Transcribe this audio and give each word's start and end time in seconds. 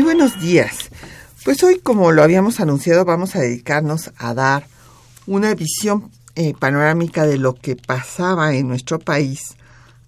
Muy 0.00 0.14
buenos 0.14 0.40
días. 0.40 0.88
Pues 1.44 1.62
hoy, 1.62 1.78
como 1.78 2.10
lo 2.10 2.22
habíamos 2.22 2.58
anunciado, 2.58 3.04
vamos 3.04 3.36
a 3.36 3.40
dedicarnos 3.40 4.10
a 4.16 4.32
dar 4.32 4.66
una 5.26 5.54
visión 5.54 6.10
eh, 6.36 6.54
panorámica 6.58 7.26
de 7.26 7.36
lo 7.36 7.54
que 7.54 7.76
pasaba 7.76 8.54
en 8.54 8.66
nuestro 8.66 8.98
país 8.98 9.56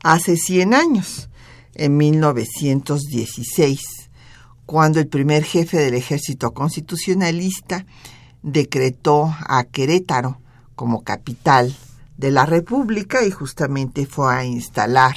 hace 0.03 0.39
100 0.39 0.73
años, 0.73 1.29
en 1.75 1.99
1916, 1.99 3.83
cuando 4.65 4.99
el 4.99 5.09
primer 5.09 5.45
jefe 5.45 5.77
del 5.77 5.93
ejército 5.93 6.55
constitucionalista 6.55 7.85
decretó 8.43 9.37
a 9.47 9.65
Querétaro 9.65 10.41
como 10.75 11.05
capital 11.05 11.77
de 12.17 12.31
la 12.31 12.47
República 12.47 13.27
y 13.27 13.31
justamente 13.31 14.07
fue 14.07 14.35
a 14.35 14.47
instalar 14.47 15.17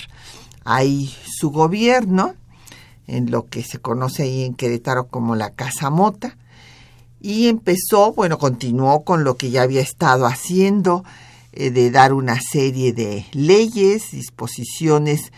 ahí 0.65 1.15
su 1.23 1.49
gobierno 1.49 2.33
en 3.07 3.31
lo 3.31 3.45
que 3.45 3.63
se 3.63 3.79
conoce 3.79 4.23
ahí 4.23 4.43
en 4.43 4.53
Querétaro 4.53 5.07
como 5.07 5.35
la 5.35 5.51
Casa 5.51 5.89
Mota, 5.89 6.37
y 7.19 7.47
empezó, 7.47 8.13
bueno, 8.13 8.37
continuó 8.37 9.03
con 9.03 9.23
lo 9.23 9.35
que 9.35 9.49
ya 9.49 9.63
había 9.63 9.81
estado 9.81 10.25
haciendo, 10.27 11.03
eh, 11.53 11.71
de 11.71 11.89
dar 11.89 12.13
una 12.13 12.39
serie 12.39 12.93
de 12.93 13.25
leyes, 13.31 14.11
disposiciones 14.11 15.31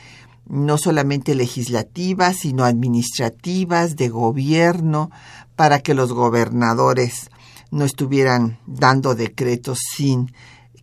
no 0.49 0.77
solamente 0.77 1.35
legislativas, 1.35 2.37
sino 2.37 2.63
administrativas, 2.63 3.95
de 3.95 4.09
gobierno, 4.09 5.11
para 5.55 5.79
que 5.79 5.93
los 5.93 6.13
gobernadores 6.13 7.29
no 7.71 7.85
estuvieran 7.85 8.59
dando 8.65 9.13
decretos 9.13 9.79
sin 9.95 10.33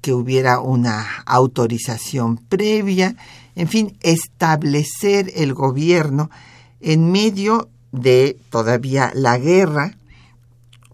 que 0.01 0.13
hubiera 0.13 0.61
una 0.61 1.07
autorización 1.25 2.37
previa, 2.37 3.17
en 3.57 3.69
fin, 3.69 3.97
establecer 4.01 5.33
el 5.35 5.55
gobierno 5.55 6.31
en 6.85 7.11
medio 7.11 7.71
de 7.93 8.37
todavía 8.51 9.11
la 9.15 9.39
guerra, 9.39 9.97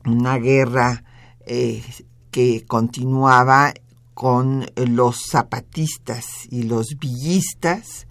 una 0.05 0.39
guerra 0.39 1.03
eh, 1.47 1.83
que 2.31 2.65
continuaba 2.65 3.75
con 4.15 4.67
los 4.77 5.21
zapatistas 5.31 6.27
y 6.49 6.63
los 6.63 6.97
villistas 7.01 8.07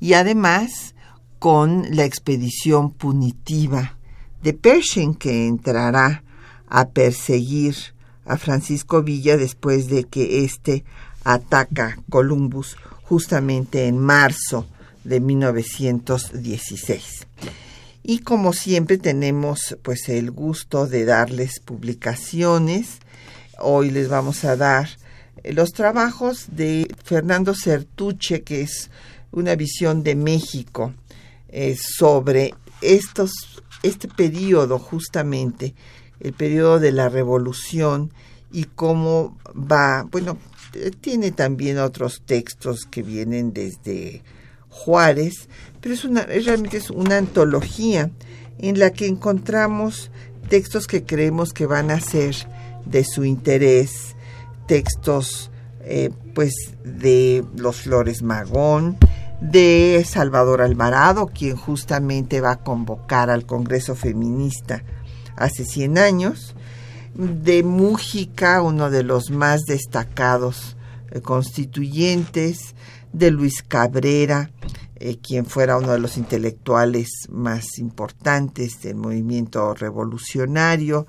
y 0.00 0.14
además 0.14 0.94
con 1.38 1.94
la 1.94 2.06
expedición 2.06 2.90
punitiva 2.90 3.98
de 4.42 4.54
Pershing 4.54 5.14
que 5.14 5.46
entrará 5.46 6.24
a 6.68 6.88
perseguir 6.88 7.76
a 8.24 8.38
Francisco 8.38 9.02
Villa 9.02 9.36
después 9.36 9.88
de 9.88 10.04
que 10.04 10.44
éste 10.44 10.84
ataca 11.24 11.98
Columbus 12.08 12.78
justamente 13.02 13.88
en 13.88 13.98
marzo 13.98 14.66
de 15.04 15.20
1916. 15.20 17.26
Y 18.02 18.20
como 18.20 18.52
siempre 18.52 18.98
tenemos 18.98 19.76
pues 19.82 20.08
el 20.08 20.30
gusto 20.30 20.86
de 20.86 21.04
darles 21.04 21.60
publicaciones. 21.60 22.98
Hoy 23.58 23.90
les 23.90 24.08
vamos 24.08 24.44
a 24.44 24.56
dar 24.56 24.88
eh, 25.42 25.52
los 25.52 25.70
trabajos 25.70 26.46
de 26.52 26.88
Fernando 27.04 27.54
Certuche, 27.54 28.42
que 28.42 28.62
es 28.62 28.90
una 29.32 29.54
visión 29.54 30.02
de 30.02 30.14
México 30.14 30.94
eh, 31.48 31.76
sobre 31.76 32.54
estos, 32.80 33.32
este 33.82 34.08
periodo 34.08 34.78
justamente, 34.78 35.74
el 36.20 36.32
periodo 36.32 36.80
de 36.80 36.92
la 36.92 37.08
revolución 37.08 38.12
y 38.52 38.64
cómo 38.64 39.38
va, 39.54 40.06
bueno, 40.10 40.38
eh, 40.74 40.90
tiene 41.00 41.32
también 41.32 41.78
otros 41.78 42.22
textos 42.24 42.86
que 42.90 43.02
vienen 43.02 43.52
desde 43.52 44.22
Juárez, 44.70 45.48
pero 45.80 45.94
es 45.94 46.04
una, 46.04 46.22
realmente 46.22 46.78
es 46.78 46.90
una 46.90 47.18
antología 47.18 48.10
en 48.58 48.78
la 48.78 48.90
que 48.90 49.06
encontramos 49.06 50.10
textos 50.48 50.86
que 50.86 51.04
creemos 51.04 51.52
que 51.52 51.66
van 51.66 51.90
a 51.90 52.00
ser 52.00 52.34
de 52.84 53.04
su 53.04 53.24
interés, 53.24 54.16
textos 54.66 55.50
eh, 55.82 56.10
pues 56.34 56.54
de 56.84 57.44
los 57.56 57.82
Flores 57.82 58.22
Magón, 58.22 58.98
de 59.40 60.04
Salvador 60.06 60.60
Alvarado, 60.60 61.26
quien 61.26 61.56
justamente 61.56 62.40
va 62.40 62.52
a 62.52 62.62
convocar 62.62 63.30
al 63.30 63.46
Congreso 63.46 63.94
Feminista 63.94 64.82
hace 65.36 65.64
100 65.64 65.98
años, 65.98 66.54
de 67.14 67.62
Mújica, 67.62 68.62
uno 68.62 68.90
de 68.90 69.02
los 69.02 69.30
más 69.30 69.62
destacados 69.62 70.76
eh, 71.10 71.20
constituyentes, 71.20 72.74
de 73.12 73.30
Luis 73.30 73.62
Cabrera, 73.62 74.50
eh, 74.96 75.18
quien 75.18 75.46
fuera 75.46 75.78
uno 75.78 75.92
de 75.92 75.98
los 75.98 76.16
intelectuales 76.16 77.08
más 77.30 77.78
importantes 77.78 78.82
del 78.82 78.96
movimiento 78.96 79.74
revolucionario, 79.74 81.06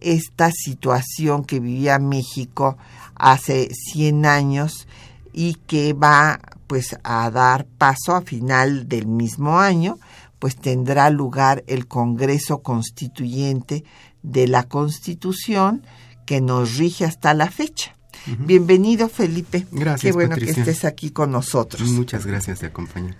esta 0.00 0.50
situación 0.50 1.44
que 1.44 1.60
vivía 1.60 1.98
México 1.98 2.76
hace 3.14 3.68
100 3.92 4.26
años 4.26 4.86
y 5.32 5.54
que 5.66 5.92
va 5.92 6.40
pues 6.66 6.96
a 7.02 7.30
dar 7.30 7.66
paso 7.66 8.14
a 8.14 8.22
final 8.22 8.88
del 8.88 9.06
mismo 9.06 9.58
año, 9.58 9.98
pues 10.38 10.56
tendrá 10.56 11.10
lugar 11.10 11.64
el 11.66 11.86
Congreso 11.86 12.62
Constituyente 12.62 13.84
de 14.22 14.46
la 14.46 14.64
Constitución 14.64 15.82
que 16.26 16.40
nos 16.40 16.76
rige 16.76 17.04
hasta 17.04 17.34
la 17.34 17.50
fecha. 17.50 17.96
Bienvenido, 18.40 19.08
Felipe. 19.08 19.66
Gracias. 19.70 20.02
Qué 20.02 20.12
bueno 20.12 20.36
que 20.36 20.50
estés 20.50 20.84
aquí 20.84 21.10
con 21.10 21.30
nosotros. 21.30 21.88
Muchas 21.90 22.26
gracias 22.26 22.60
de 22.60 22.66
acompañar. 22.66 23.16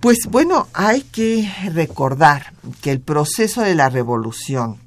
Pues 0.00 0.20
bueno, 0.30 0.66
hay 0.72 1.02
que 1.02 1.52
recordar 1.74 2.54
que 2.80 2.90
el 2.90 3.00
proceso 3.00 3.60
de 3.60 3.74
la 3.74 3.90
revolución, 3.90 4.78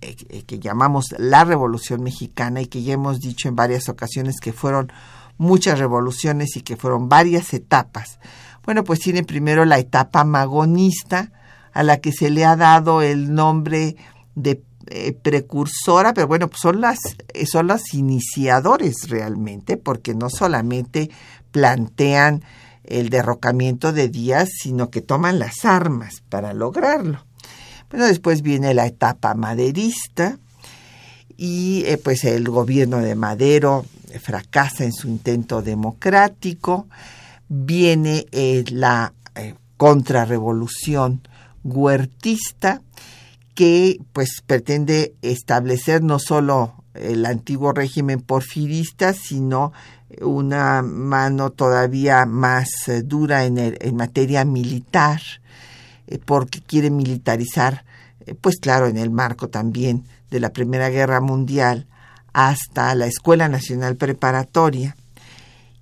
eh, 0.00 0.16
eh, 0.30 0.44
que 0.44 0.58
llamamos 0.58 1.14
la 1.18 1.44
revolución 1.44 2.02
mexicana 2.02 2.62
y 2.62 2.66
que 2.66 2.82
ya 2.82 2.94
hemos 2.94 3.20
dicho 3.20 3.50
en 3.50 3.56
varias 3.56 3.90
ocasiones 3.90 4.36
que 4.40 4.54
fueron 4.54 4.90
muchas 5.36 5.78
revoluciones 5.78 6.56
y 6.56 6.62
que 6.62 6.78
fueron 6.78 7.10
varias 7.10 7.52
etapas, 7.52 8.18
bueno, 8.64 8.82
pues 8.82 9.00
tiene 9.00 9.24
primero 9.24 9.66
la 9.66 9.78
etapa 9.78 10.24
magonista, 10.24 11.32
a 11.74 11.82
la 11.82 11.98
que 11.98 12.12
se 12.12 12.30
le 12.30 12.46
ha 12.46 12.56
dado 12.56 13.02
el 13.02 13.34
nombre 13.34 13.96
de 14.34 14.62
eh, 14.86 15.12
precursora, 15.12 16.14
pero 16.14 16.28
bueno, 16.28 16.48
pues 16.48 16.62
son 16.62 16.80
las 16.80 16.98
son 17.44 17.66
los 17.66 17.92
iniciadores 17.92 19.10
realmente, 19.10 19.76
porque 19.76 20.14
no 20.14 20.30
solamente 20.30 21.10
plantean 21.50 22.42
el 22.88 23.10
derrocamiento 23.10 23.92
de 23.92 24.08
Díaz, 24.08 24.48
sino 24.62 24.90
que 24.90 25.00
toman 25.00 25.38
las 25.38 25.64
armas 25.64 26.22
para 26.28 26.54
lograrlo. 26.54 27.24
Bueno, 27.90 28.06
después 28.06 28.42
viene 28.42 28.74
la 28.74 28.86
etapa 28.86 29.34
maderista 29.34 30.38
y 31.36 31.84
eh, 31.86 31.98
pues 31.98 32.24
el 32.24 32.48
gobierno 32.48 32.98
de 32.98 33.14
Madero 33.14 33.84
fracasa 34.20 34.84
en 34.84 34.92
su 34.92 35.08
intento 35.08 35.62
democrático. 35.62 36.88
Viene 37.48 38.26
eh, 38.32 38.64
la 38.70 39.12
eh, 39.34 39.54
contrarrevolución 39.76 41.20
huertista 41.62 42.82
que 43.54 43.98
pues 44.12 44.42
pretende 44.46 45.14
establecer 45.22 46.02
no 46.02 46.18
solo 46.18 46.84
el 46.94 47.24
antiguo 47.26 47.72
régimen 47.72 48.20
porfirista, 48.20 49.12
sino 49.12 49.72
una 50.20 50.82
mano 50.82 51.50
todavía 51.50 52.26
más 52.26 52.68
eh, 52.88 53.02
dura 53.02 53.44
en, 53.44 53.58
en, 53.58 53.96
materia 53.96 54.44
militar, 54.44 55.20
eh, 56.06 56.18
porque 56.24 56.60
quiere 56.60 56.90
militarizar, 56.90 57.84
eh, 58.26 58.34
pues 58.34 58.56
claro, 58.60 58.86
en 58.86 58.96
el 58.96 59.10
marco 59.10 59.48
también 59.48 60.04
de 60.30 60.40
la 60.40 60.50
Primera 60.52 60.90
Guerra 60.90 61.20
Mundial, 61.20 61.86
hasta 62.32 62.94
la 62.94 63.06
Escuela 63.06 63.48
Nacional 63.48 63.96
Preparatoria. 63.96 64.96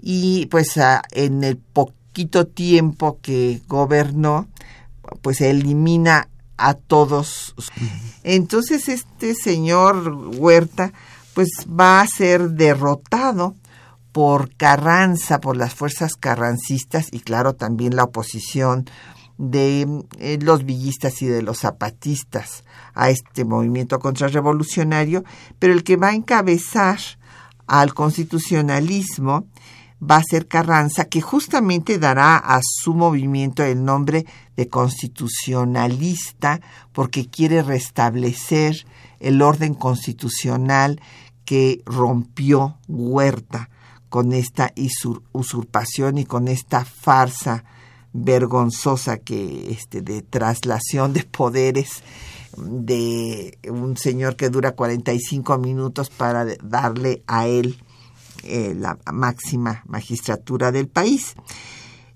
Y 0.00 0.46
pues 0.46 0.78
en 1.12 1.42
el 1.44 1.56
poquito 1.56 2.46
tiempo 2.46 3.18
que 3.22 3.62
gobernó, 3.66 4.48
pues 5.22 5.40
elimina 5.40 6.28
a 6.58 6.74
todos. 6.74 7.54
Entonces 8.22 8.88
este 8.88 9.34
señor 9.34 10.08
Huerta 10.36 10.92
pues 11.34 11.48
va 11.68 12.02
a 12.02 12.06
ser 12.06 12.50
derrotado 12.50 13.56
por 14.14 14.54
Carranza, 14.54 15.40
por 15.40 15.56
las 15.56 15.74
fuerzas 15.74 16.14
carrancistas 16.14 17.08
y 17.10 17.18
claro 17.18 17.54
también 17.54 17.96
la 17.96 18.04
oposición 18.04 18.88
de 19.38 20.04
eh, 20.20 20.38
los 20.40 20.64
villistas 20.64 21.20
y 21.20 21.26
de 21.26 21.42
los 21.42 21.58
zapatistas 21.58 22.62
a 22.94 23.10
este 23.10 23.44
movimiento 23.44 23.98
contrarrevolucionario, 23.98 25.24
pero 25.58 25.72
el 25.72 25.82
que 25.82 25.96
va 25.96 26.10
a 26.10 26.14
encabezar 26.14 27.00
al 27.66 27.92
constitucionalismo 27.92 29.48
va 30.00 30.18
a 30.18 30.22
ser 30.22 30.46
Carranza, 30.46 31.06
que 31.06 31.20
justamente 31.20 31.98
dará 31.98 32.36
a 32.36 32.60
su 32.62 32.94
movimiento 32.94 33.64
el 33.64 33.84
nombre 33.84 34.26
de 34.54 34.68
constitucionalista, 34.68 36.60
porque 36.92 37.28
quiere 37.28 37.64
restablecer 37.64 38.86
el 39.18 39.42
orden 39.42 39.74
constitucional 39.74 41.00
que 41.44 41.82
rompió 41.84 42.78
Huerta 42.86 43.70
con 44.14 44.32
esta 44.32 44.72
usurpación 45.32 46.18
y 46.18 46.24
con 46.24 46.46
esta 46.46 46.84
farsa 46.84 47.64
vergonzosa 48.12 49.16
que 49.16 49.72
este 49.72 50.02
de 50.02 50.22
traslación 50.22 51.12
de 51.12 51.24
poderes 51.24 52.04
de 52.56 53.58
un 53.68 53.96
señor 53.96 54.36
que 54.36 54.50
dura 54.50 54.76
45 54.76 55.58
minutos 55.58 56.10
para 56.10 56.46
darle 56.62 57.24
a 57.26 57.48
él 57.48 57.76
eh, 58.44 58.76
la 58.78 58.96
máxima 59.12 59.82
magistratura 59.88 60.70
del 60.70 60.86
país. 60.86 61.34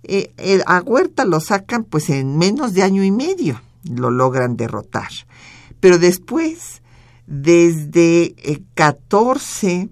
Eh, 0.05 0.31
a 0.67 0.81
Huerta 0.81 1.25
lo 1.25 1.41
sacan 1.41 1.83
pues 1.83 2.11
en 2.11 2.39
menos 2.39 2.75
de 2.75 2.85
año 2.85 3.03
y 3.03 3.11
medio, 3.11 3.61
lo 3.83 4.13
logran 4.13 4.57
derrotar. 4.57 5.11
Pero 5.81 5.99
después, 5.99 6.81
desde 7.27 8.37
14 8.75 9.73
eh, 9.73 9.89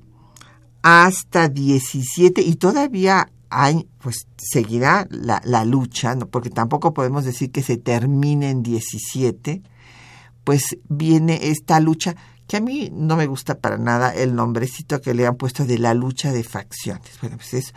hasta 0.89 1.49
17 1.49 2.43
y 2.43 2.55
todavía 2.55 3.29
hay, 3.51 3.89
pues 3.99 4.29
seguirá 4.37 5.09
la, 5.11 5.43
la 5.45 5.65
lucha, 5.65 6.15
¿no? 6.15 6.29
porque 6.29 6.49
tampoco 6.49 6.95
podemos 6.95 7.25
decir 7.25 7.51
que 7.51 7.65
se 7.65 7.77
termine 7.77 8.51
en 8.51 8.63
17, 8.63 9.63
pues 10.45 10.79
viene 10.89 11.41
esta 11.49 11.81
lucha 11.81 12.15
que 12.47 12.57
a 12.57 12.61
mí 12.61 12.91
no 12.93 13.17
me 13.17 13.27
gusta 13.27 13.59
para 13.59 13.77
nada 13.77 14.15
el 14.15 14.35
nombrecito 14.35 15.01
que 15.01 15.15
le 15.15 15.27
han 15.27 15.35
puesto 15.35 15.65
de 15.65 15.79
la 15.79 15.95
lucha 15.95 16.33
de 16.33 16.45
facciones. 16.45 17.11
Bueno, 17.21 17.39
pues 17.39 17.55
es, 17.55 17.75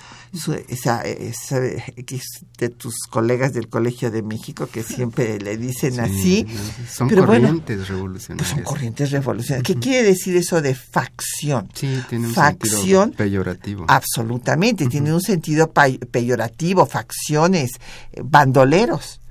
esa, 0.68 1.02
esa, 1.02 1.60
de 1.60 2.70
tus 2.70 2.96
colegas 3.10 3.54
del 3.54 3.68
Colegio 3.68 4.12
de 4.12 4.22
México 4.22 4.68
que 4.72 4.84
siempre 4.84 5.40
le 5.40 5.58
dicen 5.58 6.00
así. 6.00 6.46
Son 6.88 7.10
corrientes 7.10 7.88
revolucionarias. 7.88 8.38
Pues 8.38 8.50
son 8.50 8.64
corrientes 8.64 9.12
revolucionarias. 9.12 9.66
¿Qué 9.66 9.80
quiere 9.80 10.04
decir 10.04 10.38
eso 10.38 10.62
de 10.62 10.76
facción? 10.76 11.70
Sí, 11.74 12.04
tiene 12.08 12.28
un 12.28 12.34
facción, 12.34 13.10
sentido 13.10 13.18
peyorativo. 13.18 13.86
Absolutamente, 13.88 14.86
tiene 14.88 15.12
un 15.12 15.22
sentido 15.22 15.72
peyorativo, 15.72 16.86
facciones, 16.86 17.72
eh, 18.12 18.22
bandoleros. 18.24 19.22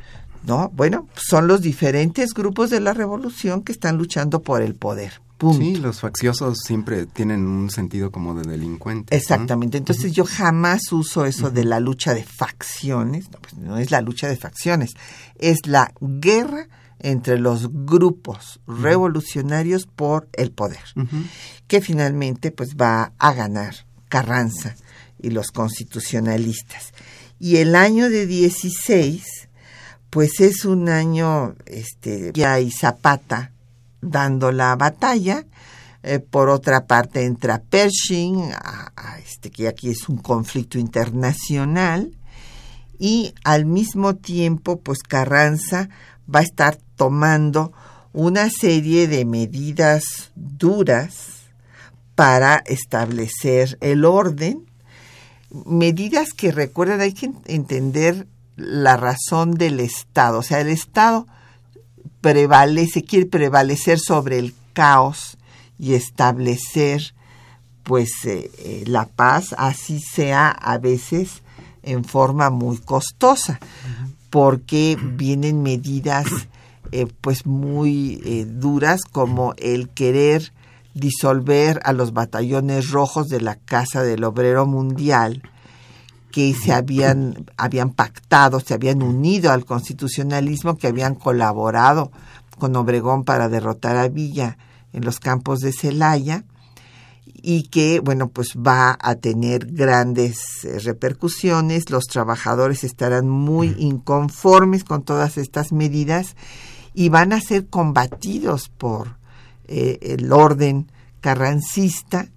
¿No? 0.44 0.70
Bueno, 0.72 1.08
son 1.14 1.46
los 1.46 1.60
diferentes 1.60 2.32
grupos 2.32 2.70
de 2.70 2.80
la 2.80 2.94
revolución 2.94 3.62
que 3.62 3.72
están 3.72 3.98
luchando 3.98 4.40
por 4.40 4.62
el 4.62 4.74
poder. 4.74 5.20
Sí, 5.40 5.76
los 5.76 6.00
facciosos 6.00 6.58
siempre 6.64 7.06
tienen 7.06 7.46
un 7.46 7.70
sentido 7.70 8.10
como 8.10 8.34
de 8.34 8.48
delincuente. 8.48 9.16
Exactamente. 9.16 9.78
Entonces 9.78 10.12
yo 10.12 10.24
jamás 10.24 10.90
uso 10.90 11.26
eso 11.26 11.50
de 11.50 11.64
la 11.64 11.80
lucha 11.80 12.14
de 12.14 12.24
facciones. 12.24 13.30
No, 13.30 13.38
pues 13.38 13.54
no 13.54 13.78
es 13.78 13.90
la 13.90 14.00
lucha 14.00 14.28
de 14.28 14.36
facciones. 14.36 14.94
Es 15.38 15.58
la 15.66 15.92
guerra 16.00 16.68
entre 16.98 17.38
los 17.38 17.68
grupos 17.72 18.60
revolucionarios 18.66 19.86
por 19.86 20.28
el 20.32 20.50
poder. 20.50 20.82
Que 21.68 21.80
finalmente 21.80 22.50
pues 22.50 22.76
va 22.76 23.12
a 23.18 23.32
ganar 23.32 23.86
Carranza 24.08 24.74
y 25.20 25.30
los 25.30 25.52
constitucionalistas. 25.52 26.92
Y 27.38 27.56
el 27.56 27.76
año 27.76 28.10
de 28.10 28.26
16 28.26 29.22
pues 30.10 30.40
es 30.40 30.64
un 30.64 30.88
año 30.88 31.54
este 31.66 32.32
ya 32.34 32.58
y 32.60 32.70
Zapata 32.70 33.52
dando 34.00 34.52
la 34.52 34.76
batalla. 34.76 35.44
Eh, 36.02 36.20
por 36.20 36.48
otra 36.48 36.86
parte 36.86 37.24
entra 37.24 37.60
Pershing, 37.60 38.52
este, 39.24 39.50
que 39.50 39.68
aquí 39.68 39.90
es 39.90 40.08
un 40.08 40.18
conflicto 40.18 40.78
internacional, 40.78 42.12
y 42.98 43.34
al 43.44 43.64
mismo 43.64 44.14
tiempo, 44.14 44.80
pues 44.80 44.98
Carranza 45.00 45.88
va 46.32 46.40
a 46.40 46.44
estar 46.44 46.78
tomando 46.96 47.72
una 48.12 48.48
serie 48.50 49.06
de 49.06 49.24
medidas 49.24 50.02
duras 50.34 51.38
para 52.14 52.56
establecer 52.66 53.78
el 53.80 54.04
orden, 54.04 54.66
medidas 55.64 56.32
que 56.32 56.50
recuerden, 56.50 57.00
hay 57.00 57.12
que 57.12 57.30
entender 57.46 58.26
la 58.56 58.96
razón 58.96 59.54
del 59.54 59.78
Estado, 59.78 60.40
o 60.40 60.42
sea, 60.42 60.60
el 60.60 60.68
Estado 60.68 61.26
prevalece, 62.20 63.02
quiere 63.04 63.26
prevalecer 63.26 63.98
sobre 63.98 64.38
el 64.38 64.54
caos 64.72 65.38
y 65.78 65.94
establecer 65.94 67.14
pues 67.88 68.10
eh, 68.24 68.50
eh, 68.58 68.84
la 68.86 69.06
paz, 69.06 69.54
así 69.56 69.98
sea 69.98 70.50
a 70.50 70.76
veces 70.78 71.42
en 71.82 72.04
forma 72.04 72.50
muy 72.50 72.76
costosa, 72.76 73.60
porque 74.28 74.98
vienen 75.00 75.62
medidas 75.62 76.26
eh, 76.92 77.06
pues 77.22 77.46
muy 77.46 78.44
duras 78.46 79.00
como 79.10 79.54
el 79.56 79.88
querer 79.88 80.52
disolver 80.92 81.80
a 81.84 81.94
los 81.94 82.12
batallones 82.12 82.90
rojos 82.90 83.28
de 83.28 83.40
la 83.40 83.56
Casa 83.56 84.02
del 84.02 84.24
Obrero 84.24 84.66
Mundial, 84.66 85.42
que 86.30 86.54
se 86.54 86.72
habían, 86.72 87.46
habían 87.56 87.90
pactado, 87.90 88.60
se 88.60 88.74
habían 88.74 89.02
unido 89.02 89.50
al 89.50 89.64
constitucionalismo, 89.64 90.76
que 90.76 90.88
habían 90.88 91.14
colaborado 91.14 92.10
con 92.58 92.76
Obregón 92.76 93.24
para 93.24 93.48
derrotar 93.48 93.96
a 93.96 94.08
Villa 94.08 94.58
en 94.92 95.04
los 95.04 95.20
campos 95.20 95.60
de 95.60 95.72
Celaya 95.72 96.44
y 97.40 97.64
que, 97.64 98.00
bueno, 98.00 98.28
pues 98.28 98.54
va 98.56 98.98
a 99.00 99.14
tener 99.16 99.66
grandes 99.66 100.64
eh, 100.64 100.78
repercusiones. 100.80 101.90
Los 101.90 102.06
trabajadores 102.06 102.84
estarán 102.84 103.28
muy 103.28 103.74
inconformes 103.78 104.84
con 104.84 105.02
todas 105.02 105.38
estas 105.38 105.72
medidas 105.72 106.36
y 106.94 107.10
van 107.10 107.32
a 107.32 107.40
ser 107.40 107.68
combatidos 107.68 108.68
por 108.70 109.18
eh, 109.68 109.98
el 110.02 110.32
orden 110.32 110.90
carrancista 111.20 112.28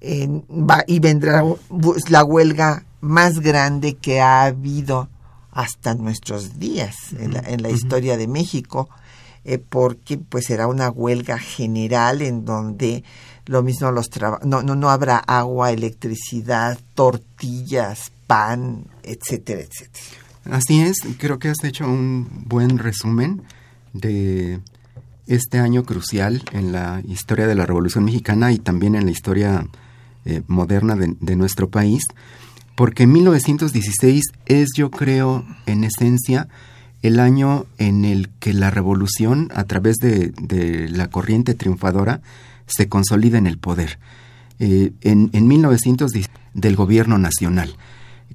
y 0.00 0.98
vendrá 1.00 1.42
la 2.08 2.24
huelga 2.24 2.84
más 3.00 3.40
grande 3.40 3.94
que 3.94 4.20
ha 4.20 4.44
habido 4.44 5.08
hasta 5.52 5.94
nuestros 5.94 6.58
días 6.58 6.94
en 7.18 7.34
la, 7.34 7.40
en 7.40 7.62
la 7.62 7.70
historia 7.70 8.16
de 8.16 8.28
México, 8.28 8.88
eh, 9.44 9.58
porque 9.58 10.18
pues 10.18 10.46
será 10.46 10.66
una 10.66 10.90
huelga 10.90 11.38
general 11.38 12.22
en 12.22 12.44
donde 12.44 13.02
lo 13.46 13.62
mismo 13.62 13.90
los 13.90 14.08
no, 14.44 14.62
no, 14.62 14.76
no 14.76 14.90
habrá 14.90 15.18
agua, 15.18 15.72
electricidad, 15.72 16.78
tortillas, 16.94 18.12
pan, 18.26 18.84
etcétera, 19.02 19.62
etcétera. 19.62 20.04
Así 20.50 20.80
es, 20.80 20.98
creo 21.18 21.38
que 21.38 21.48
has 21.48 21.64
hecho 21.64 21.84
un 21.84 22.44
buen 22.46 22.78
resumen 22.78 23.42
de 23.92 24.60
este 25.26 25.58
año 25.58 25.82
crucial 25.84 26.42
en 26.52 26.72
la 26.72 27.02
historia 27.06 27.46
de 27.46 27.54
la 27.54 27.66
Revolución 27.66 28.04
Mexicana 28.04 28.52
y 28.52 28.58
también 28.58 28.94
en 28.94 29.04
la 29.04 29.10
historia 29.10 29.66
eh, 30.24 30.42
moderna 30.46 30.96
de, 30.96 31.36
nuestro 31.36 31.68
país, 31.70 32.02
porque 32.74 33.06
1916 33.06 34.24
es, 34.46 34.68
yo 34.76 34.90
creo, 34.90 35.44
en 35.66 35.84
esencia, 35.84 36.48
el 37.02 37.20
año 37.20 37.66
en 37.78 38.04
el 38.04 38.28
que 38.40 38.52
la 38.52 38.70
revolución, 38.70 39.50
a 39.54 39.64
través 39.64 39.96
de, 39.96 40.88
la 40.90 41.08
corriente 41.08 41.54
triunfadora, 41.54 42.20
se 42.66 42.88
consolida 42.88 43.38
en 43.38 43.46
el 43.46 43.58
poder. 43.58 43.98
Eh, 44.58 44.92
en, 45.02 45.30
en 45.32 45.46
1916, 45.46 46.28
del 46.54 46.76
gobierno 46.76 47.18
nacional. 47.18 47.76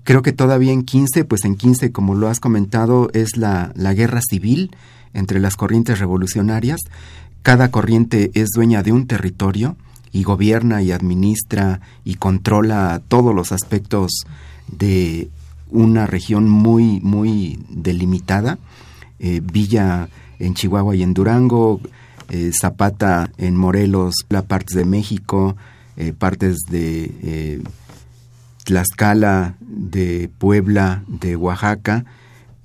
Creo 0.03 0.21
que 0.21 0.31
todavía 0.31 0.71
en 0.71 0.83
15, 0.83 1.25
pues 1.25 1.45
en 1.45 1.55
15, 1.55 1.91
como 1.91 2.15
lo 2.15 2.29
has 2.29 2.39
comentado, 2.39 3.09
es 3.13 3.37
la 3.37 3.93
guerra 3.93 4.21
civil 4.21 4.71
entre 5.13 5.39
las 5.39 5.55
corrientes 5.55 5.99
revolucionarias. 5.99 6.79
Cada 7.41 7.71
corriente 7.71 8.31
es 8.33 8.49
dueña 8.55 8.83
de 8.83 8.91
un 8.91 9.07
territorio 9.07 9.75
y 10.13 10.23
gobierna 10.23 10.81
y 10.81 10.91
administra 10.91 11.81
y 12.05 12.15
controla 12.15 13.01
todos 13.07 13.35
los 13.35 13.51
aspectos 13.51 14.11
de 14.67 15.29
una 15.69 16.07
región 16.07 16.47
muy, 16.47 17.01
muy 17.01 17.59
delimitada. 17.69 18.59
Eh, 19.19 19.41
Villa 19.43 20.07
en 20.39 20.53
Chihuahua 20.53 20.95
y 20.95 21.03
en 21.03 21.13
Durango, 21.13 21.81
eh, 22.29 22.51
Zapata 22.57 23.31
en 23.37 23.57
Morelos, 23.57 24.13
la 24.29 24.43
partes 24.43 24.75
de 24.75 24.85
México, 24.85 25.55
eh, 25.97 26.13
partes 26.13 26.59
de 26.69 27.11
eh, 27.23 27.63
Tlaxcala, 28.63 29.55
de 29.59 30.29
Puebla, 30.37 31.03
de 31.07 31.35
Oaxaca, 31.35 32.05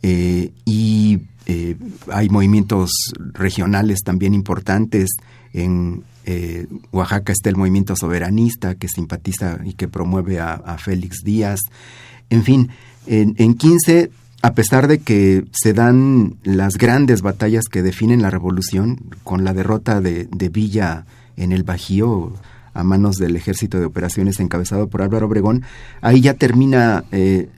eh, 0.02 0.52
y 0.64 1.20
eh, 1.46 1.76
hay 2.12 2.28
movimientos 2.28 2.90
regionales 3.32 4.00
también 4.04 4.34
importantes. 4.34 5.08
En 5.52 6.04
eh, 6.30 6.66
Oaxaca 6.92 7.32
está 7.32 7.48
el 7.48 7.56
movimiento 7.56 7.96
soberanista 7.96 8.74
que 8.74 8.86
simpatiza 8.86 9.60
y 9.64 9.72
que 9.72 9.88
promueve 9.88 10.40
a, 10.40 10.76
Félix 10.76 11.22
Díaz. 11.24 11.58
En 12.28 12.44
fin, 12.44 12.68
en, 13.06 13.34
en 13.38 13.54
15 13.54 14.10
a 14.42 14.52
pesar 14.52 14.88
de 14.88 14.98
que 14.98 15.46
se 15.52 15.72
dan 15.72 16.36
las 16.42 16.74
grandes 16.74 17.22
batallas 17.22 17.64
que 17.70 17.82
definen 17.82 18.20
la 18.20 18.28
revolución, 18.28 18.98
con 19.24 19.42
la 19.42 19.54
derrota 19.54 20.02
de, 20.02 20.28
de, 20.30 20.48
Villa 20.50 21.06
en 21.38 21.50
el 21.50 21.62
Bajío 21.62 22.34
a 22.74 22.84
manos 22.84 23.16
del 23.16 23.34
ejército 23.34 23.80
de 23.80 23.86
operaciones 23.86 24.38
encabezado 24.38 24.88
por 24.88 25.00
Álvaro 25.00 25.26
Obregón, 25.28 25.64
ahí 26.02 26.20
ya 26.20 26.34
termina 26.34 27.04
eh, 27.10 27.48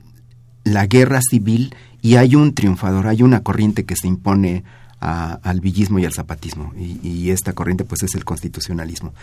la 0.63 0.87
guerra 0.87 1.19
civil 1.21 1.75
y 2.01 2.15
hay 2.15 2.35
un 2.35 2.53
triunfador, 2.53 3.07
hay 3.07 3.21
una 3.21 3.41
corriente 3.41 3.83
que 3.83 3.97
se 3.97 4.07
impone 4.07 4.63
a, 5.01 5.39
al 5.43 5.59
villismo 5.59 5.99
y 5.99 6.05
al 6.05 6.13
zapatismo, 6.13 6.73
y, 6.77 6.99
y 7.07 7.31
esta 7.31 7.53
corriente 7.53 7.83
pues 7.83 8.03
es 8.03 8.15
el 8.15 8.23
constitucionalismo. 8.23 9.13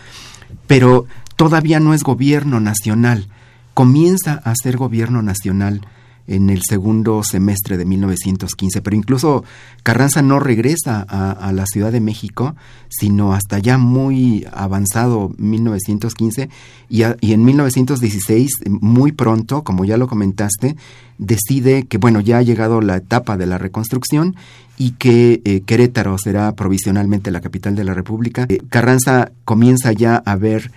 Pero 0.67 1.07
todavía 1.35 1.79
no 1.79 1.93
es 1.93 2.03
gobierno 2.03 2.59
nacional, 2.59 3.27
comienza 3.73 4.33
a 4.43 4.53
ser 4.55 4.77
gobierno 4.77 5.21
nacional 5.21 5.81
en 6.29 6.49
el 6.51 6.61
segundo 6.61 7.23
semestre 7.23 7.77
de 7.77 7.85
1915, 7.85 8.81
pero 8.81 8.95
incluso 8.95 9.43
Carranza 9.83 10.21
no 10.21 10.39
regresa 10.39 11.01
a, 11.01 11.51
la 11.51 11.65
Ciudad 11.65 11.91
de 11.91 11.99
México, 11.99 12.55
sino 12.87 13.33
hasta 13.33 13.57
ya 13.57 13.77
muy 13.77 14.45
avanzado 14.53 15.31
1915 15.37 16.49
y, 16.87 17.03
a, 17.03 17.17
y 17.19 17.33
en 17.33 17.43
1916, 17.43 18.51
muy 18.69 19.11
pronto, 19.11 19.63
como 19.63 19.85
ya 19.85 19.97
lo 19.97 20.07
comentaste, 20.07 20.75
decide 21.17 21.83
que, 21.83 21.97
bueno, 21.97 22.19
ya 22.19 22.37
ha 22.37 22.43
llegado 22.43 22.79
la 22.81 22.97
etapa 22.97 23.35
de 23.35 23.47
la 23.47 23.57
reconstrucción 23.57 24.35
y 24.77 24.91
que 24.91 25.41
eh, 25.43 25.61
Querétaro 25.61 26.17
será 26.19 26.55
provisionalmente 26.55 27.31
la 27.31 27.41
capital 27.41 27.75
de 27.75 27.83
la 27.83 27.95
República. 27.95 28.45
Eh, 28.49 28.59
Carranza 28.69 29.31
comienza 29.45 29.91
ya 29.91 30.15
a 30.15 30.35
ver 30.35 30.71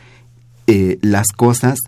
eh, 0.67 0.99
las 1.03 1.29
cosas 1.29 1.79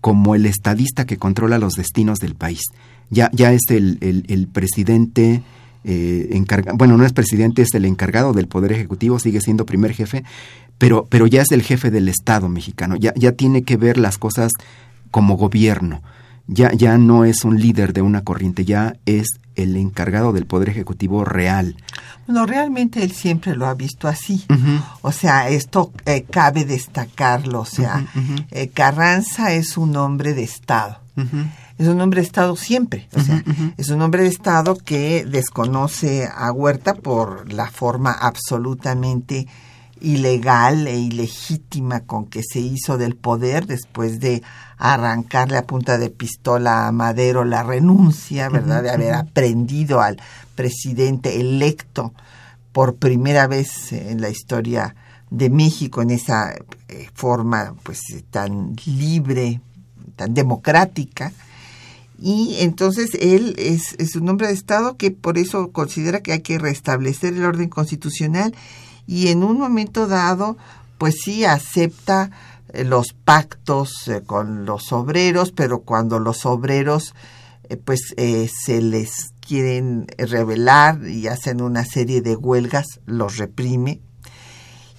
como 0.00 0.34
el 0.34 0.46
estadista 0.46 1.04
que 1.04 1.18
controla 1.18 1.58
los 1.58 1.74
destinos 1.74 2.18
del 2.18 2.34
país 2.34 2.62
ya, 3.10 3.30
ya 3.32 3.52
es 3.52 3.62
el, 3.68 3.98
el, 4.00 4.24
el 4.28 4.46
presidente 4.46 5.42
eh, 5.84 6.28
encargado, 6.32 6.76
bueno, 6.76 6.96
no 6.96 7.04
es 7.04 7.12
presidente, 7.12 7.62
es 7.62 7.74
el 7.74 7.84
encargado 7.84 8.32
del 8.32 8.46
Poder 8.46 8.72
Ejecutivo, 8.72 9.18
sigue 9.18 9.40
siendo 9.40 9.66
primer 9.66 9.92
jefe, 9.92 10.24
pero, 10.78 11.06
pero 11.08 11.26
ya 11.26 11.42
es 11.42 11.52
el 11.52 11.62
jefe 11.62 11.90
del 11.90 12.08
Estado 12.08 12.48
mexicano, 12.48 12.96
ya, 12.96 13.12
ya 13.16 13.32
tiene 13.32 13.62
que 13.62 13.76
ver 13.76 13.98
las 13.98 14.18
cosas 14.18 14.52
como 15.10 15.36
gobierno, 15.36 16.02
ya, 16.46 16.72
ya 16.72 16.98
no 16.98 17.24
es 17.24 17.44
un 17.44 17.60
líder 17.60 17.92
de 17.92 18.02
una 18.02 18.22
corriente, 18.22 18.64
ya 18.64 18.96
es 19.06 19.26
el 19.54 19.76
encargado 19.76 20.32
del 20.32 20.46
Poder 20.46 20.68
Ejecutivo 20.68 21.24
real. 21.24 21.76
Bueno, 22.26 22.46
realmente 22.46 23.02
él 23.02 23.12
siempre 23.12 23.54
lo 23.56 23.66
ha 23.66 23.74
visto 23.74 24.08
así. 24.08 24.44
Uh 24.48 24.54
-huh. 24.54 24.82
O 25.02 25.12
sea, 25.12 25.48
esto 25.48 25.92
eh, 26.06 26.24
cabe 26.30 26.64
destacarlo. 26.64 27.60
O 27.60 27.64
sea, 27.66 28.06
uh 28.14 28.18
-huh. 28.18 28.46
eh, 28.50 28.68
Carranza 28.68 29.52
es 29.52 29.76
un 29.76 29.96
hombre 29.96 30.34
de 30.34 30.44
Estado. 30.44 30.98
Es 31.80 31.88
un 31.88 31.98
hombre 32.02 32.20
de 32.20 32.26
Estado 32.26 32.56
siempre. 32.56 33.08
O 33.16 33.20
sea, 33.20 33.36
uh 33.36 33.38
-huh. 33.38 33.74
es 33.78 33.88
un 33.88 34.02
hombre 34.02 34.22
de 34.22 34.28
Estado 34.28 34.76
que 34.76 35.24
desconoce 35.24 36.28
a 36.30 36.52
Huerta 36.52 36.92
por 36.92 37.50
la 37.50 37.70
forma 37.70 38.12
absolutamente 38.12 39.46
ilegal 39.98 40.86
e 40.86 40.98
ilegítima 40.98 42.00
con 42.00 42.26
que 42.26 42.42
se 42.42 42.60
hizo 42.60 42.98
del 42.98 43.16
poder 43.16 43.66
después 43.66 44.20
de 44.20 44.42
arrancarle 44.76 45.56
a 45.56 45.66
punta 45.66 45.96
de 45.96 46.10
pistola 46.10 46.86
a 46.86 46.92
Madero 46.92 47.46
la 47.46 47.62
renuncia, 47.62 48.50
¿verdad? 48.50 48.82
De 48.82 48.90
haber 48.90 49.14
aprendido 49.14 50.02
al 50.02 50.20
presidente 50.54 51.40
electo 51.40 52.12
por 52.72 52.96
primera 52.96 53.46
vez 53.46 53.94
en 53.94 54.20
la 54.20 54.28
historia 54.28 54.94
de 55.30 55.48
México 55.48 56.02
en 56.02 56.10
esa 56.10 56.52
eh, 56.88 57.08
forma 57.14 57.74
pues 57.82 58.00
tan 58.30 58.76
libre, 58.84 59.62
tan 60.16 60.34
democrática 60.34 61.32
y 62.20 62.56
entonces 62.60 63.10
él 63.18 63.54
es, 63.58 63.94
es, 63.98 64.14
un 64.16 64.28
hombre 64.28 64.48
de 64.48 64.52
Estado 64.52 64.96
que 64.96 65.10
por 65.10 65.38
eso 65.38 65.72
considera 65.72 66.20
que 66.20 66.32
hay 66.32 66.40
que 66.40 66.58
restablecer 66.58 67.34
el 67.34 67.44
orden 67.44 67.68
constitucional 67.68 68.54
y 69.06 69.28
en 69.28 69.42
un 69.42 69.58
momento 69.58 70.06
dado, 70.06 70.56
pues 70.98 71.16
sí 71.24 71.44
acepta 71.44 72.30
eh, 72.72 72.84
los 72.84 73.14
pactos 73.24 74.08
eh, 74.08 74.22
con 74.24 74.66
los 74.66 74.92
obreros, 74.92 75.52
pero 75.52 75.80
cuando 75.80 76.18
los 76.18 76.44
obreros 76.44 77.14
eh, 77.70 77.76
pues 77.76 78.14
eh, 78.16 78.50
se 78.64 78.82
les 78.82 79.32
quieren 79.38 80.06
rebelar 80.18 81.06
y 81.06 81.28
hacen 81.28 81.62
una 81.62 81.84
serie 81.84 82.20
de 82.20 82.34
huelgas, 82.34 82.98
los 83.06 83.36
reprime. 83.36 84.00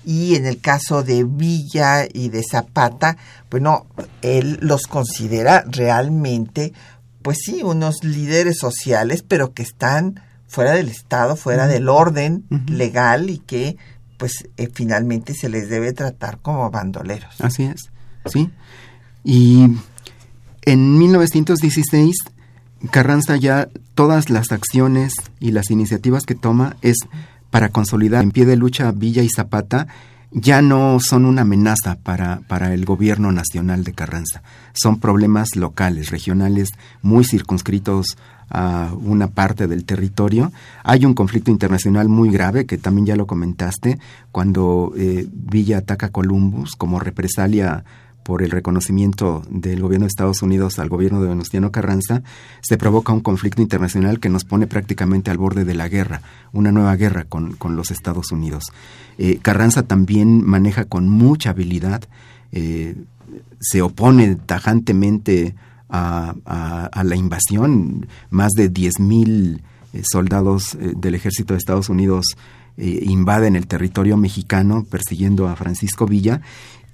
Y 0.05 0.35
en 0.35 0.45
el 0.45 0.61
caso 0.61 1.03
de 1.03 1.25
Villa 1.25 2.07
y 2.11 2.29
de 2.29 2.41
Zapata, 2.49 3.17
bueno, 3.51 3.87
él 4.21 4.57
los 4.61 4.87
considera 4.87 5.65
realmente 5.67 6.73
pues 7.21 7.39
sí, 7.43 7.63
unos 7.63 8.03
líderes 8.03 8.57
sociales, 8.57 9.23
pero 9.27 9.53
que 9.53 9.63
están 9.63 10.21
fuera 10.47 10.71
del 10.73 10.89
Estado, 10.89 11.35
fuera 11.35 11.65
uh 11.65 11.67
-huh. 11.67 11.71
del 11.71 11.89
orden 11.89 12.45
uh 12.49 12.55
-huh. 12.55 12.69
legal 12.69 13.29
y 13.29 13.39
que 13.39 13.77
pues 14.17 14.47
eh, 14.57 14.69
finalmente 14.71 15.33
se 15.33 15.49
les 15.49 15.69
debe 15.69 15.93
tratar 15.93 16.39
como 16.41 16.69
bandoleros. 16.69 17.41
Así 17.41 17.63
es, 17.63 17.89
sí. 18.25 18.51
Y 19.23 19.67
en 20.63 20.97
1916, 20.99 22.15
Carranza 22.91 23.35
ya 23.37 23.69
todas 23.95 24.29
las 24.29 24.51
acciones 24.51 25.13
y 25.39 25.51
las 25.51 25.71
iniciativas 25.71 26.23
que 26.23 26.35
toma 26.35 26.77
es 26.81 26.97
para 27.49 27.69
consolidar 27.69 28.23
en 28.23 28.31
pie 28.31 28.45
de 28.45 28.55
lucha 28.55 28.91
Villa 28.91 29.23
y 29.23 29.29
Zapata 29.29 29.87
ya 30.31 30.61
no 30.61 30.99
son 30.99 31.25
una 31.25 31.41
amenaza 31.41 31.97
para, 32.01 32.41
para 32.47 32.73
el 32.73 32.85
gobierno 32.85 33.31
nacional 33.31 33.83
de 33.83 33.93
Carranza. 33.93 34.41
Son 34.73 34.99
problemas 34.99 35.55
locales, 35.55 36.09
regionales, 36.09 36.69
muy 37.01 37.25
circunscritos 37.25 38.17
a 38.49 38.91
una 38.93 39.27
parte 39.27 39.67
del 39.67 39.85
territorio. 39.85 40.51
Hay 40.83 41.05
un 41.05 41.13
conflicto 41.13 41.51
internacional 41.51 42.09
muy 42.09 42.29
grave, 42.29 42.65
que 42.65 42.77
también 42.77 43.07
ya 43.07 43.15
lo 43.15 43.27
comentaste, 43.27 43.99
cuando 44.31 44.93
eh, 44.97 45.27
Villa 45.31 45.79
ataca 45.79 46.07
a 46.07 46.11
Columbus 46.11 46.75
como 46.75 46.99
represalia 46.99 47.83
por 48.23 48.43
el 48.43 48.51
reconocimiento 48.51 49.43
del 49.49 49.81
gobierno 49.81 50.05
de 50.05 50.09
Estados 50.09 50.41
Unidos 50.41 50.79
al 50.79 50.89
gobierno 50.89 51.21
de 51.21 51.29
Venustiano 51.29 51.71
Carranza, 51.71 52.21
se 52.61 52.77
provoca 52.77 53.13
un 53.13 53.21
conflicto 53.21 53.61
internacional 53.61 54.19
que 54.19 54.29
nos 54.29 54.45
pone 54.45 54.67
prácticamente 54.67 55.31
al 55.31 55.37
borde 55.37 55.65
de 55.65 55.73
la 55.73 55.87
guerra, 55.87 56.21
una 56.51 56.71
nueva 56.71 56.95
guerra 56.95 57.25
con, 57.25 57.53
con 57.53 57.75
los 57.75 57.91
Estados 57.91 58.31
Unidos. 58.31 58.65
Eh, 59.17 59.39
Carranza 59.41 59.83
también 59.83 60.45
maneja 60.45 60.85
con 60.85 61.09
mucha 61.09 61.51
habilidad, 61.51 62.03
eh, 62.51 62.95
se 63.59 63.81
opone 63.81 64.35
tajantemente 64.35 65.55
a, 65.89 66.33
la 67.03 67.15
invasión. 67.15 68.07
Más 68.29 68.51
de 68.51 68.71
10.000 68.71 69.61
eh, 69.93 70.01
soldados 70.09 70.75
eh, 70.75 70.93
del 70.95 71.15
ejército 71.15 71.53
de 71.53 71.57
Estados 71.57 71.89
Unidos 71.89 72.25
invaden 72.77 73.57
el 73.57 73.67
territorio 73.67 74.17
mexicano 74.17 74.85
persiguiendo 74.89 75.47
a 75.47 75.55
Francisco 75.55 76.07
Villa. 76.07 76.41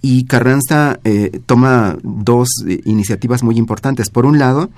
Y 0.02 0.26
Carranza 0.26 1.00
toma 1.46 1.98
dos 2.04 2.50
iniciativas 2.86 3.44
muy 3.44 3.58
importantes. 3.58 4.10
Por 4.10 4.26
un 4.26 4.38
lado, 4.38 4.70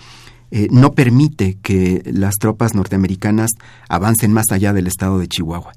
no 0.71 0.93
permite 0.93 1.57
que 1.61 2.01
las 2.05 2.35
tropas 2.35 2.73
norteamericanas 2.73 3.51
avancen 3.89 4.31
más 4.31 4.45
allá 4.51 4.73
del 4.73 4.87
estado 4.87 5.19
de 5.19 5.27
Chihuahua 5.27 5.73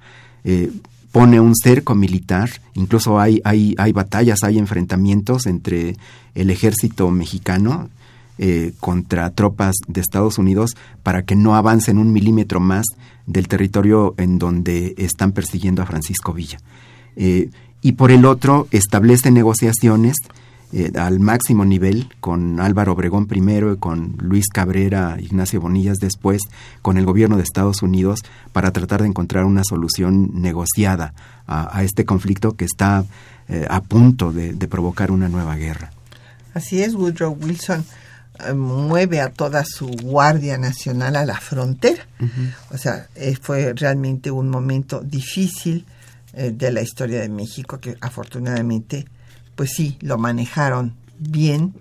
pone 1.13 1.39
un 1.39 1.55
cerco 1.55 1.95
militar, 1.95 2.51
incluso 2.75 3.21
hay, 3.21 3.41
hay, 3.45 3.75
hay 3.79 3.93
batallas, 3.93 4.43
hay 4.43 4.59
enfrentamientos 4.59 5.47
entre 5.47 5.97
el 6.35 6.51
ejército 6.51 7.11
mexicano 7.11 7.91
eh, 8.39 8.73
contra 8.81 9.31
tropas 9.31 9.77
de 9.87 10.01
Estados 10.01 10.39
Unidos 10.39 10.75
para 11.03 11.25
que 11.25 11.37
no 11.37 11.55
avancen 11.55 11.99
un 11.99 12.13
milímetro 12.13 12.61
más 12.61 12.87
del 13.27 13.47
territorio 13.47 14.15
en 14.17 14.39
donde 14.39 14.95
están 14.97 15.33
persiguiendo 15.33 15.83
a 15.83 15.87
Francisco 15.87 16.33
Villa. 16.33 16.59
Y 17.83 17.93
por 17.93 18.13
el 18.13 18.25
otro, 18.25 18.69
establece 18.71 19.33
negociaciones 19.33 20.17
eh, 20.73 20.93
al 20.95 21.21
máximo 21.21 21.67
nivel 21.67 22.09
con 22.21 22.59
Álvaro 22.61 22.93
Obregón 22.93 23.27
primero 23.27 23.75
y 23.75 23.77
con 23.77 24.17
Luis 24.23 24.49
Cabrera, 24.49 25.19
Ignacio 25.21 25.61
Bonillas 25.61 25.99
después, 25.99 26.41
con 26.81 26.97
el 26.97 27.05
gobierno 27.05 27.37
de 27.37 27.43
Estados 27.43 27.83
Unidos 27.83 28.21
para 28.53 28.71
tratar 28.71 29.03
de 29.03 29.09
encontrar 29.09 29.45
una 29.45 29.65
solución 29.65 30.31
negociada 30.41 31.13
a, 31.47 31.83
este 31.83 32.07
conflicto 32.07 32.57
que 32.57 32.65
está 32.65 33.05
eh, 33.49 33.67
a 33.69 33.83
punto 33.83 34.33
de, 34.33 34.55
provocar 34.69 35.11
una 35.11 35.29
nueva 35.29 35.57
guerra. 35.57 35.93
Así 36.55 36.83
es, 36.83 36.95
Woodrow 36.95 37.37
Wilson 37.39 37.85
eh, 38.39 38.55
mueve 38.55 39.21
a 39.21 39.29
toda 39.29 39.65
su 39.67 39.89
Guardia 39.89 40.57
Nacional 40.57 41.17
a 41.17 41.27
la 41.27 41.39
frontera. 41.39 42.07
O 42.71 42.79
sea, 42.79 43.09
fue 43.43 43.75
realmente 43.75 44.31
un 44.31 44.49
momento 44.49 45.01
difícil 45.01 45.85
de 46.33 46.73
la 46.73 46.83
historia 46.83 47.21
de 47.21 47.29
México 47.29 47.79
que 47.79 47.97
afortunadamente 48.01 49.07
pues 49.55 49.73
sí, 49.77 49.99
lo 50.01 50.19
manejaron 50.19 50.97
bien 51.19 51.75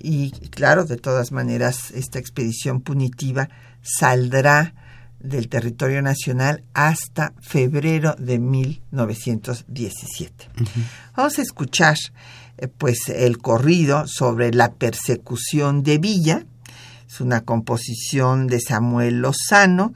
y 0.00 0.30
claro, 0.50 0.84
de 0.84 0.96
todas 0.96 1.32
maneras, 1.32 1.90
esta 1.90 2.18
expedición 2.18 2.80
punitiva 2.80 3.48
saldrá 3.82 4.74
del 5.18 5.48
territorio 5.48 6.02
nacional 6.02 6.62
hasta 6.74 7.32
febrero 7.40 8.14
de 8.18 8.38
1917. 8.38 10.48
Vamos 11.16 11.38
a 11.38 11.42
escuchar 11.42 11.96
eh, 12.56 12.68
pues 12.68 13.08
el 13.08 13.38
corrido 13.38 14.06
sobre 14.06 14.52
la 14.52 14.72
persecución 14.72 15.82
de 15.82 15.98
Villa. 15.98 16.46
Es 17.08 17.20
una 17.20 17.40
composición 17.40 18.46
de 18.46 18.60
Samuel 18.60 19.20
Lozano 19.20 19.92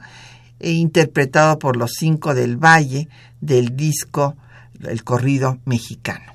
interpretado 0.71 1.59
por 1.59 1.77
los 1.77 1.91
cinco 1.91 2.33
del 2.33 2.57
Valle 2.57 3.07
del 3.41 3.75
disco 3.75 4.35
El 4.81 5.03
corrido 5.03 5.59
mexicano. 5.65 6.33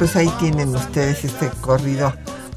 Pues 0.00 0.16
ahí 0.16 0.32
tienen 0.38 0.74
ustedes 0.74 1.26
este 1.26 1.50
corrido 1.60 2.14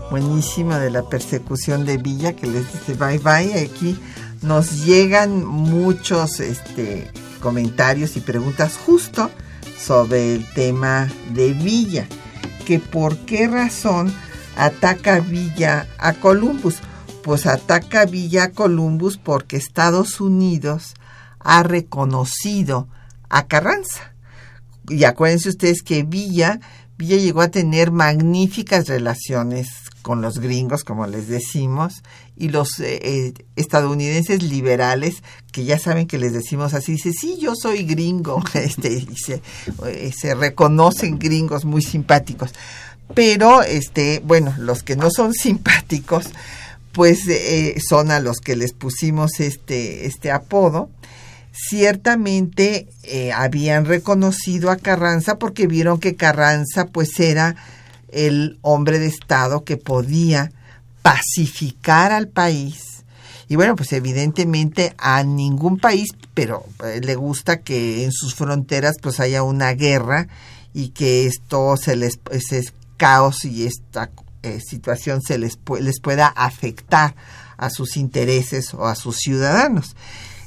buenísimo 0.10 0.76
de 0.76 0.90
la 0.90 1.04
persecución 1.04 1.86
de 1.86 1.98
Villa 1.98 2.32
que 2.38 2.48
les 2.48 2.72
dice 2.72 2.94
bye 2.94 3.18
bye. 3.18 3.60
Aquí 3.60 4.00
nos 4.42 4.86
llegan 4.86 5.44
muchos 5.44 6.40
este, 6.40 7.12
comentarios 7.42 8.16
y 8.16 8.22
preguntas 8.22 8.78
justo 8.78 9.30
sobre 9.78 10.36
el 10.36 10.54
tema 10.54 11.12
de 11.34 11.52
Villa, 11.52 12.08
que 12.66 12.80
por 12.80 13.18
qué 13.26 13.50
razón 13.50 14.14
ataca 14.56 15.20
Villa 15.20 15.86
a 15.98 16.14
Columbus. 16.14 16.78
Pues 17.24 17.46
ataca 17.46 18.06
Villa 18.06 18.44
a 18.46 18.52
Columbus 18.52 19.18
porque 19.18 19.58
Estados 19.58 20.22
Unidos 20.22 20.94
ha 21.40 21.62
reconocido 21.62 22.88
a 23.28 23.48
Carranza. 23.48 24.14
Y 24.88 25.04
acuérdense 25.04 25.50
ustedes 25.50 25.82
que 25.82 26.04
Villa 26.04 26.62
Villa 26.98 27.18
llegó 27.18 27.42
a 27.42 27.50
tener 27.50 27.92
magníficas 27.92 28.88
relaciones 28.88 29.68
con 30.04 30.22
los 30.22 30.40
gringos, 30.40 30.84
como 30.84 31.08
les 31.08 31.28
decimos, 31.28 32.04
y 32.36 32.50
los 32.50 32.80
eh, 32.80 33.00
eh, 33.02 33.34
estadounidenses 33.56 34.44
liberales, 34.44 35.24
que 35.52 35.64
ya 35.66 35.80
saben 35.80 36.08
que 36.08 36.20
les 36.20 36.34
decimos 36.34 36.74
así, 36.74 36.94
dice, 36.94 37.12
sí, 37.14 37.38
yo 37.42 37.54
soy 37.56 37.84
gringo, 37.84 38.44
este, 38.54 38.94
y 38.94 39.16
se, 39.16 39.42
eh, 39.88 40.12
se 40.16 40.36
reconocen 40.36 41.18
gringos 41.18 41.66
muy 41.66 41.82
simpáticos. 41.82 42.52
Pero, 43.16 43.64
este, 43.64 44.22
bueno, 44.24 44.54
los 44.60 44.84
que 44.84 44.96
no 44.96 45.10
son 45.10 45.34
simpáticos, 45.34 46.26
pues 46.92 47.22
son 47.90 48.12
a 48.12 48.20
los 48.20 48.38
que 48.38 48.56
les 48.56 48.72
pusimos 48.74 49.40
este, 49.40 50.06
este 50.06 50.32
apodo 50.32 50.90
ciertamente 51.54 52.90
eh, 53.04 53.32
habían 53.32 53.86
reconocido 53.86 54.72
a 54.72 54.78
Carranza 54.78 55.38
porque 55.38 55.68
vieron 55.68 56.00
que 56.00 56.16
Carranza 56.16 56.88
pues 56.88 57.20
era 57.20 57.56
el 58.10 58.58
hombre 58.62 59.00
de 59.00 59.06
Estado 59.06 59.64
que 59.64 59.78
podía 59.78 60.52
pacificar 61.04 62.12
al 62.12 62.28
país 62.28 63.04
Y 63.50 63.56
bueno, 63.56 63.76
pues 63.76 63.94
evidentemente 63.94 64.96
a 64.98 65.24
ningún 65.24 65.78
país, 65.78 66.10
pero 66.34 66.66
eh, 66.84 67.02
le 67.04 67.16
gusta 67.16 67.62
que 67.62 68.04
en 68.04 68.12
sus 68.12 68.34
fronteras 68.34 68.96
pues 69.02 69.20
haya 69.20 69.44
una 69.44 69.74
guerra 69.74 70.28
y 70.74 70.90
que 70.90 71.28
esto 71.28 71.78
se 71.78 71.96
les 71.96 72.20
ese 72.32 72.64
caos 72.98 73.46
y 73.46 73.66
esta 73.68 74.10
eh, 74.42 74.60
situación 74.60 75.22
se 75.22 75.38
les 75.38 75.60
les 75.80 76.00
pueda 76.00 76.28
afectar 76.28 77.16
a 77.58 77.70
sus 77.70 77.96
intereses 77.96 78.74
o 78.74 78.88
a 78.88 78.96
sus 78.96 79.18
ciudadanos. 79.18 79.96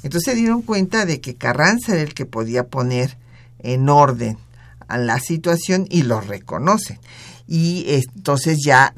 Entonces 0.06 0.32
se 0.32 0.38
dieron 0.38 0.62
cuenta 0.62 1.04
de 1.04 1.20
que 1.20 1.34
Carranza 1.34 1.94
era 1.94 2.02
el 2.02 2.14
que 2.14 2.26
podía 2.26 2.68
poner 2.68 3.18
en 3.58 3.88
orden 3.88 4.38
a 4.86 4.98
la 4.98 5.18
situación 5.18 5.84
y 5.90 6.02
lo 6.02 6.20
reconocen. 6.20 7.00
Y 7.48 7.86
entonces 7.88 8.58
ya 8.64 8.94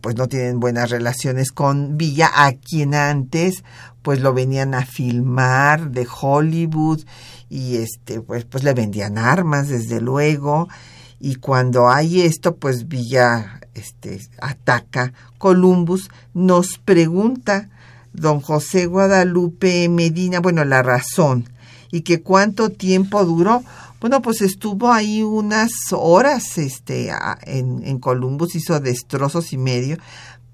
pues 0.00 0.14
no 0.14 0.28
tienen 0.28 0.60
buenas 0.60 0.90
relaciones 0.90 1.50
con 1.50 1.96
Villa, 1.98 2.30
a 2.32 2.52
quien 2.52 2.94
antes 2.94 3.64
pues 4.02 4.20
lo 4.20 4.32
venían 4.32 4.72
a 4.74 4.86
filmar 4.86 5.90
de 5.90 6.06
Hollywood 6.08 7.00
y 7.48 7.78
este 7.78 8.20
pues 8.20 8.44
pues 8.44 8.62
le 8.62 8.72
vendían 8.72 9.18
armas 9.18 9.66
desde 9.66 10.00
luego 10.00 10.68
y 11.18 11.34
cuando 11.34 11.90
hay 11.90 12.20
esto 12.22 12.54
pues 12.54 12.86
Villa 12.86 13.60
este 13.74 14.20
ataca 14.40 15.12
Columbus 15.38 16.08
nos 16.34 16.78
pregunta 16.78 17.68
don 18.12 18.40
José 18.40 18.86
Guadalupe 18.86 19.88
Medina 19.88 20.40
bueno 20.40 20.64
la 20.64 20.82
razón 20.82 21.48
y 21.90 22.02
que 22.02 22.22
cuánto 22.22 22.70
tiempo 22.70 23.24
duró. 23.24 23.62
Bueno, 24.00 24.22
pues 24.22 24.40
estuvo 24.40 24.90
ahí 24.90 25.22
unas 25.22 25.70
horas 25.92 26.56
este, 26.56 27.12
en, 27.42 27.82
en 27.84 27.98
Columbus, 27.98 28.54
hizo 28.54 28.80
destrozos 28.80 29.52
y 29.52 29.58
medio, 29.58 29.98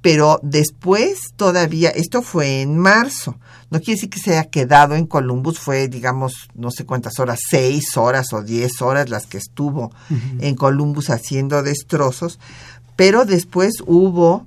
pero 0.03 0.41
después 0.43 1.19
todavía, 1.37 1.91
esto 1.91 2.23
fue 2.23 2.63
en 2.63 2.77
marzo, 2.77 3.37
no 3.71 3.79
quiere 3.79 3.95
decir 3.95 4.11
que 4.11 4.21
se 4.21 4.33
haya 4.33 4.51
quedado 4.51 4.95
en 4.95 5.07
Columbus, 5.07 5.59
fue, 5.59 5.89
digamos, 5.89 6.49
no 6.55 6.71
sé 6.71 6.85
cuántas 6.85 7.19
horas, 7.19 7.41
seis 7.49 7.97
horas 7.97 8.33
o 8.33 8.43
diez 8.43 8.83
horas 8.83 9.11
las 9.11 9.27
que 9.27 9.39
estuvo 9.39 9.93
en 10.41 10.55
Columbus 10.55 11.11
haciendo 11.11 11.63
destrozos, 11.63 12.39
pero 12.97 13.25
después 13.25 13.75
hubo 13.87 14.47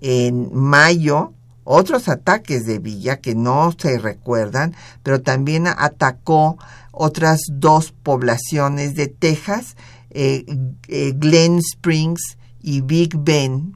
en 0.00 0.50
mayo 0.52 1.32
otros 1.64 2.08
ataques 2.08 2.64
de 2.64 2.78
Villa 2.78 3.20
que 3.20 3.34
no 3.34 3.72
se 3.76 3.98
recuerdan, 3.98 4.74
pero 5.02 5.22
también 5.22 5.66
atacó 5.66 6.58
otras 6.92 7.40
dos 7.50 7.92
poblaciones 7.92 8.94
de 8.94 9.08
Texas, 9.08 9.76
eh, 10.10 10.44
eh, 10.88 11.12
Glen 11.16 11.58
Springs 11.58 12.36
y 12.60 12.80
Big 12.82 13.16
Bend, 13.16 13.74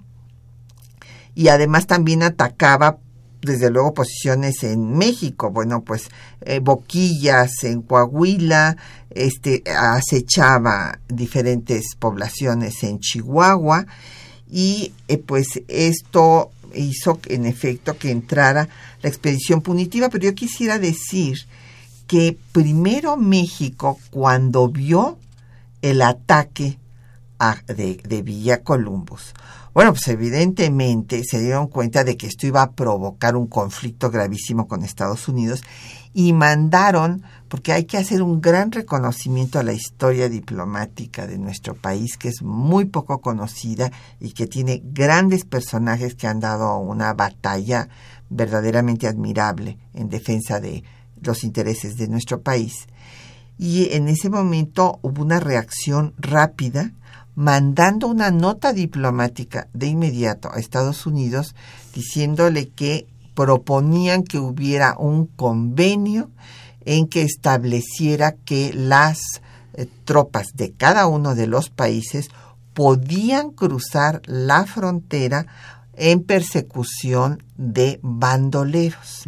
y 1.34 1.48
además 1.48 1.86
también 1.86 2.22
atacaba 2.22 2.98
desde 3.42 3.70
luego 3.70 3.94
posiciones 3.94 4.62
en 4.64 4.96
México, 4.96 5.50
bueno, 5.50 5.82
pues 5.82 6.08
eh, 6.40 6.58
Boquillas 6.58 7.62
en 7.62 7.82
Coahuila, 7.82 8.76
este 9.10 9.62
acechaba 9.66 10.98
diferentes 11.08 11.94
poblaciones 11.98 12.82
en 12.82 12.98
Chihuahua. 12.98 13.86
Y 14.48 14.92
pues 15.26 15.46
esto 15.66 16.52
hizo 16.78 17.20
en 17.26 17.46
efecto 17.46 17.96
que 17.96 18.10
entrara 18.10 18.68
la 19.02 19.08
expedición 19.08 19.62
punitiva, 19.62 20.08
pero 20.08 20.24
yo 20.24 20.34
quisiera 20.34 20.78
decir 20.78 21.38
que 22.06 22.38
primero 22.52 23.16
México, 23.16 23.98
cuando 24.10 24.68
vio 24.68 25.18
el 25.82 26.02
ataque 26.02 26.78
de, 27.66 27.96
de 27.96 28.22
Villa 28.22 28.62
Columbus, 28.62 29.34
bueno, 29.76 29.92
pues 29.92 30.08
evidentemente 30.08 31.22
se 31.22 31.38
dieron 31.38 31.66
cuenta 31.66 32.02
de 32.02 32.16
que 32.16 32.26
esto 32.26 32.46
iba 32.46 32.62
a 32.62 32.72
provocar 32.72 33.36
un 33.36 33.46
conflicto 33.46 34.10
gravísimo 34.10 34.68
con 34.68 34.82
Estados 34.82 35.28
Unidos 35.28 35.62
y 36.18 36.32
mandaron, 36.32 37.24
porque 37.46 37.74
hay 37.74 37.84
que 37.84 37.98
hacer 37.98 38.22
un 38.22 38.40
gran 38.40 38.72
reconocimiento 38.72 39.58
a 39.58 39.62
la 39.62 39.74
historia 39.74 40.30
diplomática 40.30 41.26
de 41.26 41.36
nuestro 41.36 41.74
país, 41.74 42.16
que 42.16 42.28
es 42.28 42.40
muy 42.40 42.86
poco 42.86 43.20
conocida 43.20 43.92
y 44.18 44.32
que 44.32 44.46
tiene 44.46 44.80
grandes 44.82 45.44
personajes 45.44 46.14
que 46.14 46.26
han 46.26 46.40
dado 46.40 46.78
una 46.78 47.12
batalla 47.12 47.90
verdaderamente 48.30 49.06
admirable 49.06 49.76
en 49.92 50.08
defensa 50.08 50.58
de 50.58 50.84
los 51.20 51.44
intereses 51.44 51.98
de 51.98 52.08
nuestro 52.08 52.40
país. 52.40 52.86
Y 53.58 53.92
en 53.92 54.08
ese 54.08 54.30
momento 54.30 54.98
hubo 55.02 55.20
una 55.20 55.38
reacción 55.38 56.14
rápida, 56.16 56.92
mandando 57.34 58.08
una 58.08 58.30
nota 58.30 58.72
diplomática 58.72 59.68
de 59.74 59.88
inmediato 59.88 60.50
a 60.50 60.60
Estados 60.60 61.04
Unidos 61.04 61.54
diciéndole 61.94 62.68
que 62.70 63.06
proponían 63.36 64.24
que 64.24 64.38
hubiera 64.38 64.96
un 64.98 65.26
convenio 65.26 66.30
en 66.86 67.06
que 67.06 67.22
estableciera 67.22 68.32
que 68.32 68.72
las 68.74 69.20
eh, 69.74 69.86
tropas 70.04 70.48
de 70.54 70.72
cada 70.72 71.06
uno 71.06 71.34
de 71.34 71.46
los 71.46 71.68
países 71.68 72.30
podían 72.72 73.50
cruzar 73.50 74.22
la 74.24 74.64
frontera 74.64 75.46
en 75.94 76.22
persecución 76.24 77.42
de 77.56 78.00
bandoleros. 78.02 79.24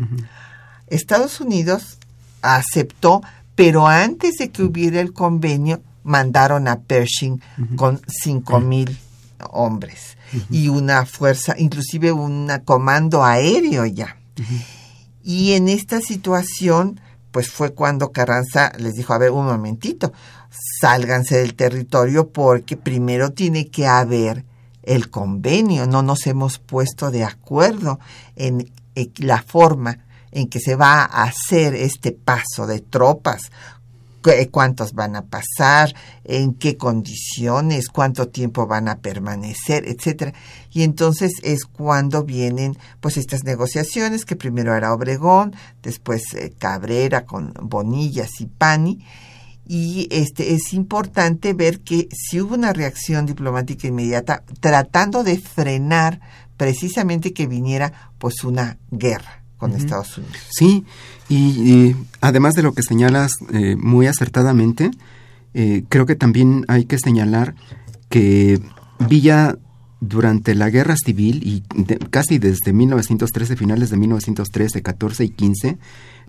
Estados 0.86 1.40
Unidos 1.40 1.98
aceptó, 2.40 3.22
pero 3.54 3.86
antes 3.86 4.36
de 4.36 4.50
que 4.50 4.62
hubiera 4.62 5.00
el 5.00 5.12
convenio, 5.12 5.82
mandaron 6.02 6.66
a 6.66 6.80
Pershing 6.80 7.42
con 7.76 8.00
cinco 8.06 8.60
mil 8.60 8.98
hombres 9.50 10.17
y 10.50 10.68
una 10.68 11.06
fuerza, 11.06 11.54
inclusive 11.58 12.12
un 12.12 12.50
comando 12.64 13.24
aéreo 13.24 13.86
ya. 13.86 14.16
Y 15.22 15.52
en 15.52 15.68
esta 15.68 16.00
situación, 16.00 17.00
pues 17.30 17.50
fue 17.50 17.74
cuando 17.74 18.12
Carranza 18.12 18.72
les 18.78 18.94
dijo, 18.94 19.12
a 19.12 19.18
ver, 19.18 19.30
un 19.30 19.46
momentito, 19.46 20.12
sálganse 20.80 21.38
del 21.38 21.54
territorio 21.54 22.30
porque 22.30 22.76
primero 22.76 23.30
tiene 23.32 23.68
que 23.68 23.86
haber 23.86 24.44
el 24.82 25.10
convenio, 25.10 25.86
no 25.86 26.02
nos 26.02 26.26
hemos 26.26 26.58
puesto 26.58 27.10
de 27.10 27.24
acuerdo 27.24 28.00
en 28.36 28.72
la 29.18 29.42
forma 29.42 29.98
en 30.30 30.48
que 30.48 30.60
se 30.60 30.76
va 30.76 31.02
a 31.02 31.24
hacer 31.24 31.74
este 31.74 32.12
paso 32.12 32.66
de 32.66 32.80
tropas, 32.80 33.50
cuántos 34.50 34.92
van 34.92 35.16
a 35.16 35.26
pasar, 35.26 35.94
en 36.24 36.54
qué 36.54 36.76
condiciones, 36.76 37.88
cuánto 37.88 38.28
tiempo 38.28 38.66
van 38.66 38.88
a 38.88 38.98
permanecer, 38.98 39.88
etcétera. 39.88 40.32
Y 40.70 40.82
entonces 40.82 41.32
es 41.42 41.64
cuando 41.64 42.24
vienen 42.24 42.76
pues 43.00 43.16
estas 43.16 43.44
negociaciones 43.44 44.24
que 44.24 44.36
primero 44.36 44.74
era 44.74 44.92
Obregón, 44.92 45.54
después 45.82 46.22
eh, 46.34 46.52
Cabrera 46.58 47.24
con 47.24 47.54
Bonillas 47.60 48.40
y 48.40 48.46
Pani 48.46 49.04
y 49.70 50.08
este 50.10 50.54
es 50.54 50.72
importante 50.72 51.52
ver 51.52 51.80
que 51.80 52.08
si 52.10 52.40
hubo 52.40 52.54
una 52.54 52.72
reacción 52.72 53.26
diplomática 53.26 53.86
inmediata 53.86 54.42
tratando 54.60 55.22
de 55.22 55.38
frenar 55.38 56.20
precisamente 56.56 57.34
que 57.34 57.46
viniera 57.46 58.12
pues 58.18 58.44
una 58.44 58.78
guerra 58.90 59.44
con 59.58 59.74
Estados 59.74 60.16
Unidos. 60.16 60.36
Sí, 60.50 60.84
y, 61.28 61.94
además 62.20 62.54
de 62.54 62.62
lo 62.62 62.72
que 62.72 62.82
señalas 62.82 63.32
eh, 63.52 63.76
muy 63.76 64.06
acertadamente, 64.06 64.90
eh, 65.54 65.84
creo 65.88 66.06
que 66.06 66.14
también 66.14 66.64
hay 66.68 66.84
que 66.86 66.98
señalar 66.98 67.54
que 68.08 68.60
Villa 69.08 69.58
durante 70.00 70.54
la 70.54 70.70
guerra 70.70 70.94
civil 70.96 71.42
y 71.44 71.62
casi 72.10 72.38
desde 72.38 72.72
1913, 72.72 73.56
finales 73.56 73.90
de 73.90 73.96
1913, 73.96 74.82
14 74.82 75.24
y 75.24 75.28
15, 75.30 75.78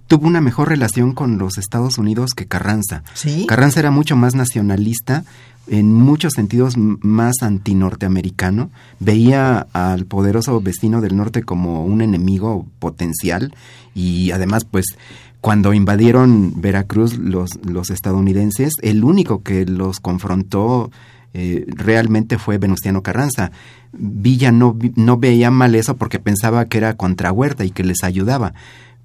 tuvo 0.10 0.28
una 0.28 0.42
mejor 0.42 0.70
relación 0.70 1.14
con 1.14 1.38
los 1.38 1.58
Estados 1.58 2.00
Unidos 2.00 2.32
que 2.36 2.48
Carranza. 2.48 3.04
¿Sí? 3.14 3.46
Carranza 3.48 3.80
era 3.80 3.92
mucho 3.92 4.18
más 4.18 4.34
nacionalista, 4.34 5.24
en 5.68 5.94
muchos 5.94 6.34
sentidos 6.34 6.76
más 6.78 7.36
antinorteamericano, 7.44 8.72
veía 9.00 9.68
al 9.72 10.06
poderoso 10.08 10.60
vecino 10.62 11.00
del 11.00 11.16
norte 11.16 11.44
como 11.44 11.86
un 11.86 12.02
enemigo 12.02 12.66
potencial 12.80 13.54
y 13.94 14.32
además 14.32 14.66
pues 14.66 14.98
cuando 15.42 15.74
invadieron 15.74 16.60
Veracruz 16.60 17.20
los, 17.20 17.64
los 17.64 17.92
estadounidenses, 17.92 18.74
el 18.82 19.04
único 19.04 19.44
que 19.44 19.68
los 19.68 20.00
confrontó 20.00 20.90
eh, 21.36 21.66
realmente 21.68 22.40
fue 22.40 22.58
Venustiano 22.58 23.04
Carranza. 23.04 23.52
Villa 23.94 24.52
no, 24.52 24.76
no 24.96 25.18
veía 25.18 25.52
mal 25.52 25.76
eso 25.76 25.96
porque 25.96 26.18
pensaba 26.20 26.66
que 26.66 26.80
era 26.80 26.96
contra 26.96 27.32
Huerta 27.32 27.64
y 27.64 27.70
que 27.70 27.84
les 27.84 28.04
ayudaba 28.04 28.54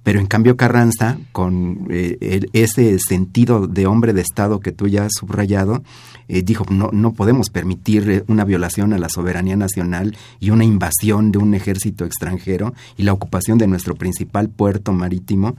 pero 0.05 0.19
en 0.19 0.27
cambio 0.27 0.55
Carranza, 0.55 1.17
con 1.31 1.87
eh, 1.89 2.45
ese 2.53 2.99
sentido 2.99 3.65
de 3.65 3.87
hombre 3.87 4.13
de 4.13 4.21
Estado 4.21 4.59
que 4.59 4.71
tú 4.71 4.87
ya 4.87 5.05
has 5.05 5.13
subrayado, 5.19 5.81
eh, 6.27 6.43
dijo, 6.43 6.63
no, 6.69 6.91
no 6.93 7.13
podemos 7.13 7.49
permitir 7.49 8.07
eh, 8.11 8.23
una 8.27 8.45
violación 8.45 8.93
a 8.93 8.99
la 8.99 9.09
soberanía 9.09 9.55
nacional 9.55 10.15
y 10.39 10.51
una 10.51 10.63
invasión 10.63 11.31
de 11.31 11.39
un 11.39 11.55
ejército 11.55 12.05
extranjero 12.05 12.75
y 12.97 13.01
la 13.01 13.13
ocupación 13.13 13.57
de 13.57 13.65
nuestro 13.65 13.95
principal 13.95 14.47
puerto 14.47 14.93
marítimo 14.93 15.57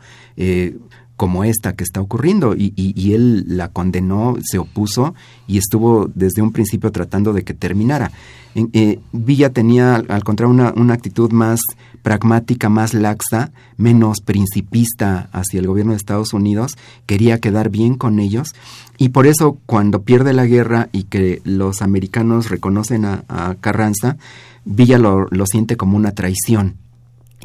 como 1.17 1.45
esta 1.45 1.75
que 1.75 1.85
está 1.85 2.01
ocurriendo 2.01 2.55
y, 2.55 2.73
y, 2.77 3.13
él 3.15 3.45
la 3.49 3.69
condenó, 3.69 4.37
se 4.43 4.59
opuso 4.59 5.15
y 5.47 5.59
estuvo 5.59 6.11
desde 6.15 6.43
un 6.43 6.53
principio 6.53 6.93
tratando 6.93 7.33
de 7.33 7.43
que 7.43 7.55
terminara. 7.55 8.13
Eh, 8.55 9.01
Villa 9.13 9.51
tenía, 9.51 9.97
al 9.97 10.25
contrario, 10.25 10.73
una, 10.75 10.95
actitud 10.95 11.31
más 11.31 11.61
pragmática, 12.03 12.69
más 12.69 12.95
laxa, 12.95 13.51
menos 13.77 14.21
principista 14.21 15.29
hacia 15.33 15.61
el 15.61 15.67
gobierno 15.67 15.93
de 15.93 15.99
Estados 15.99 16.33
Unidos, 16.33 16.73
quería 17.05 17.39
quedar 17.39 17.69
bien 17.69 17.97
con 17.97 18.19
ellos 18.19 18.55
y 18.97 19.11
por 19.11 19.27
eso 19.27 19.59
cuando 19.67 20.03
pierde 20.03 20.33
la 20.33 20.47
guerra 20.47 20.89
y 20.93 21.05
que 21.05 21.43
los 21.45 21.83
americanos 21.83 22.49
reconocen 22.49 23.05
a, 23.05 23.57
Carranza, 23.61 24.17
Villa 24.65 24.99
lo, 24.99 25.27
lo 25.31 25.47
siente 25.47 25.77
como 25.77 25.97
una 25.97 26.13
traición 26.13 26.77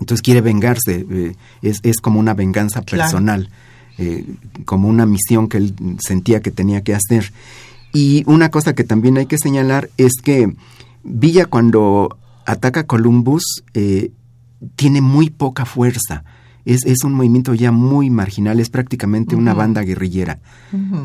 entonces 0.01 0.23
quiere 0.23 0.41
vengarse, 0.41 1.05
eh, 1.09 1.35
es, 1.61 1.79
es, 1.83 1.97
como 1.97 2.19
una 2.19 2.33
venganza 2.33 2.81
personal, 2.81 3.49
eh, 3.99 4.25
como 4.65 4.89
una 4.89 5.05
misión 5.05 5.47
que 5.47 5.57
él 5.57 5.75
sentía 5.99 6.41
que 6.41 6.49
tenía 6.49 6.81
que 6.81 6.95
hacer. 6.95 7.31
Y 7.93 8.23
una 8.25 8.49
cosa 8.49 8.73
que 8.73 8.83
también 8.83 9.17
hay 9.17 9.27
que 9.27 9.37
señalar 9.37 9.89
es 9.97 10.13
que 10.23 10.55
Villa 11.03 11.45
cuando 11.45 12.17
ataca 12.45 12.81
a 12.81 12.87
Columbus 12.87 13.63
eh, 13.75 14.11
tiene 14.75 15.01
muy 15.01 15.29
poca 15.29 15.65
fuerza. 15.65 16.23
Es, 16.65 16.83
es, 16.85 17.03
un 17.03 17.13
movimiento 17.13 17.53
ya 17.53 17.71
muy 17.71 18.09
marginal, 18.09 18.59
es 18.59 18.69
prácticamente 18.69 19.35
una 19.35 19.53
banda 19.53 19.81
guerrillera. 19.81 20.39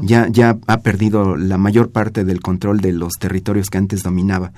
ya, 0.03 0.29
ya 0.29 0.59
ha 0.67 0.79
perdido 0.79 1.37
la 1.37 1.57
mayor 1.59 1.91
parte 1.91 2.25
del 2.25 2.41
control 2.41 2.81
de 2.81 2.93
los 2.93 3.15
territorios 3.15 3.69
que 3.69 3.79
antes 3.79 4.03
dominaba. 4.03 4.53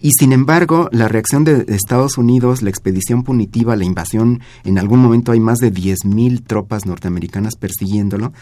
Y 0.00 0.12
sin 0.12 0.32
embargo, 0.32 0.88
la 0.92 1.08
reacción 1.08 1.44
de 1.44 1.66
Estados 1.68 2.16
Unidos, 2.16 2.62
la 2.62 2.70
expedición 2.70 3.22
punitiva, 3.22 3.76
la 3.76 3.84
invasión, 3.84 4.40
en 4.64 4.78
algún 4.78 5.00
momento 5.00 5.32
hay 5.32 5.40
más 5.40 5.58
de 5.58 5.72
10.000 5.72 6.42
tropas 6.44 6.86
norteamericanas 6.86 7.56
persiguiéndolo, 7.56 8.32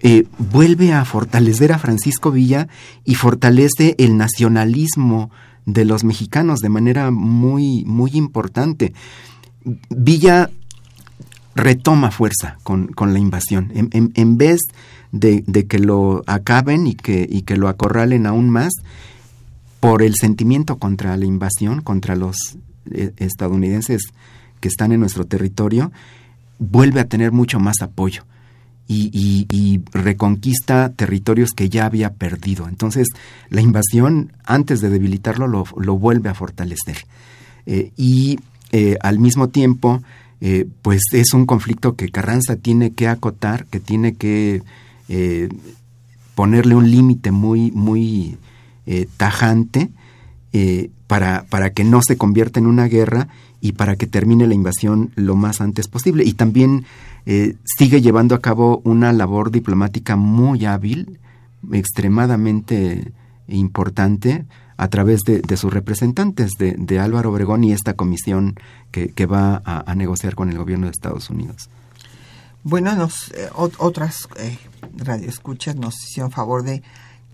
eh, 0.00 0.26
vuelve 0.38 0.92
a 0.92 1.04
fortalecer 1.04 1.72
a 1.72 1.78
Francisco 1.78 2.30
Villa 2.30 2.68
y 3.04 3.14
fortalece 3.14 3.94
el 3.98 4.16
nacionalismo 4.16 5.30
de 5.66 5.84
los 5.84 6.04
mexicanos 6.04 6.60
de 6.60 6.68
manera 6.68 7.10
muy, 7.10 7.84
muy 7.86 8.12
importante. 8.14 8.92
Villa 9.90 10.50
retoma 11.54 12.10
fuerza 12.10 12.58
con, 12.62 12.88
con 12.88 13.12
la 13.12 13.18
invasión. 13.18 13.70
En, 13.74 14.12
en, 14.14 14.36
vez 14.36 14.60
de, 15.12 15.44
de, 15.46 15.66
que 15.66 15.78
lo 15.78 16.22
acaben 16.26 16.86
y 16.86 16.94
que, 16.94 17.26
y 17.30 17.42
que 17.42 17.56
lo 17.56 17.68
acorralen 17.68 18.26
aún 18.26 18.50
más, 18.50 18.72
por 19.84 20.02
el 20.02 20.14
sentimiento 20.14 20.78
contra 20.78 21.14
la 21.18 21.26
invasión, 21.26 21.82
contra 21.82 22.16
los 22.16 22.56
eh, 22.90 23.12
estadounidenses 23.18 24.00
que 24.60 24.68
están 24.68 24.92
en 24.92 25.00
nuestro 25.00 25.26
territorio, 25.26 25.92
vuelve 26.58 27.00
a 27.00 27.08
tener 27.08 27.32
mucho 27.32 27.60
más 27.60 27.82
apoyo 27.82 28.24
y, 28.88 29.82
reconquista 29.92 30.90
territorios 30.90 31.50
que 31.50 31.68
ya 31.68 31.84
había 31.84 32.14
perdido. 32.14 32.66
Entonces, 32.66 33.08
la 33.50 33.60
invasión, 33.60 34.32
antes 34.44 34.80
de 34.80 34.88
debilitarlo, 34.88 35.48
lo, 35.48 35.98
vuelve 35.98 36.30
a 36.30 36.34
fortalecer. 36.34 37.04
Eh, 37.66 37.92
y 37.94 38.38
eh, 38.72 38.96
al 39.02 39.18
mismo 39.18 39.48
tiempo, 39.48 40.02
pues 40.82 41.02
es 41.12 41.32
un 41.32 41.46
conflicto 41.46 41.94
que 41.94 42.10
Carranza 42.10 42.56
tiene 42.56 42.92
que 42.92 43.08
acotar, 43.08 43.64
que 43.66 43.80
tiene 43.80 44.14
que 44.14 44.62
ponerle 46.34 46.74
un 46.74 46.90
límite 46.90 47.30
muy, 47.30 47.70
muy 47.70 48.36
eh, 48.86 49.08
tajante 49.16 49.90
eh, 50.52 50.90
para, 51.06 51.44
para 51.48 51.70
que 51.70 51.84
no 51.84 52.00
se 52.02 52.16
convierta 52.16 52.60
en 52.60 52.66
una 52.66 52.86
guerra 52.86 53.28
y 53.60 53.72
para 53.72 53.96
que 53.96 54.06
termine 54.06 54.46
la 54.46 54.54
invasión 54.54 55.10
lo 55.14 55.36
más 55.36 55.62
antes 55.62 55.88
posible. 55.88 56.22
Y 56.24 56.34
también 56.34 56.84
eh, 57.24 57.56
sigue 57.64 58.02
llevando 58.02 58.34
a 58.34 58.40
cabo 58.40 58.82
una 58.84 59.12
labor 59.12 59.50
diplomática 59.50 60.16
muy 60.16 60.66
hábil, 60.66 61.18
extremadamente 61.72 63.12
importante, 63.48 64.44
a 64.76 64.88
través 64.88 65.20
de, 65.20 65.56
sus 65.56 65.72
representantes, 65.72 66.52
de, 66.58 66.98
Álvaro 66.98 67.30
Obregón 67.30 67.64
y 67.64 67.72
esta 67.72 67.94
comisión 67.94 68.56
que, 68.90 69.26
va 69.26 69.62
a, 69.64 69.94
negociar 69.94 70.34
con 70.34 70.50
el 70.50 70.58
gobierno 70.58 70.86
de 70.86 70.92
Estados 70.92 71.30
Unidos. 71.30 71.70
Bueno, 72.64 72.94
nos, 72.94 73.32
otras 73.78 74.28
radioescuchas 74.96 75.76
nos 75.76 75.94
hicieron 76.04 76.30
favor 76.32 76.64
de 76.64 76.82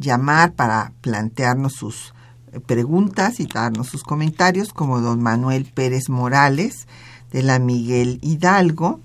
llamar 0.00 0.54
para 0.54 0.92
plantearnos 1.02 1.74
sus 1.74 2.14
eh, 2.52 2.58
preguntas 2.58 3.38
y 3.38 3.46
darnos 3.46 3.88
sus 3.88 4.02
comentarios, 4.02 4.72
como 4.72 5.00
don 5.00 5.22
Manuel 5.22 5.66
Pérez 5.66 6.08
Morales 6.08 6.88
de 7.30 7.44
la 7.44 7.60
Miguel 7.60 8.18
Hidalgo, 8.22 9.00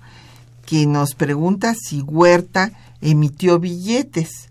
que 0.64 0.86
nos 0.86 1.14
pregunta 1.14 1.74
si 1.74 2.00
Huerta 2.00 2.72
emitió 3.00 3.60
billetes. 3.60 4.50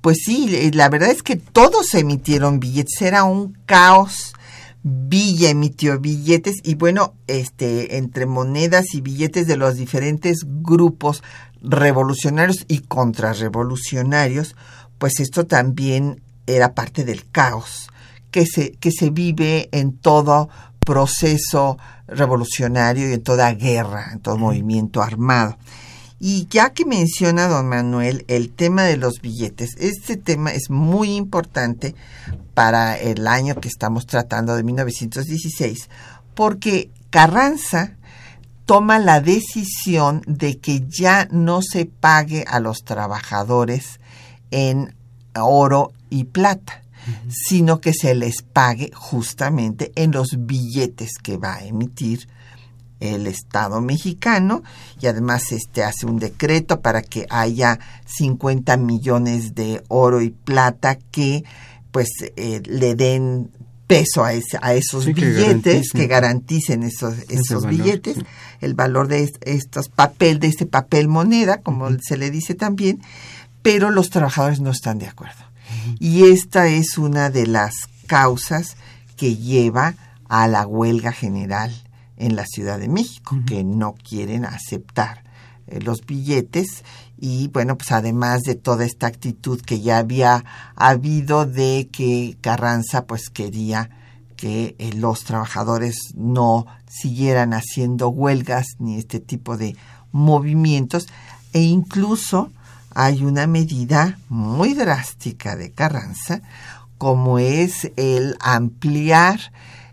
Pues 0.00 0.18
sí, 0.24 0.54
eh, 0.54 0.70
la 0.72 0.88
verdad 0.88 1.10
es 1.10 1.22
que 1.22 1.36
todos 1.36 1.94
emitieron 1.94 2.60
billetes, 2.60 3.02
era 3.02 3.24
un 3.24 3.58
caos. 3.66 4.34
Villa 4.82 5.50
emitió 5.50 5.98
billetes 6.00 6.56
y 6.62 6.74
bueno, 6.74 7.12
este 7.26 7.98
entre 7.98 8.24
monedas 8.24 8.94
y 8.94 9.02
billetes 9.02 9.46
de 9.46 9.58
los 9.58 9.76
diferentes 9.76 10.38
grupos 10.46 11.22
revolucionarios 11.60 12.64
y 12.66 12.78
contrarrevolucionarios, 12.78 14.56
pues 15.00 15.18
esto 15.18 15.46
también 15.46 16.20
era 16.46 16.74
parte 16.74 17.06
del 17.06 17.28
caos 17.30 17.88
que 18.30 18.44
se, 18.44 18.72
que 18.72 18.92
se 18.92 19.08
vive 19.08 19.70
en 19.72 19.96
todo 19.96 20.50
proceso 20.78 21.78
revolucionario 22.06 23.08
y 23.08 23.14
en 23.14 23.22
toda 23.22 23.50
guerra, 23.54 24.10
en 24.12 24.20
todo 24.20 24.36
movimiento 24.36 25.02
armado. 25.02 25.56
Y 26.18 26.46
ya 26.50 26.74
que 26.74 26.84
menciona 26.84 27.48
don 27.48 27.66
Manuel 27.66 28.26
el 28.28 28.50
tema 28.50 28.82
de 28.82 28.98
los 28.98 29.22
billetes, 29.22 29.70
este 29.78 30.18
tema 30.18 30.52
es 30.52 30.68
muy 30.68 31.16
importante 31.16 31.94
para 32.52 32.98
el 32.98 33.26
año 33.26 33.54
que 33.54 33.68
estamos 33.68 34.06
tratando 34.06 34.54
de 34.54 34.64
1916, 34.64 35.88
porque 36.34 36.90
Carranza 37.08 37.96
toma 38.66 38.98
la 38.98 39.22
decisión 39.22 40.22
de 40.26 40.58
que 40.58 40.86
ya 40.86 41.26
no 41.30 41.62
se 41.62 41.86
pague 41.86 42.44
a 42.46 42.60
los 42.60 42.84
trabajadores 42.84 43.99
en 44.50 44.94
oro 45.34 45.92
y 46.10 46.24
plata, 46.24 46.82
sino 47.28 47.80
que 47.80 47.92
se 47.92 48.14
les 48.14 48.42
pague 48.42 48.90
justamente 48.94 49.92
en 49.94 50.12
los 50.12 50.36
billetes 50.38 51.12
que 51.22 51.36
va 51.36 51.54
a 51.54 51.64
emitir 51.64 52.28
el 53.00 53.26
Estado 53.26 53.80
mexicano. 53.80 54.62
Y 55.00 55.06
además 55.06 55.52
este 55.52 55.82
hace 55.82 56.06
un 56.06 56.18
decreto 56.18 56.80
para 56.80 57.02
que 57.02 57.26
haya 57.30 57.78
50 58.06 58.76
millones 58.76 59.54
de 59.54 59.82
oro 59.88 60.20
y 60.20 60.30
plata 60.30 60.96
que 60.96 61.44
pues 61.90 62.08
eh, 62.36 62.62
le 62.66 62.94
den 62.94 63.50
peso 63.90 64.24
a, 64.24 64.30
a 64.62 64.74
esos 64.74 65.06
billetes 65.06 65.90
que 65.90 66.06
garanticen, 66.06 66.84
esos, 66.84 67.14
esos 67.28 67.66
billetes. 67.66 68.18
el 68.60 68.74
valor 68.74 69.08
de 69.08 69.28
estos 69.40 69.88
papel 69.88 70.38
de 70.38 70.46
este 70.46 70.64
papel 70.64 71.08
moneda 71.08 71.60
como 71.60 71.88
se 72.00 72.16
le 72.16 72.30
dice 72.30 72.54
también 72.54 73.00
pero 73.62 73.90
los 73.90 74.10
trabajadores 74.10 74.60
no 74.60 74.70
están 74.70 74.98
de 74.98 75.06
acuerdo. 75.06 75.44
Y 75.98 76.24
esta 76.24 76.66
es 76.66 76.98
una 76.98 77.30
de 77.30 77.46
las 77.46 77.74
causas 78.06 78.76
que 79.16 79.36
lleva 79.36 79.94
a 80.28 80.48
la 80.48 80.66
huelga 80.66 81.12
general 81.12 81.72
en 82.16 82.36
la 82.36 82.44
Ciudad 82.46 82.78
de 82.78 82.88
México, 82.88 83.38
que 83.46 83.64
no 83.64 83.94
quieren 83.94 84.44
aceptar 84.44 85.24
eh, 85.66 85.80
los 85.80 86.04
billetes. 86.04 86.84
Y 87.18 87.48
bueno, 87.48 87.76
pues 87.76 87.92
además 87.92 88.42
de 88.42 88.54
toda 88.54 88.84
esta 88.84 89.06
actitud 89.06 89.60
que 89.60 89.80
ya 89.80 89.98
había 89.98 90.44
habido 90.74 91.46
de 91.46 91.88
que 91.92 92.36
Carranza 92.40 93.06
pues 93.06 93.30
quería 93.30 93.90
que 94.36 94.74
eh, 94.78 94.92
los 94.94 95.24
trabajadores 95.24 95.96
no 96.14 96.66
siguieran 96.88 97.52
haciendo 97.52 98.08
huelgas 98.08 98.66
ni 98.78 98.96
este 98.96 99.20
tipo 99.20 99.56
de 99.56 99.76
movimientos 100.12 101.08
e 101.52 101.60
incluso 101.60 102.50
hay 102.94 103.24
una 103.24 103.46
medida 103.46 104.18
muy 104.28 104.74
drástica 104.74 105.56
de 105.56 105.72
Carranza, 105.72 106.42
como 106.98 107.38
es 107.38 107.90
el 107.96 108.36
ampliar 108.40 109.40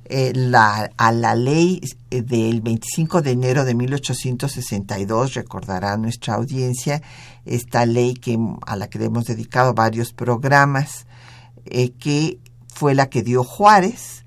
eh, 0.05 0.31
la, 0.33 0.89
a 0.97 1.11
la 1.11 1.35
ley 1.35 1.81
del 2.09 2.61
25 2.61 3.21
de 3.21 3.31
enero 3.31 3.65
de 3.65 3.75
1862, 3.75 5.33
recordará 5.33 5.97
nuestra 5.97 6.35
audiencia, 6.35 7.01
esta 7.45 7.85
ley 7.85 8.13
que, 8.13 8.39
a 8.65 8.75
la 8.75 8.89
que 8.89 9.03
hemos 9.03 9.25
dedicado 9.25 9.73
varios 9.73 10.13
programas, 10.13 11.05
eh, 11.65 11.91
que 11.91 12.39
fue 12.73 12.95
la 12.95 13.09
que 13.09 13.21
dio 13.21 13.43
Juárez 13.43 14.25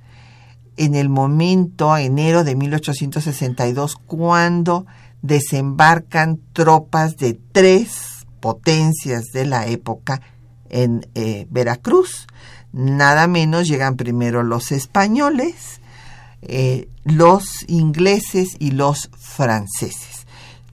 en 0.77 0.95
el 0.95 1.09
momento, 1.09 1.97
enero 1.97 2.45
de 2.45 2.57
1862, 2.57 3.97
cuando 3.97 4.87
desembarcan 5.23 6.41
tropas 6.53 7.17
de 7.17 7.39
tres 7.53 8.10
potencias 8.40 9.26
de 9.33 9.46
la 9.46 9.66
época 9.66 10.20
en 10.68 11.07
eh, 11.14 11.46
Veracruz. 11.50 12.26
Nada 12.72 13.26
menos 13.26 13.68
llegan 13.68 13.96
primero 13.96 14.42
los 14.42 14.72
españoles, 14.72 15.81
eh, 16.42 16.88
los 17.05 17.64
ingleses 17.68 18.57
y 18.59 18.70
los 18.70 19.11
franceses. 19.18 20.26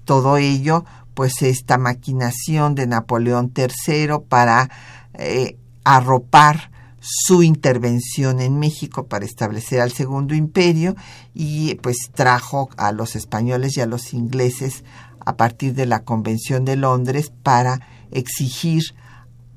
Todo 0.05 0.37
ello 0.37 0.85
pues 1.17 1.41
esta 1.41 1.79
maquinación 1.79 2.75
de 2.75 2.85
Napoleón 2.85 3.51
III 3.55 4.19
para 4.29 4.69
eh, 5.15 5.57
arropar 5.83 6.69
su 6.99 7.41
intervención 7.41 8.39
en 8.39 8.59
México 8.59 9.07
para 9.07 9.25
establecer 9.25 9.81
al 9.81 9.91
Segundo 9.91 10.35
Imperio 10.35 10.95
y 11.33 11.73
pues 11.75 11.97
trajo 12.13 12.69
a 12.77 12.91
los 12.91 13.15
españoles 13.15 13.77
y 13.77 13.81
a 13.81 13.87
los 13.87 14.13
ingleses 14.13 14.83
a 15.27 15.35
partir 15.35 15.73
de 15.73 15.85
la 15.85 16.05
Convención 16.05 16.63
de 16.63 16.77
Londres 16.77 17.33
para 17.43 17.81
exigir 18.11 18.81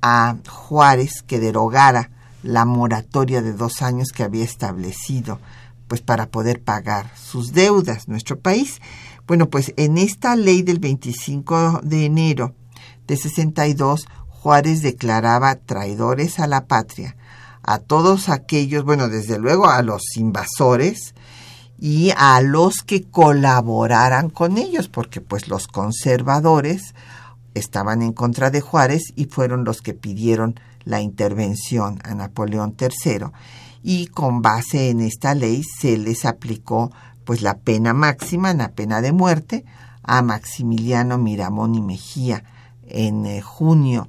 a 0.02 0.36
Juárez 0.48 1.22
que 1.22 1.38
derogara 1.38 2.10
la 2.42 2.64
moratoria 2.64 3.40
de 3.40 3.52
dos 3.52 3.80
años 3.80 4.08
que 4.10 4.24
había 4.24 4.42
establecido 4.42 5.38
pues 5.86 6.00
para 6.00 6.26
poder 6.26 6.60
pagar 6.60 7.12
sus 7.16 7.52
deudas 7.52 8.08
nuestro 8.08 8.40
país. 8.40 8.80
Bueno, 9.28 9.48
pues 9.48 9.72
en 9.76 9.96
esta 9.96 10.34
ley 10.34 10.62
del 10.62 10.80
25 10.80 11.82
de 11.84 12.04
enero 12.04 12.52
de 13.06 13.16
62 13.16 14.08
Juárez 14.26 14.82
declaraba 14.82 15.54
traidores 15.54 16.40
a 16.40 16.48
la 16.48 16.66
patria 16.66 17.14
a 17.62 17.78
todos 17.78 18.28
aquellos, 18.28 18.84
bueno, 18.84 19.08
desde 19.08 19.38
luego 19.38 19.68
a 19.68 19.82
los 19.82 20.16
invasores 20.16 21.14
y 21.80 22.12
a 22.16 22.40
los 22.42 22.82
que 22.82 23.04
colaboraran 23.04 24.28
con 24.28 24.58
ellos, 24.58 24.88
porque 24.88 25.20
pues 25.20 25.48
los 25.48 25.66
conservadores 25.66 26.94
estaban 27.54 28.02
en 28.02 28.12
contra 28.12 28.50
de 28.50 28.60
Juárez 28.60 29.12
y 29.16 29.24
fueron 29.24 29.64
los 29.64 29.80
que 29.80 29.94
pidieron 29.94 30.60
la 30.84 31.00
intervención 31.00 31.98
a 32.04 32.14
Napoleón 32.14 32.76
III 32.78 33.30
y 33.82 34.08
con 34.08 34.42
base 34.42 34.90
en 34.90 35.00
esta 35.00 35.34
ley 35.34 35.62
se 35.62 35.96
les 35.96 36.26
aplicó 36.26 36.92
pues 37.24 37.40
la 37.42 37.58
pena 37.58 37.94
máxima, 37.94 38.54
la 38.54 38.72
pena 38.72 39.00
de 39.00 39.12
muerte 39.12 39.64
a 40.02 40.22
Maximiliano 40.22 41.18
Miramón 41.18 41.74
y 41.74 41.80
Mejía 41.80 42.44
en 42.86 43.26
eh, 43.26 43.40
junio 43.40 44.08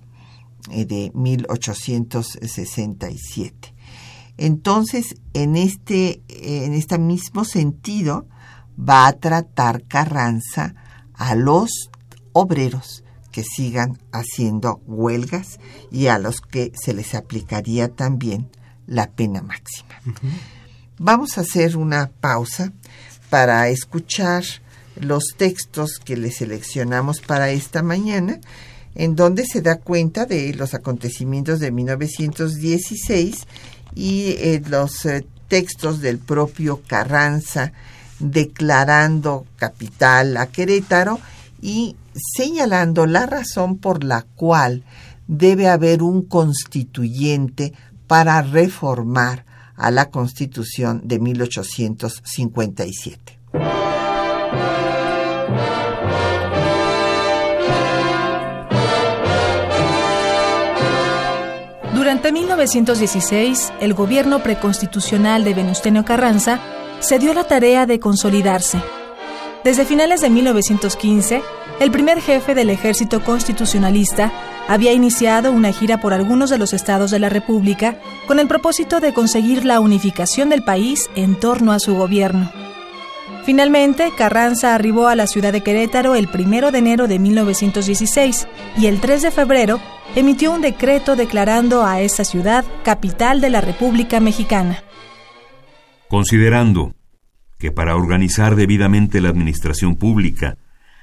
eh, 0.69 0.85
de 0.85 1.11
1867. 1.13 3.70
Entonces, 4.43 5.17
en 5.35 5.55
este, 5.55 6.23
en 6.27 6.73
este 6.73 6.97
mismo 6.97 7.45
sentido, 7.45 8.25
va 8.75 9.05
a 9.05 9.13
tratar 9.13 9.83
Carranza 9.83 10.73
a 11.13 11.35
los 11.35 11.91
obreros 12.33 13.03
que 13.31 13.43
sigan 13.43 13.99
haciendo 14.11 14.81
huelgas 14.87 15.59
y 15.91 16.07
a 16.07 16.17
los 16.17 16.41
que 16.41 16.71
se 16.73 16.95
les 16.95 17.13
aplicaría 17.13 17.89
también 17.89 18.49
la 18.87 19.11
pena 19.11 19.43
máxima. 19.43 20.01
Vamos 20.97 21.37
a 21.37 21.41
hacer 21.41 21.77
una 21.77 22.09
pausa 22.09 22.73
para 23.29 23.69
escuchar 23.69 24.43
los 24.95 25.35
textos 25.37 25.99
que 26.03 26.17
le 26.17 26.31
seleccionamos 26.31 27.21
para 27.21 27.51
esta 27.51 27.83
mañana 27.83 28.39
en 28.95 29.15
donde 29.15 29.45
se 29.45 29.61
da 29.61 29.77
cuenta 29.77 30.25
de 30.25 30.53
los 30.55 30.73
acontecimientos 30.73 31.59
de 31.59 31.71
1916 31.71 33.47
y 33.95 34.35
eh, 34.37 34.61
los 34.67 35.05
eh, 35.05 35.25
textos 35.47 36.01
del 36.01 36.19
propio 36.19 36.81
Carranza 36.87 37.71
declarando 38.19 39.45
capital 39.55 40.35
a 40.37 40.47
Querétaro 40.47 41.19
y 41.61 41.95
señalando 42.13 43.05
la 43.05 43.25
razón 43.25 43.77
por 43.77 44.03
la 44.03 44.25
cual 44.35 44.83
debe 45.27 45.69
haber 45.69 46.03
un 46.03 46.23
constituyente 46.23 47.71
para 48.07 48.41
reformar 48.41 49.45
a 49.75 49.91
la 49.91 50.09
Constitución 50.09 51.01
de 51.05 51.19
1857. 51.19 53.39
Durante 62.11 62.33
1916, 62.33 63.71
el 63.79 63.93
gobierno 63.93 64.43
preconstitucional 64.43 65.45
de 65.45 65.53
Venustiano 65.53 66.03
Carranza 66.03 66.59
se 66.99 67.19
dio 67.19 67.33
la 67.33 67.45
tarea 67.45 67.85
de 67.85 68.01
consolidarse. 68.01 68.81
Desde 69.63 69.85
finales 69.85 70.19
de 70.19 70.29
1915, 70.29 71.41
el 71.79 71.89
primer 71.89 72.19
jefe 72.19 72.53
del 72.53 72.69
ejército 72.69 73.23
constitucionalista 73.23 74.29
había 74.67 74.91
iniciado 74.91 75.53
una 75.53 75.71
gira 75.71 76.01
por 76.01 76.13
algunos 76.13 76.49
de 76.49 76.57
los 76.57 76.73
estados 76.73 77.11
de 77.11 77.19
la 77.19 77.29
República 77.29 77.95
con 78.27 78.41
el 78.41 78.47
propósito 78.49 78.99
de 78.99 79.13
conseguir 79.13 79.63
la 79.63 79.79
unificación 79.79 80.49
del 80.49 80.65
país 80.65 81.09
en 81.15 81.39
torno 81.39 81.71
a 81.71 81.79
su 81.79 81.95
gobierno. 81.95 82.51
Finalmente, 83.43 84.11
Carranza 84.15 84.75
arribó 84.75 85.07
a 85.07 85.15
la 85.15 85.25
ciudad 85.25 85.51
de 85.51 85.61
Querétaro 85.61 86.15
el 86.15 86.27
1 86.27 86.71
de 86.71 86.77
enero 86.77 87.07
de 87.07 87.17
1916 87.17 88.47
y 88.77 88.85
el 88.85 88.99
3 88.99 89.23
de 89.23 89.31
febrero 89.31 89.79
emitió 90.15 90.51
un 90.51 90.61
decreto 90.61 91.15
declarando 91.15 91.83
a 91.83 92.01
esa 92.01 92.23
ciudad 92.23 92.63
capital 92.83 93.41
de 93.41 93.49
la 93.49 93.61
República 93.61 94.19
Mexicana. 94.19 94.83
Considerando 96.07 96.93
que 97.57 97.71
para 97.71 97.95
organizar 97.95 98.55
debidamente 98.55 99.21
la 99.21 99.29
administración 99.29 99.95
pública, 99.95 100.57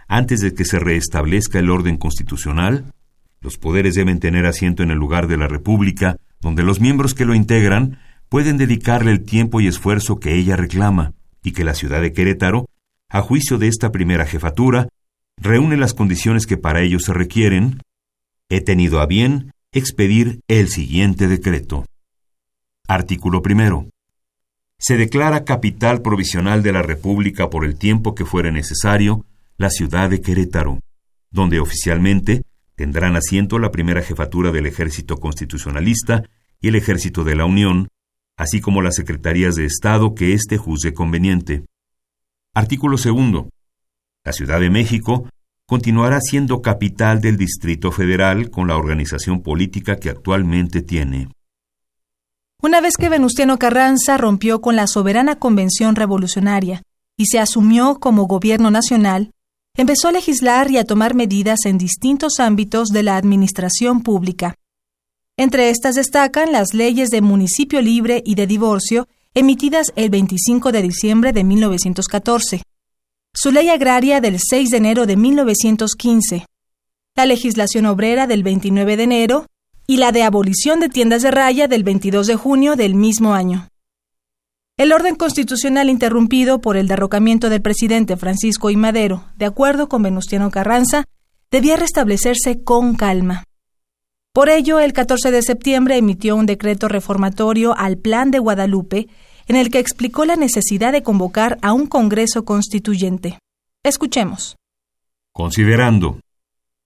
antes 0.07 0.41
de 0.41 0.55
que 0.55 0.65
se 0.65 0.79
restablezca 0.79 1.59
el 1.59 1.71
orden 1.71 1.97
constitucional, 1.97 2.93
los 3.41 3.59
poderes 3.59 3.95
deben 3.95 4.21
tener 4.21 4.47
asiento 4.47 4.83
en 4.83 4.91
el 4.91 4.99
lugar 4.99 5.27
de 5.27 5.39
la 5.39 5.49
República, 5.49 6.17
donde 6.41 6.63
los 6.63 6.81
miembros 6.81 7.15
que 7.15 7.25
lo 7.25 7.35
integran 7.35 7.99
pueden 8.29 8.59
dedicarle 8.59 9.11
el 9.11 9.25
tiempo 9.25 9.61
y 9.61 9.67
esfuerzo 9.67 10.21
que 10.21 10.35
ella 10.35 10.57
reclama, 10.57 11.15
y 11.49 11.53
que 11.53 11.65
la 11.65 11.75
ciudad 11.75 12.01
de 12.01 12.13
Querétaro, 12.13 12.67
a 13.09 13.23
juicio 13.23 13.59
de 13.59 13.69
esta 13.69 13.91
primera 13.91 14.27
jefatura, 14.27 14.89
reúne 15.37 15.77
las 15.77 15.95
condiciones 15.95 16.47
que 16.47 16.57
para 16.57 16.83
ello 16.83 17.01
se 17.01 17.13
requieren, 17.13 17.81
he 18.49 18.61
tenido 18.61 19.01
a 19.01 19.07
bien 19.07 19.53
expedir 19.73 20.41
el 20.49 20.69
siguiente 20.69 21.29
decreto. 21.29 21.87
Artículo 22.87 23.43
primero. 23.43 23.87
Se 24.79 24.97
declara 24.97 25.45
capital 25.45 26.03
provisional 26.03 26.63
de 26.63 26.73
la 26.73 26.83
República 26.83 27.51
por 27.51 27.65
el 27.65 27.77
tiempo 27.77 28.15
que 28.15 28.25
fuere 28.25 28.53
necesario 28.53 29.25
la 29.57 29.71
ciudad 29.71 30.09
de 30.09 30.21
Querétaro, 30.21 30.81
donde 31.31 31.61
oficialmente 31.61 32.43
tendrán 32.77 33.17
asiento 33.17 33.59
la 33.59 33.73
primera 33.73 34.03
jefatura 34.03 34.53
del 34.53 34.67
Ejército 34.67 35.17
Constitucionalista 35.17 36.25
y 36.61 36.69
el 36.69 36.77
Ejército 36.77 37.25
de 37.25 37.35
la 37.35 37.45
Unión, 37.45 37.89
así 38.39 38.61
como 38.61 38.81
las 38.81 38.95
secretarías 38.95 39.57
de 39.57 39.67
Estado 39.67 40.15
que 40.15 40.33
éste 40.33 40.57
juzgue 40.57 40.95
conveniente. 40.95 41.65
Artículo 42.55 42.97
segundo. 42.97 43.51
La 44.25 44.33
Ciudad 44.33 44.61
de 44.61 44.71
México 44.71 45.29
continuará 45.67 46.21
siendo 46.21 46.63
capital 46.63 47.21
del 47.21 47.37
Distrito 47.37 47.93
Federal 47.93 48.51
con 48.51 48.69
la 48.69 48.77
organización 48.77 49.43
política 49.43 49.97
que 49.97 50.09
actualmente 50.09 50.81
tiene. 50.83 51.29
Una 52.63 52.81
vez 52.81 52.97
que 52.97 53.09
Venustiano 53.09 53.59
Carranza 53.59 54.17
rompió 54.17 54.61
con 54.61 54.77
la 54.77 54.87
soberana 54.87 55.39
Convención 55.39 55.95
Revolucionaria 55.95 56.83
y 57.17 57.27
se 57.27 57.39
asumió 57.39 57.99
como 58.01 58.27
gobierno 58.27 58.71
nacional, 58.71 59.33
empezó 59.77 60.09
a 60.09 60.13
legislar 60.13 60.71
y 60.71 60.79
a 60.79 60.85
tomar 60.85 61.15
medidas 61.15 61.67
en 61.67 61.77
distintos 61.77 62.41
ámbitos 62.41 62.89
de 62.89 63.03
la 63.03 63.17
administración 63.17 64.03
pública. 64.03 64.55
Entre 65.39 65.71
estas 65.71 65.95
destacan 65.95 66.51
las 66.51 66.75
leyes 66.75 67.11
de 67.11 67.21
municipio 67.23 67.81
libre 67.81 68.23
y 68.27 68.35
de 68.35 68.49
divorcio 68.49 69.07
emitidas 69.35 69.93
el 69.95 70.11
25 70.11 70.73
de 70.73 70.83
diciembre 70.83 71.33
de 71.33 71.45
1914, 71.45 72.63
su 73.33 73.53
ley 73.53 73.69
agraria 73.69 74.21
del 74.21 74.41
6 74.41 74.71
de 74.71 74.77
enero 74.77 75.07
de 75.07 75.17
1915, 75.17 76.45
la 77.15 77.25
legislación 77.25 77.87
obrera 77.87 78.27
del 78.27 78.43
29 78.43 78.97
de 78.97 79.03
enero 79.05 79.47
y 79.87 79.99
la 79.99 80.11
de 80.11 80.25
abolición 80.25 80.81
de 80.81 80.89
tiendas 80.89 81.23
de 81.23 81.31
raya 81.31 81.69
del 81.69 81.85
22 81.85 82.27
de 82.27 82.35
junio 82.35 82.75
del 82.75 82.97
mismo 82.97 83.33
año. 83.33 83.69
El 84.77 84.93
orden 84.93 85.15
constitucional 85.15 85.89
interrumpido 85.89 86.61
por 86.61 86.77
el 86.77 86.89
derrocamiento 86.89 87.49
del 87.49 87.63
presidente 87.63 88.17
Francisco 88.17 88.71
I. 88.71 88.77
Madero, 88.77 89.25
de 89.37 89.47
acuerdo 89.47 89.89
con 89.89 90.03
Venustiano 90.03 90.51
Carranza, 90.51 91.05
debía 91.49 91.77
restablecerse 91.77 92.65
con 92.65 92.97
calma. 92.97 93.45
Por 94.39 94.51
ello, 94.51 94.79
el 94.79 94.93
14 94.93 95.33
de 95.33 95.43
septiembre 95.43 95.97
emitió 95.97 96.37
un 96.37 96.47
decreto 96.47 96.87
reformatorio 96.87 97.77
al 97.77 97.99
Plan 97.99 98.31
de 98.31 98.39
Guadalupe, 98.39 99.09
en 99.49 99.57
el 99.57 99.69
que 99.69 99.81
explicó 99.81 100.25
la 100.25 100.37
necesidad 100.37 100.93
de 100.93 101.03
convocar 101.03 101.59
a 101.61 101.73
un 101.73 101.89
Congreso 101.89 102.45
Constituyente. 102.45 103.41
Escuchemos. 103.83 104.55
Considerando 105.33 106.21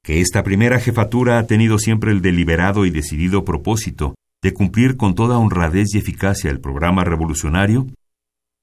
que 0.03 0.22
esta 0.22 0.42
primera 0.42 0.80
jefatura 0.80 1.38
ha 1.38 1.46
tenido 1.46 1.76
siempre 1.76 2.11
el 2.11 2.22
deliberado 2.22 2.86
y 2.86 2.90
decidido 2.90 3.44
propósito 3.44 4.14
de 4.40 4.55
cumplir 4.55 4.96
con 4.96 5.14
toda 5.14 5.36
honradez 5.36 5.94
y 5.94 5.98
eficacia 5.98 6.50
el 6.50 6.59
programa 6.59 7.05
revolucionario, 7.05 7.86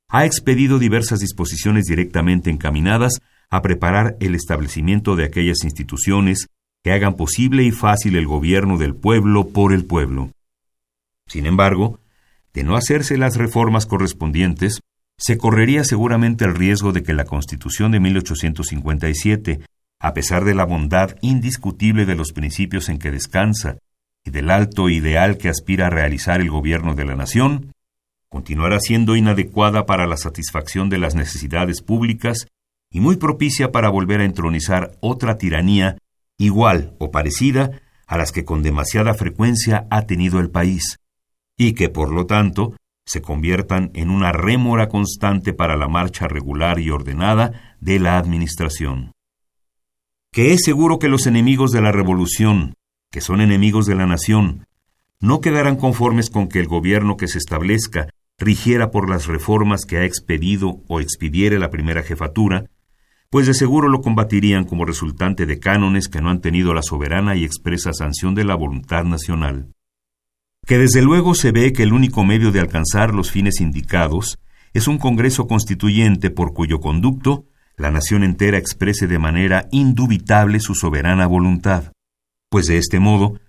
ha 0.10 0.26
expedido 0.26 0.80
diversas 0.80 1.20
disposiciones 1.20 1.86
directamente 1.86 2.50
encaminadas 2.50 3.20
a 3.52 3.62
preparar 3.62 4.18
el 4.20 4.34
establecimiento 4.34 5.16
de 5.16 5.26
aquellas 5.26 5.64
instituciones 5.64 6.48
que 6.84 6.92
hagan 6.92 7.16
posible 7.16 7.64
y 7.64 7.72
fácil 7.72 8.16
el 8.16 8.26
gobierno 8.26 8.78
del 8.78 8.96
pueblo 8.96 9.50
por 9.50 9.74
el 9.74 9.86
pueblo. 9.86 10.32
Sin 11.28 11.46
embargo, 11.46 12.00
de 12.54 12.64
no 12.64 12.76
hacerse 12.76 13.18
las 13.18 13.38
reformas 13.38 13.86
correspondientes, 13.86 14.82
se 15.18 15.38
correría 15.38 15.84
seguramente 15.84 16.46
el 16.46 16.56
riesgo 16.56 16.94
de 16.94 17.04
que 17.04 17.14
la 17.14 17.26
Constitución 17.26 17.92
de 17.92 18.00
1857, 18.00 19.60
a 20.00 20.14
pesar 20.14 20.46
de 20.46 20.56
la 20.56 20.66
bondad 20.66 21.18
indiscutible 21.22 22.06
de 22.06 22.16
los 22.16 22.32
principios 22.32 22.88
en 22.90 23.00
que 23.00 23.12
descansa 23.12 23.78
y 24.26 24.32
del 24.32 24.50
alto 24.50 24.90
ideal 24.90 25.38
que 25.38 25.50
aspira 25.50 25.88
a 25.88 25.90
realizar 25.90 26.40
el 26.40 26.50
gobierno 26.50 26.96
de 26.96 27.06
la 27.06 27.16
nación, 27.16 27.74
continuará 28.30 28.80
siendo 28.80 29.16
inadecuada 29.16 29.86
para 29.86 30.08
la 30.08 30.16
satisfacción 30.16 30.90
de 30.90 31.00
las 31.00 31.16
necesidades 31.16 31.82
públicas 31.82 32.48
y 32.92 33.02
muy 33.02 33.18
propicia 33.18 33.72
para 33.72 33.90
volver 33.90 34.22
a 34.22 34.26
entronizar 34.26 34.92
otra 35.02 35.38
tiranía 35.38 35.98
igual 36.40 36.96
o 36.98 37.12
parecida 37.12 37.82
a 38.08 38.18
las 38.18 38.32
que 38.32 38.44
con 38.44 38.64
demasiada 38.64 39.14
frecuencia 39.14 39.86
ha 39.92 40.08
tenido 40.08 40.40
el 40.40 40.50
país, 40.50 40.98
y 41.56 41.74
que, 41.74 41.90
por 41.90 42.12
lo 42.12 42.26
tanto, 42.26 42.76
se 43.06 43.22
conviertan 43.22 43.92
en 43.94 44.10
una 44.10 44.32
rémora 44.32 44.88
constante 44.88 45.54
para 45.54 45.78
la 45.78 45.88
marcha 45.88 46.28
regular 46.28 46.80
y 46.80 46.90
ordenada 46.90 47.76
de 47.80 48.00
la 48.00 48.18
Administración. 48.18 49.12
Que 50.32 50.54
es 50.54 50.62
seguro 50.64 50.98
que 50.98 51.10
los 51.10 51.28
enemigos 51.28 51.72
de 51.72 51.82
la 51.82 51.92
Revolución, 51.92 52.76
que 53.12 53.22
son 53.22 53.42
enemigos 53.42 53.86
de 53.86 53.96
la 53.96 54.06
nación, 54.06 54.68
no 55.20 55.42
quedarán 55.42 55.76
conformes 55.76 56.30
con 56.30 56.48
que 56.48 56.60
el 56.60 56.68
gobierno 56.68 57.18
que 57.18 57.28
se 57.28 57.40
establezca 57.40 58.10
rigiera 58.38 58.90
por 58.90 59.10
las 59.10 59.28
reformas 59.28 59.86
que 59.86 59.98
ha 59.98 60.06
expedido 60.06 60.82
o 60.88 61.02
expidiere 61.02 61.60
la 61.60 61.70
primera 61.70 62.04
jefatura, 62.04 62.70
pues 63.30 63.46
de 63.46 63.54
seguro 63.54 63.90
lo 63.90 64.02
combatirían 64.02 64.66
como 64.66 64.86
resultante 64.86 65.46
de 65.46 65.60
cánones 65.60 66.08
que 66.08 66.22
no 66.22 66.30
han 66.30 66.42
tenido 66.42 66.74
la 66.74 66.82
soberana 66.82 67.36
y 67.36 67.44
expresa 67.44 67.94
sanción 67.94 68.34
de 68.34 68.44
la 68.44 68.56
voluntad 68.56 69.04
nacional. 69.04 69.72
Que 70.66 70.78
desde 70.78 71.02
luego 71.02 71.36
se 71.36 71.52
ve 71.52 71.72
que 71.72 71.84
el 71.84 71.94
único 71.94 72.24
medio 72.24 72.52
de 72.52 72.60
alcanzar 72.60 73.14
los 73.14 73.32
fines 73.32 73.62
indicados 73.62 74.40
es 74.74 74.88
un 74.88 74.98
Congreso 74.98 75.48
Constituyente 75.48 76.32
por 76.32 76.54
cuyo 76.54 76.80
conducto 76.80 77.46
la 77.78 77.92
nación 77.92 78.24
entera 78.24 78.58
exprese 78.58 79.08
de 79.08 79.20
manera 79.20 79.68
indubitable 79.72 80.60
su 80.60 80.76
soberana 80.76 81.28
voluntad, 81.28 81.94
pues 82.50 82.68
de 82.68 82.78
este 82.78 83.00
modo, 83.00 83.40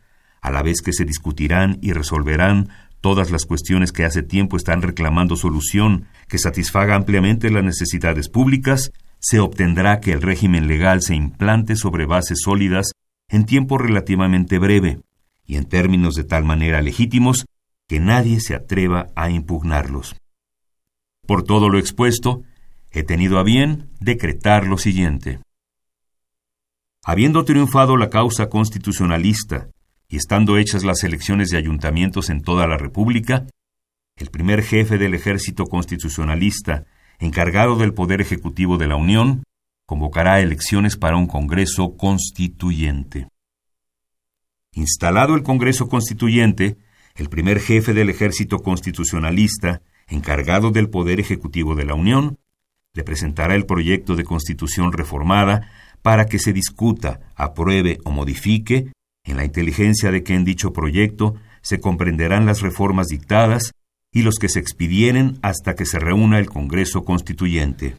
a 0.41 0.51
la 0.51 0.63
vez 0.63 0.83
que 0.83 0.93
se 0.93 1.05
discutirán 1.05 1.79
y 1.83 1.93
resolverán 1.93 2.69
todas 3.01 3.31
las 3.31 3.45
cuestiones 3.45 3.93
que 3.93 4.05
hace 4.05 4.23
tiempo 4.23 4.57
están 4.57 4.83
reclamando 4.83 5.37
solución 5.37 6.07
que 6.29 6.39
satisfaga 6.39 6.95
ampliamente 6.95 7.51
las 7.51 7.65
necesidades 7.65 8.29
públicas, 8.29 8.93
se 9.21 9.39
obtendrá 9.39 10.01
que 10.01 10.13
el 10.13 10.23
régimen 10.23 10.67
legal 10.67 11.03
se 11.03 11.15
implante 11.15 11.77
sobre 11.77 12.07
bases 12.07 12.41
sólidas 12.43 12.93
en 13.29 13.45
tiempo 13.45 13.79
relativamente 13.79 14.59
breve 14.59 15.01
y 15.45 15.57
en 15.57 15.67
términos 15.67 16.15
de 16.15 16.25
tal 16.25 16.45
manera 16.45 16.81
legítimos 16.81 17.45
que 17.87 18.01
nadie 18.01 18.41
se 18.41 18.55
atreva 18.55 19.09
a 19.15 19.31
impugnarlos. 19.31 20.17
Por 21.27 21.43
todo 21.43 21.69
lo 21.69 21.79
expuesto, 21.79 22.43
he 22.93 23.03
tenido 23.03 23.39
a 23.39 23.43
bien 23.43 23.91
decretar 24.01 24.67
lo 24.67 24.79
siguiente. 24.79 25.41
Habiendo 27.05 27.45
triunfado 27.45 27.97
la 27.97 28.11
causa 28.11 28.49
constitucionalista 28.49 29.69
y 30.09 30.17
estando 30.17 30.57
hechas 30.57 30.83
las 30.83 31.05
elecciones 31.05 31.51
de 31.51 31.59
ayuntamientos 31.59 32.31
en 32.31 32.43
toda 32.43 32.67
la 32.67 32.79
República, 32.79 33.47
el 34.17 34.31
primer 34.31 34.63
jefe 34.63 34.99
del 34.99 35.15
ejército 35.15 35.65
constitucionalista, 35.67 36.85
encargado 37.21 37.77
del 37.77 37.95
Poder 37.95 38.21
Ejecutivo 38.21 38.79
de 38.79 38.89
la 38.89 38.97
Unión, 38.97 39.45
convocará 39.87 40.41
elecciones 40.41 40.97
para 40.97 41.17
un 41.17 41.27
Congreso 41.27 41.97
Constituyente. 41.97 43.29
Instalado 44.73 45.35
el 45.35 45.43
Congreso 45.43 45.89
Constituyente, 45.89 46.79
el 47.15 47.29
primer 47.29 47.61
jefe 47.61 47.93
del 47.93 48.09
ejército 48.09 48.61
constitucionalista, 48.61 49.83
encargado 50.09 50.71
del 50.71 50.89
Poder 50.89 51.21
Ejecutivo 51.21 51.75
de 51.75 51.85
la 51.85 51.95
Unión, 51.95 52.39
le 52.95 53.05
presentará 53.05 53.55
el 53.55 53.67
proyecto 53.67 54.17
de 54.17 54.25
constitución 54.25 54.93
reformada 54.93 55.71
para 56.03 56.27
que 56.27 56.39
se 56.39 56.53
discuta, 56.53 57.21
apruebe 57.37 57.99
o 58.05 58.11
modifique 58.11 58.93
en 59.25 59.37
la 59.37 59.45
inteligencia 59.45 60.11
de 60.11 60.23
que 60.23 60.35
en 60.35 60.45
dicho 60.45 60.73
proyecto 60.73 61.35
se 61.63 61.79
comprenderán 61.79 62.47
las 62.47 62.63
reformas 62.63 63.09
dictadas 63.09 63.73
y 64.13 64.23
los 64.23 64.37
que 64.37 64.49
se 64.49 64.59
expidieren 64.59 65.39
hasta 65.43 65.75
que 65.75 65.87
se 65.87 65.99
reúna 65.99 66.39
el 66.39 66.49
Congreso 66.49 67.05
Constituyente. 67.05 67.97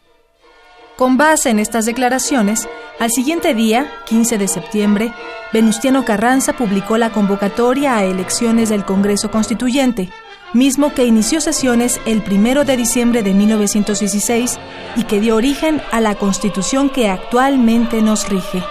Con 0.97 1.18
base 1.18 1.49
en 1.49 1.59
estas 1.59 1.86
declaraciones, 1.86 2.68
al 2.99 3.09
siguiente 3.12 3.53
día, 3.53 3.91
15 4.07 4.38
de 4.38 4.47
septiembre, 4.47 5.14
Venustiano 5.53 6.05
Carranza 6.05 6.53
publicó 6.53 6.97
la 6.97 7.12
convocatoria 7.12 7.97
a 7.97 8.03
elecciones 8.03 8.70
del 8.70 8.86
Congreso 8.86 9.32
Constituyente, 9.32 10.09
mismo 10.53 10.93
que 10.93 11.05
inició 11.05 11.41
sesiones 11.41 11.99
el 12.05 12.22
1 12.30 12.66
de 12.66 12.78
diciembre 12.78 13.24
de 13.24 13.34
1916 13.34 14.59
y 14.97 15.03
que 15.05 15.20
dio 15.20 15.38
origen 15.38 15.82
a 15.91 16.01
la 16.01 16.16
Constitución 16.16 16.89
que 16.89 17.09
actualmente 17.09 18.01
nos 18.01 18.30
rige. 18.30 18.62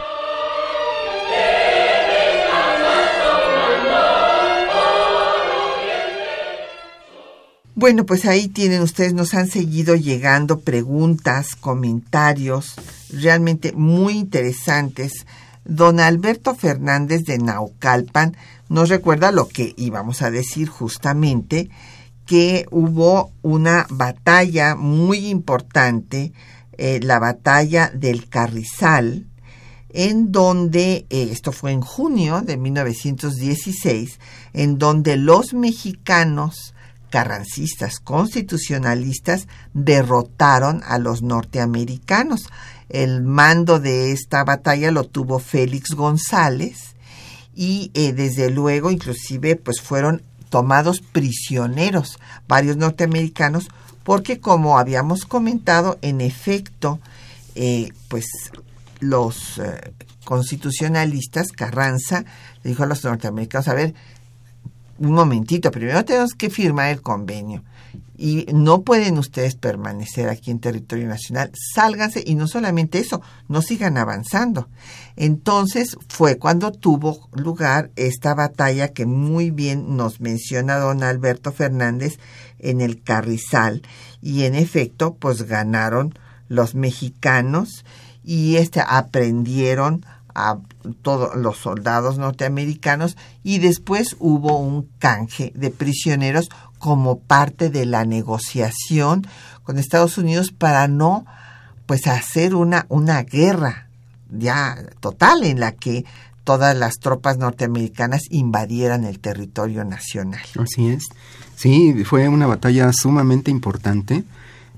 Bueno, 7.81 8.05
pues 8.05 8.27
ahí 8.27 8.49
tienen 8.49 8.83
ustedes, 8.83 9.15
nos 9.15 9.33
han 9.33 9.49
seguido 9.49 9.97
llegando 9.97 10.61
preguntas, 10.61 11.57
comentarios 11.59 12.75
realmente 13.11 13.73
muy 13.73 14.19
interesantes. 14.19 15.25
Don 15.65 15.99
Alberto 15.99 16.55
Fernández 16.55 17.25
de 17.25 17.39
Naucalpan 17.39 18.37
nos 18.69 18.91
recuerda 18.91 19.33
lo 19.33 19.49
que 19.49 19.73
íbamos 19.79 20.21
a 20.21 20.31
decir 20.31 20.69
justamente, 20.69 21.71
que 22.27 22.67
hubo 22.71 23.33
una 23.41 23.87
batalla 23.89 24.77
muy 24.77 25.29
importante, 25.29 26.35
eh, 26.77 27.01
la 27.03 27.19
batalla 27.19 27.91
del 27.95 28.29
Carrizal, 28.29 29.25
en 29.89 30.33
donde, 30.33 31.07
eh, 31.09 31.29
esto 31.33 31.51
fue 31.51 31.73
en 31.73 31.81
junio 31.81 32.43
de 32.43 32.59
1916, 32.59 34.21
en 34.53 34.77
donde 34.77 35.17
los 35.17 35.55
mexicanos 35.55 36.75
carrancistas 37.11 37.99
constitucionalistas 38.01 39.49
derrotaron 39.75 40.83
a 40.87 40.99
los 40.99 41.23
norteamericanos. 41.23 42.49
El 42.89 43.23
mando 43.23 43.79
de 43.79 44.13
esta 44.13 44.45
batalla 44.45 44.91
lo 44.91 45.05
tuvo 45.05 45.39
Félix 45.39 45.91
González 45.91 46.95
y 47.55 47.91
eh, 47.95 48.13
desde 48.13 48.51
luego 48.51 48.91
inclusive 48.91 49.57
pues 49.57 49.81
fueron 49.81 50.23
tomados 50.49 51.01
prisioneros 51.01 52.19
varios 52.49 52.77
norteamericanos 52.77 53.69
porque 54.03 54.41
como 54.41 54.79
habíamos 54.79 55.25
comentado 55.27 55.99
en 56.03 56.21
efecto 56.21 57.01
eh, 57.55 57.91
pues 58.09 58.27
los 59.01 59.59
eh, 59.59 59.93
constitucionalistas 60.25 61.49
Carranza 61.53 62.25
dijo 62.65 62.83
a 62.83 62.87
los 62.87 63.05
norteamericanos 63.05 63.69
a 63.69 63.75
ver 63.75 63.95
un 65.01 65.13
momentito, 65.13 65.71
primero 65.71 66.05
tenemos 66.05 66.35
que 66.35 66.51
firmar 66.51 66.91
el 66.91 67.01
convenio 67.01 67.65
y 68.19 68.45
no 68.53 68.83
pueden 68.83 69.17
ustedes 69.17 69.55
permanecer 69.55 70.29
aquí 70.29 70.51
en 70.51 70.61
territorio 70.61 71.09
nacional, 71.09 71.51
sálganse 71.75 72.23
y 72.25 72.35
no 72.35 72.47
solamente 72.47 72.99
eso, 72.99 73.23
no 73.49 73.63
sigan 73.63 73.97
avanzando. 73.97 74.69
Entonces 75.17 75.97
fue 76.07 76.37
cuando 76.37 76.71
tuvo 76.71 77.31
lugar 77.33 77.91
esta 77.97 78.35
batalla 78.35 78.89
que 78.89 79.07
muy 79.07 79.51
bien 79.51 79.97
nos 79.97 80.21
menciona 80.21 80.77
don 80.77 81.03
Alberto 81.03 81.51
Fernández 81.51 82.19
en 82.59 82.83
el 82.83 83.03
Carrizal 83.03 83.81
y 84.21 84.45
en 84.45 84.55
efecto 84.55 85.15
pues 85.15 85.45
ganaron 85.45 86.13
los 86.49 86.75
mexicanos 86.75 87.87
y 88.23 88.57
este 88.57 88.83
aprendieron 88.87 90.05
a 90.35 90.59
todos 91.03 91.37
los 91.37 91.59
soldados 91.59 92.19
norteamericanos 92.19 93.17
y 93.43 93.59
después 93.59 94.17
hubo 94.19 94.59
un 94.59 94.89
canje 94.99 95.53
de 95.55 95.71
prisioneros 95.71 96.49
como 96.79 97.19
parte 97.19 97.71
de 97.71 97.87
la 97.87 98.05
negociación 98.05 99.27
con 99.63 99.79
Estados 99.79 100.19
Unidos 100.19 100.53
para 100.53 100.89
no 100.89 101.27
pues 101.87 102.07
hacer 102.07 102.55
una, 102.55 102.87
una 102.89 103.23
guerra 103.23 103.89
ya 104.31 104.79
total 105.01 105.45
en 105.45 105.61
la 105.61 105.73
que 105.73 106.05
todas 106.45 106.77
las 106.77 106.99
tropas 106.99 107.39
norteamericanas 107.39 108.23
invadieran 108.31 109.05
el 109.05 109.19
territorio 109.19 109.85
nacional. 109.85 110.43
Así 110.59 110.89
es. 110.89 111.05
Sí, 111.57 112.05
fue 112.05 112.29
una 112.29 112.47
batalla 112.47 112.93
sumamente 112.93 113.51
importante, 113.51 114.25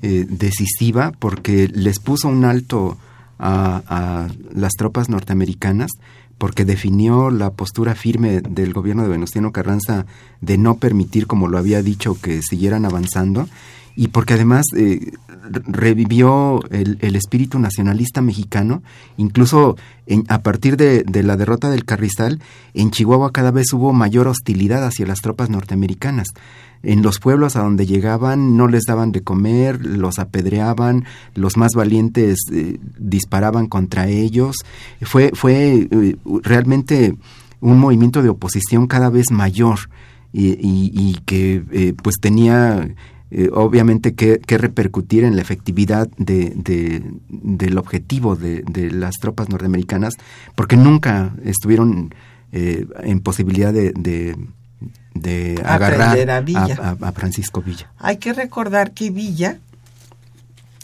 eh, 0.03 0.27
decisiva, 0.29 1.13
porque 1.19 1.69
les 1.69 1.99
puso 1.99 2.29
un 2.29 2.45
alto 2.45 2.99
a, 3.43 4.29
las 4.55 4.73
tropas 4.73 5.09
norteamericanas 5.09 5.91
porque 6.39 6.65
definió 6.65 7.31
la 7.31 7.51
postura 7.51 7.95
firme 7.95 8.41
del 8.41 8.73
gobierno 8.73 9.03
de 9.03 9.11
Venustiano 9.11 9.53
Carranza 9.53 10.07
de 10.41 10.59
no 10.59 10.77
permitir, 10.77 11.27
como 11.27 11.49
lo 11.49 11.59
había 11.59 11.83
dicho, 11.83 12.17
que 12.21 12.43
siguieran 12.43 12.85
avanzando 12.85 13.49
y 13.95 14.09
porque 14.09 14.35
además 14.35 14.65
eh, 14.75 15.13
revivió 15.67 16.61
el, 16.71 16.99
el, 17.01 17.15
espíritu 17.15 17.59
nacionalista 17.59 18.23
mexicano, 18.23 18.83
incluso 19.19 19.77
en, 20.07 20.25
a 20.29 20.43
partir 20.43 20.77
de, 20.77 21.03
de, 21.03 21.23
la 21.23 21.37
derrota 21.37 21.69
del 21.71 21.85
Carrizal, 21.85 22.41
en 22.75 22.91
Chihuahua 22.91 23.33
cada 23.33 23.51
vez 23.51 23.73
hubo 23.73 23.93
mayor 23.93 24.29
hostilidad 24.29 24.85
hacia 24.85 25.07
las 25.07 25.21
tropas 25.21 25.51
norteamericanas. 25.51 26.29
En 26.83 27.03
los 27.03 27.19
pueblos 27.19 27.57
a 27.57 27.63
donde 27.63 27.87
llegaban 27.87 28.57
no 28.57 28.67
les 28.67 28.83
daban 28.85 29.13
de 29.13 29.23
comer, 29.23 29.85
los 29.87 30.19
apedreaban, 30.19 31.05
los 31.35 31.57
más 31.57 31.73
valientes 31.75 32.39
eh, 32.53 32.79
disparaban 32.99 33.69
contra 33.69 34.09
ellos. 34.09 34.57
Fue, 35.03 35.31
fue 35.35 35.89
eh, 35.91 36.17
realmente 36.43 37.15
un 37.61 37.79
movimiento 37.79 38.23
de 38.23 38.29
oposición 38.29 38.89
cada 38.89 39.11
vez 39.11 39.31
mayor 39.31 39.79
y, 40.33 40.49
y, 40.49 40.91
y 40.93 41.19
que 41.25 41.63
eh, 41.71 41.95
pues 42.03 42.17
tenía 42.21 42.89
eh, 43.31 43.49
obviamente 43.53 44.15
que, 44.15 44.41
que, 44.41 44.59
repercutir 44.59 45.25
en 45.25 45.37
la 45.37 45.43
efectividad 45.43 46.09
de, 46.19 46.53
de, 46.57 47.03
del 47.29 47.79
objetivo 47.79 48.35
de, 48.37 48.63
de, 48.63 48.91
las 48.91 49.15
tropas 49.15 49.49
norteamericanas, 49.49 50.15
porque 50.55 50.77
nunca 50.77 51.35
estuvieron 51.45 52.15
en 52.55 53.21
posibilidad 53.21 53.73
de, 53.73 54.37
de 55.15 55.61
agarrar 55.65 56.31
a, 56.31 56.41
Villa. 56.41 56.77
A, 56.81 57.09
a, 57.09 57.13
Francisco 57.13 57.63
Villa. 57.63 57.91
Hay 57.99 58.17
que 58.17 58.33
recordar 58.33 58.93
que 58.93 59.11
Villa, 59.11 59.59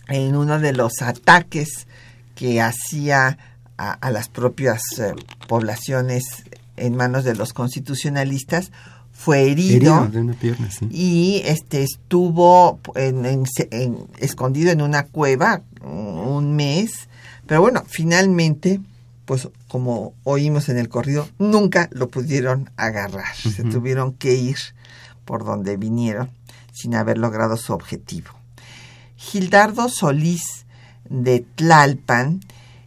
en 0.08 0.36
uno 0.36 0.58
de 0.58 0.72
los 0.72 1.02
ataques 1.02 1.86
que 2.34 2.60
hacía 2.60 3.38
a, 3.76 3.92
a 3.92 4.10
las 4.10 4.28
propias 4.28 4.82
eh, 4.98 5.14
poblaciones 5.46 6.24
en 6.76 6.96
manos 6.96 7.24
de 7.24 7.34
los 7.34 7.52
constitucionalistas, 7.52 8.70
fue 9.18 9.50
herido, 9.50 9.96
herido 10.04 10.08
de 10.08 10.20
una 10.20 10.32
pierna, 10.34 10.70
sí. 10.70 10.86
y 10.92 11.42
este 11.44 11.82
estuvo 11.82 12.78
en, 12.94 13.26
en, 13.26 13.44
en, 13.72 13.98
escondido 14.18 14.70
en 14.70 14.80
una 14.80 15.02
cueva 15.02 15.62
un 15.82 16.54
mes, 16.54 17.08
pero 17.46 17.60
bueno, 17.60 17.82
finalmente, 17.88 18.80
pues 19.28 19.46
como 19.68 20.14
oímos 20.24 20.70
en 20.70 20.78
el 20.78 20.88
corrido, 20.88 21.28
nunca 21.38 21.90
lo 21.92 22.08
pudieron 22.08 22.70
agarrar, 22.78 23.34
uh 23.44 23.48
-huh. 23.48 23.54
se 23.54 23.62
tuvieron 23.64 24.14
que 24.14 24.32
ir 24.32 24.56
por 25.26 25.44
donde 25.44 25.76
vinieron 25.76 26.30
sin 26.72 26.94
haber 26.94 27.18
logrado 27.18 27.58
su 27.58 27.74
objetivo. 27.74 28.30
Gildardo 29.16 29.90
Solís 29.90 30.64
de 31.10 31.44
Tlalpan 31.56 32.40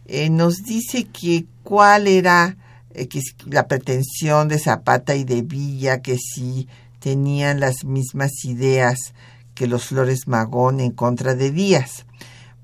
eh, 0.06 0.30
nos 0.30 0.64
dice 0.64 1.04
que 1.04 1.44
cuál 1.62 2.08
era 2.08 2.56
eh, 2.90 3.06
que 3.06 3.20
la 3.46 3.68
pretensión 3.68 4.48
de 4.48 4.58
Zapata 4.58 5.14
y 5.14 5.22
de 5.22 5.42
Villa, 5.42 6.02
que 6.02 6.18
sí 6.18 6.66
tenían 6.98 7.60
las 7.60 7.84
mismas 7.84 8.32
ideas 8.44 9.14
que 9.54 9.68
los 9.68 9.84
Flores 9.84 10.26
Magón 10.26 10.80
en 10.80 10.90
contra 10.90 11.36
de 11.36 11.52
Díaz. 11.52 12.04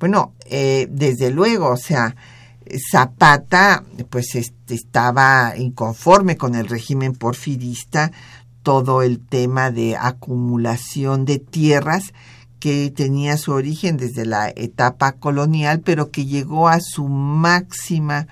Bueno, 0.00 0.32
eh, 0.46 0.88
desde 0.90 1.30
luego, 1.30 1.68
o 1.68 1.76
sea, 1.76 2.16
Zapata 2.90 3.84
pues 4.10 4.34
este, 4.34 4.74
estaba 4.74 5.54
inconforme 5.56 6.36
con 6.36 6.54
el 6.54 6.68
régimen 6.68 7.14
porfirista, 7.14 8.12
todo 8.62 9.02
el 9.02 9.20
tema 9.20 9.70
de 9.70 9.96
acumulación 9.96 11.24
de 11.24 11.38
tierras 11.38 12.12
que 12.60 12.90
tenía 12.90 13.36
su 13.36 13.52
origen 13.52 13.96
desde 13.96 14.26
la 14.26 14.50
etapa 14.50 15.12
colonial, 15.12 15.80
pero 15.80 16.10
que 16.10 16.26
llegó 16.26 16.68
a 16.68 16.80
su 16.80 17.08
máxima 17.08 18.26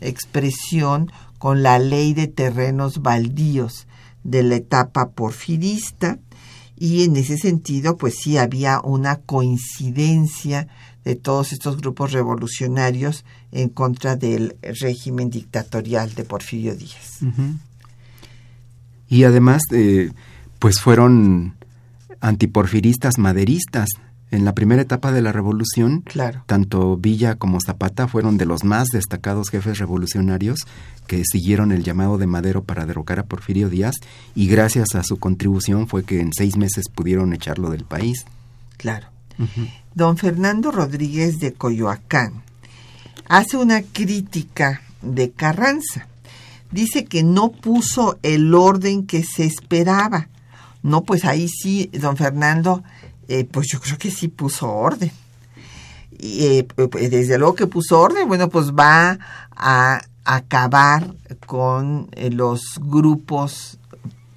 expresión 0.00 1.12
con 1.38 1.62
la 1.62 1.78
ley 1.78 2.14
de 2.14 2.26
terrenos 2.26 3.02
baldíos 3.02 3.86
de 4.24 4.42
la 4.42 4.56
etapa 4.56 5.10
porfirista. 5.10 6.18
Y 6.76 7.04
en 7.04 7.16
ese 7.16 7.36
sentido 7.36 7.96
pues 7.96 8.16
sí 8.16 8.38
había 8.38 8.80
una 8.80 9.16
coincidencia 9.16 10.68
de 11.04 11.16
todos 11.16 11.52
estos 11.52 11.76
grupos 11.78 12.12
revolucionarios 12.12 13.24
en 13.52 13.68
contra 13.68 14.16
del 14.16 14.56
régimen 14.62 15.30
dictatorial 15.30 16.14
de 16.14 16.24
Porfirio 16.24 16.74
Díaz. 16.74 17.22
Uh 17.22 17.26
-huh. 17.26 17.58
Y 19.08 19.24
además 19.24 19.62
eh, 19.72 20.10
pues 20.58 20.80
fueron 20.80 21.54
antiporfiristas 22.20 23.18
maderistas 23.18 23.88
en 24.30 24.44
la 24.44 24.54
primera 24.54 24.82
etapa 24.82 25.10
de 25.10 25.22
la 25.22 25.32
revolución, 25.32 26.02
claro. 26.02 26.42
tanto 26.46 26.98
Villa 26.98 27.36
como 27.36 27.58
Zapata 27.64 28.08
fueron 28.08 28.36
de 28.36 28.44
los 28.44 28.62
más 28.62 28.88
destacados 28.92 29.48
jefes 29.48 29.78
revolucionarios 29.78 30.60
que 31.06 31.22
siguieron 31.24 31.72
el 31.72 31.82
llamado 31.82 32.18
de 32.18 32.26
Madero 32.26 32.62
para 32.62 32.84
derrocar 32.84 33.18
a 33.18 33.24
Porfirio 33.24 33.70
Díaz 33.70 33.94
y 34.34 34.48
gracias 34.48 34.94
a 34.94 35.02
su 35.02 35.18
contribución 35.18 35.88
fue 35.88 36.04
que 36.04 36.20
en 36.20 36.34
seis 36.34 36.58
meses 36.58 36.90
pudieron 36.94 37.32
echarlo 37.32 37.70
del 37.70 37.84
país. 37.84 38.26
Claro. 38.76 39.06
Uh 39.38 39.44
-huh. 39.44 39.70
Don 39.94 40.18
Fernando 40.18 40.70
Rodríguez 40.70 41.40
de 41.40 41.54
Coyoacán 41.54 42.42
hace 43.28 43.56
una 43.56 43.82
crítica 43.82 44.82
de 45.02 45.30
Carranza. 45.30 46.06
Dice 46.70 47.04
que 47.04 47.22
no 47.22 47.50
puso 47.50 48.18
el 48.22 48.54
orden 48.54 49.06
que 49.06 49.22
se 49.22 49.44
esperaba. 49.44 50.28
No, 50.82 51.02
pues 51.02 51.24
ahí 51.24 51.48
sí, 51.48 51.90
don 51.92 52.16
Fernando, 52.16 52.82
eh, 53.28 53.44
pues 53.44 53.68
yo 53.70 53.80
creo 53.80 53.98
que 53.98 54.10
sí 54.10 54.28
puso 54.28 54.70
orden. 54.70 55.10
Y 56.18 56.44
eh, 56.44 56.68
desde 57.10 57.38
luego 57.38 57.54
que 57.54 57.66
puso 57.66 58.00
orden, 58.00 58.28
bueno, 58.28 58.48
pues 58.48 58.72
va 58.72 59.18
a 59.56 60.02
acabar 60.24 61.14
con 61.46 62.08
eh, 62.12 62.30
los 62.30 62.78
grupos 62.80 63.78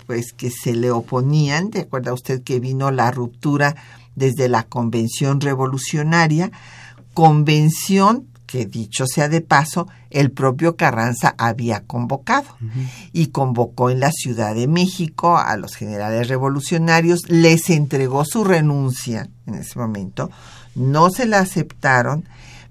pues 0.07 0.33
que 0.33 0.51
se 0.51 0.73
le 0.73 0.91
oponían. 0.91 1.69
¿De 1.69 1.81
acuerdo 1.81 2.11
a 2.11 2.15
usted 2.15 2.43
que 2.43 2.59
vino 2.59 2.91
la 2.91 3.11
ruptura 3.11 3.75
desde 4.15 4.47
la 4.47 4.63
Convención 4.63 5.41
Revolucionaria? 5.41 6.51
Convención 7.13 8.27
que 8.51 8.65
dicho 8.65 9.05
sea 9.07 9.29
de 9.29 9.39
paso, 9.39 9.87
el 10.09 10.31
propio 10.31 10.75
Carranza 10.75 11.33
había 11.37 11.83
convocado 11.83 12.47
uh 12.59 12.65
-huh. 12.65 12.89
y 13.13 13.27
convocó 13.27 13.89
en 13.89 14.01
la 14.01 14.11
Ciudad 14.11 14.53
de 14.53 14.67
México 14.67 15.37
a 15.37 15.55
los 15.55 15.75
generales 15.75 16.27
revolucionarios, 16.27 17.21
les 17.29 17.69
entregó 17.69 18.25
su 18.25 18.43
renuncia 18.43 19.29
en 19.47 19.55
ese 19.55 19.79
momento, 19.79 20.29
no 20.75 21.09
se 21.11 21.27
la 21.27 21.39
aceptaron, 21.39 22.25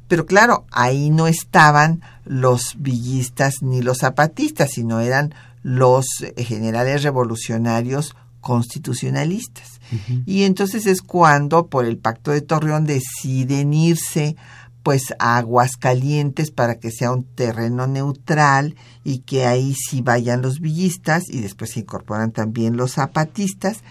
pero 0.07 0.27
claro, 0.27 0.67
ahí 0.71 1.09
no 1.09 1.27
estaban 1.27 2.03
los 2.27 2.75
villistas 2.77 3.63
ni 3.63 3.81
los 3.81 3.99
zapatistas, 3.99 4.73
sino 4.73 5.01
eran 5.01 5.35
los 5.63 6.05
generales 6.37 7.03
revolucionarios 7.03 8.15
constitucionalistas. 8.43 9.81
Uh 9.93 9.97
-huh. 9.97 10.23
Y 10.27 10.43
entonces 10.43 10.87
es 10.87 11.01
cuando 11.01 11.69
por 11.69 11.87
el 11.87 11.97
Pacto 11.97 12.33
de 12.33 12.43
Torreón 12.43 12.85
deciden 12.85 13.73
irse 13.73 14.37
pues 14.83 15.15
a 15.19 15.37
Aguascalientes 15.37 16.51
para 16.51 16.79
que 16.79 16.91
sea 16.91 17.13
un 17.13 17.25
terreno 17.25 17.87
neutral 17.87 18.77
y 19.05 19.19
que 19.19 19.47
ahí 19.47 19.75
sí 19.75 20.01
vayan 20.01 20.43
los 20.43 20.61
villistas 20.61 21.29
y 21.29 21.41
después 21.41 21.73
se 21.73 21.81
incorporan 21.81 22.33
también 22.33 22.77
los 22.77 22.93
zapatistas. 22.93 23.83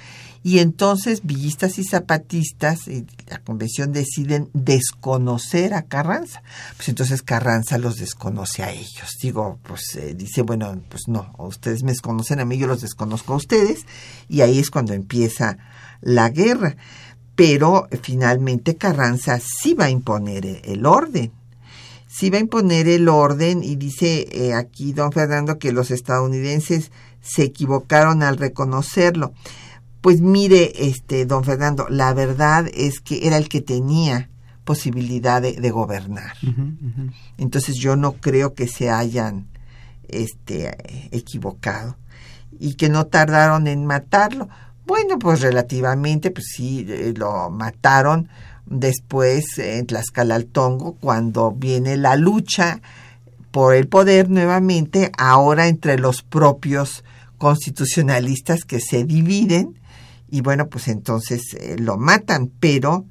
Y 0.41 0.59
entonces 0.59 1.25
villistas 1.25 1.79
y 1.79 1.83
zapatistas 1.83 2.87
y 2.87 3.05
la 3.27 3.39
convención 3.39 3.91
deciden 3.91 4.49
desconocer 4.53 5.73
a 5.73 5.83
Carranza. 5.83 6.41
Pues 6.77 6.87
entonces 6.87 7.21
Carranza 7.21 7.77
los 7.77 7.97
desconoce 7.97 8.63
a 8.63 8.71
ellos. 8.71 9.17
Digo 9.21 9.59
pues 9.63 9.95
eh, 9.97 10.13
dice 10.15 10.41
bueno 10.41 10.81
pues 10.87 11.03
no 11.07 11.33
ustedes 11.37 11.83
me 11.83 11.91
desconocen 11.91 12.39
a 12.39 12.45
mí 12.45 12.57
yo 12.57 12.67
los 12.67 12.81
desconozco 12.81 13.33
a 13.33 13.37
ustedes 13.37 13.85
y 14.29 14.41
ahí 14.41 14.59
es 14.59 14.69
cuando 14.69 14.93
empieza 14.93 15.57
la 16.01 16.29
guerra 16.29 16.77
pero 17.39 17.87
finalmente 18.01 18.75
Carranza 18.75 19.39
sí 19.39 19.73
va 19.73 19.85
a 19.85 19.89
imponer 19.89 20.59
el 20.65 20.85
orden. 20.85 21.31
Sí 22.05 22.29
va 22.29 22.35
a 22.35 22.41
imponer 22.41 22.89
el 22.89 23.07
orden 23.07 23.63
y 23.63 23.77
dice 23.77 24.27
eh, 24.29 24.53
aquí 24.53 24.91
don 24.91 25.13
Fernando 25.13 25.57
que 25.57 25.71
los 25.71 25.89
estadounidenses 25.89 26.91
se 27.21 27.43
equivocaron 27.43 28.23
al 28.23 28.35
reconocerlo. 28.35 29.31
Pues 30.01 30.19
mire, 30.19 30.85
este 30.85 31.25
don 31.25 31.45
Fernando, 31.45 31.87
la 31.87 32.13
verdad 32.13 32.69
es 32.73 32.99
que 32.99 33.25
era 33.25 33.37
el 33.37 33.47
que 33.47 33.61
tenía 33.61 34.29
posibilidad 34.65 35.41
de, 35.41 35.53
de 35.53 35.71
gobernar. 35.71 36.33
Uh 36.43 36.47
-huh, 36.47 36.77
uh 36.81 36.93
-huh. 36.97 37.13
Entonces 37.37 37.77
yo 37.77 37.95
no 37.95 38.15
creo 38.19 38.53
que 38.53 38.67
se 38.67 38.89
hayan 38.89 39.47
este 40.09 40.75
equivocado 41.15 41.95
y 42.59 42.73
que 42.73 42.89
no 42.89 43.07
tardaron 43.07 43.67
en 43.67 43.85
matarlo 43.85 44.49
bueno, 44.89 45.19
pues 45.19 45.41
relativamente, 45.41 46.31
pues 46.31 46.47
sí, 46.51 46.83
eh, 46.89 47.13
lo 47.15 47.51
mataron 47.51 48.27
después 48.65 49.59
en 49.59 49.85
Tlaxcala 49.85 50.33
al 50.33 50.47
Tongo, 50.47 50.95
cuando 50.99 51.51
viene 51.51 51.95
la 51.95 52.15
lucha 52.15 52.81
por 53.51 53.75
el 53.75 53.87
poder 53.87 54.31
nuevamente, 54.31 55.11
ahora 55.15 55.67
entre 55.67 55.99
los 55.99 56.23
propios 56.23 57.03
constitucionalistas 57.37 58.65
que 58.65 58.79
se 58.79 59.03
dividen, 59.03 59.79
y 60.27 60.41
bueno, 60.41 60.69
pues 60.69 60.87
entonces 60.87 61.53
eh, 61.59 61.75
lo 61.77 61.97
matan, 61.97 62.51
pero 62.59 63.05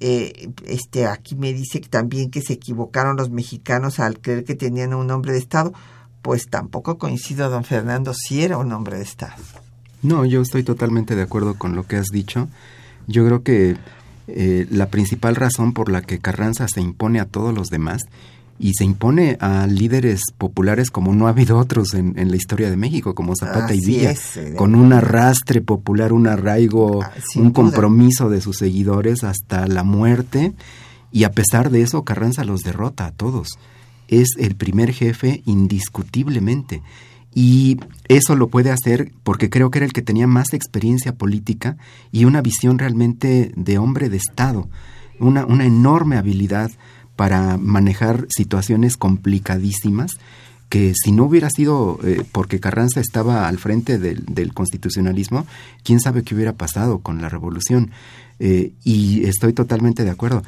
eh, 0.00 0.50
este 0.66 1.06
aquí 1.06 1.36
me 1.36 1.54
dice 1.54 1.80
también 1.80 2.30
que 2.30 2.42
se 2.42 2.52
equivocaron 2.52 3.16
los 3.16 3.30
mexicanos 3.30 3.98
al 3.98 4.20
creer 4.20 4.44
que 4.44 4.56
tenían 4.56 4.92
un 4.92 5.10
hombre 5.10 5.32
de 5.32 5.38
Estado, 5.38 5.72
pues 6.20 6.50
tampoco 6.50 6.98
coincido, 6.98 7.48
don 7.48 7.64
Fernando, 7.64 8.12
si 8.12 8.44
era 8.44 8.58
un 8.58 8.70
hombre 8.72 8.98
de 8.98 9.04
Estado. 9.04 9.63
No, 10.04 10.24
yo 10.24 10.42
estoy 10.42 10.62
totalmente 10.62 11.16
de 11.16 11.22
acuerdo 11.22 11.54
con 11.54 11.74
lo 11.74 11.86
que 11.86 11.96
has 11.96 12.08
dicho, 12.08 12.48
Yo 13.06 13.26
creo 13.26 13.42
que 13.42 13.76
eh, 14.28 14.66
la 14.70 14.88
principal 14.88 15.34
razón 15.34 15.72
por 15.72 15.90
la 15.90 16.00
que 16.00 16.18
Carranza 16.18 16.68
se 16.68 16.80
impone 16.80 17.20
a 17.20 17.26
todos 17.26 17.54
los 17.54 17.68
demás 17.68 18.02
y 18.58 18.72
se 18.74 18.84
impone 18.84 19.36
a 19.40 19.66
líderes 19.66 20.22
populares 20.38 20.90
como 20.90 21.14
no 21.14 21.26
ha 21.26 21.30
habido 21.30 21.58
otros 21.58 21.92
en, 21.94 22.14
la 22.16 22.36
historia 22.36 22.70
de 22.70 22.76
México, 22.76 23.14
como 23.14 23.34
Zapata 23.34 23.74
y 23.74 23.80
Villa, 23.80 24.14
con 24.56 24.74
un 24.74 24.92
arrastre 24.92 25.60
popular, 25.60 26.12
un 26.12 26.28
arraigo, 26.28 27.02
ah, 27.02 27.10
un 27.36 27.50
compromiso 27.50 28.30
de 28.30 28.40
sus 28.40 28.58
seguidores 28.58 29.24
hasta 29.24 29.66
la 29.66 29.82
muerte, 29.82 30.52
y 31.10 31.24
a 31.24 31.32
pesar 31.32 31.70
de 31.70 31.82
eso 31.82 32.04
Carranza 32.04 32.44
los 32.44 32.60
derrota 32.60 33.06
a 33.06 33.12
todos. 33.12 33.48
Es 34.08 34.28
el 34.38 34.54
primer 34.54 34.92
jefe 34.92 35.42
indiscutiblemente. 35.46 36.82
Y 37.34 37.80
eso 38.08 38.36
lo 38.36 38.48
puede 38.48 38.70
hacer 38.70 39.12
porque 39.24 39.50
creo 39.50 39.70
que 39.70 39.78
era 39.78 39.86
el 39.86 39.92
que 39.92 40.02
tenía 40.02 40.26
más 40.26 40.52
experiencia 40.52 41.14
política 41.14 41.76
y 42.12 42.24
una 42.26 42.40
visión 42.40 42.78
realmente 42.78 43.52
de 43.56 43.78
hombre 43.78 44.08
de 44.08 44.18
Estado, 44.18 44.68
una, 45.18 45.44
una 45.44 45.64
enorme 45.66 46.16
habilidad 46.16 46.70
para 47.16 47.56
manejar 47.56 48.26
situaciones 48.28 48.96
complicadísimas 48.96 50.12
que 50.68 50.92
si 50.94 51.12
no 51.12 51.24
hubiera 51.24 51.50
sido 51.50 52.00
eh, 52.02 52.24
porque 52.32 52.58
Carranza 52.58 53.00
estaba 53.00 53.46
al 53.46 53.58
frente 53.58 53.98
del, 53.98 54.52
constitucionalismo, 54.54 55.46
quién 55.84 56.00
sabe 56.00 56.24
qué 56.24 56.34
hubiera 56.34 56.54
pasado 56.54 56.98
con 56.98 57.22
la 57.22 57.28
revolución. 57.28 57.92
Eh, 58.40 58.72
y 58.82 59.24
estoy 59.24 59.52
totalmente 59.52 60.02
de 60.02 60.10
acuerdo. 60.10 60.42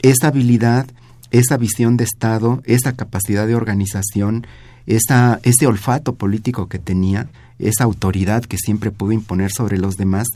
Esa 0.00 0.28
habilidad, 0.28 0.86
esa 1.32 1.56
visión 1.56 1.96
de 1.96 2.04
Estado, 2.04 2.62
esa 2.66 2.92
capacidad 2.92 3.48
de 3.48 3.56
organización, 3.56 4.46
esa, 4.86 5.40
ese 5.42 5.66
olfato 5.66 6.14
político 6.14 6.68
que 6.68 6.78
tenía, 6.78 7.28
esa 7.58 7.84
autoridad 7.84 8.44
que 8.44 8.58
siempre 8.58 8.90
pudo 8.90 9.12
imponer 9.12 9.52
sobre 9.52 9.78
los 9.78 9.96
demás, 9.96 10.26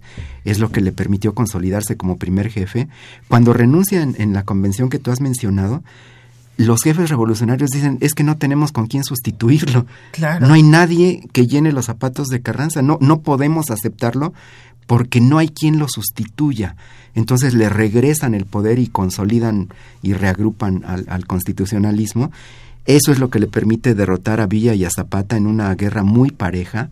es 0.45 0.59
lo 0.59 0.71
que 0.71 0.81
le 0.81 0.93
permitió 0.93 1.35
consolidarse 1.35 1.97
como 1.97 2.19
primer 2.19 2.51
jefe. 2.51 2.89
Cuando 3.29 3.53
renuncia 3.53 4.03
en, 4.03 4.33
la 4.33 4.45
convención 4.45 4.89
que 4.89 4.99
tú 4.99 5.11
has 5.11 5.21
mencionado, 5.21 5.83
los 6.57 6.83
jefes 6.83 7.11
revolucionarios 7.11 7.71
dicen, 7.71 7.99
es 8.01 8.15
que 8.15 8.25
no 8.25 8.37
tenemos 8.37 8.73
con 8.73 8.87
quién 8.87 9.05
sustituirlo. 9.05 9.87
No 10.41 10.55
hay 10.55 10.63
nadie 10.63 11.23
que 11.33 11.47
llene 11.47 11.73
los 11.73 11.87
zapatos 11.87 12.29
de 12.29 12.43
Carranza. 12.43 12.83
No, 12.83 12.99
no 13.01 13.21
podemos 13.21 13.71
aceptarlo 13.71 14.33
porque 14.87 15.21
no 15.21 15.39
hay 15.39 15.49
quien 15.51 15.79
lo 15.79 15.87
sustituya. 15.89 16.75
Entonces 17.15 17.55
le 17.55 17.69
regresan 17.69 18.35
el 18.35 18.45
poder 18.45 18.79
y 18.79 18.89
consolidan 18.89 19.69
y 20.03 20.15
reagrupan 20.15 20.85
al 20.85 21.27
constitucionalismo 21.27 22.33
eso 22.89 23.12
es 23.12 23.18
lo 23.18 23.28
que 23.28 23.39
le 23.39 23.49
permite 23.49 23.95
derrotar 23.95 24.41
a 24.41 24.47
Villa 24.47 24.72
y 24.72 24.86
a 24.86 24.91
Zapata 24.91 25.36
en 25.36 25.47
una 25.47 25.74
guerra 25.74 26.05
muy 26.05 26.30
pareja, 26.30 26.89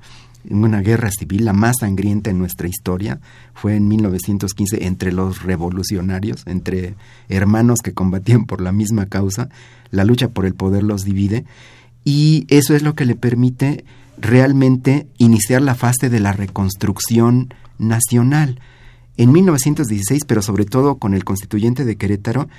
en 0.47 0.63
una 0.63 0.83
guerra 0.83 1.09
civil, 1.11 1.47
la 1.47 1.55
más 1.55 1.77
sangrienta 1.81 2.29
en 2.29 2.39
nuestra 2.39 2.69
historia. 2.69 3.19
Fue 3.55 3.77
en 3.77 3.89
1915 3.89 4.85
entre 4.85 5.11
los 5.11 5.43
revolucionarios, 5.43 6.43
entre 6.47 6.97
hermanos 7.31 7.81
que 7.83 7.95
combatían 7.95 8.45
por 8.45 8.61
la 8.61 8.73
misma 8.73 9.07
causa. 9.07 9.49
La 9.91 10.05
lucha 10.05 10.29
por 10.29 10.45
el 10.45 10.55
poder 10.55 10.83
los 10.83 11.03
divide. 11.03 11.47
Y 12.05 12.45
eso 12.51 12.77
es 12.77 12.83
lo 12.83 12.95
que 12.95 13.07
le 13.07 13.15
permite 13.15 13.87
realmente 14.19 15.07
iniciar 15.17 15.63
la 15.63 15.75
fase 15.75 16.11
de 16.11 16.21
la 16.21 16.33
reconstrucción 16.33 17.55
nacional. 17.79 18.61
En 19.17 19.33
1916, 19.33 20.27
pero 20.27 20.43
sobre 20.43 20.67
todo 20.67 20.97
con 20.97 21.15
el 21.15 21.25
constituyente 21.25 21.87
de 21.87 21.97
Querétaro, 21.97 22.51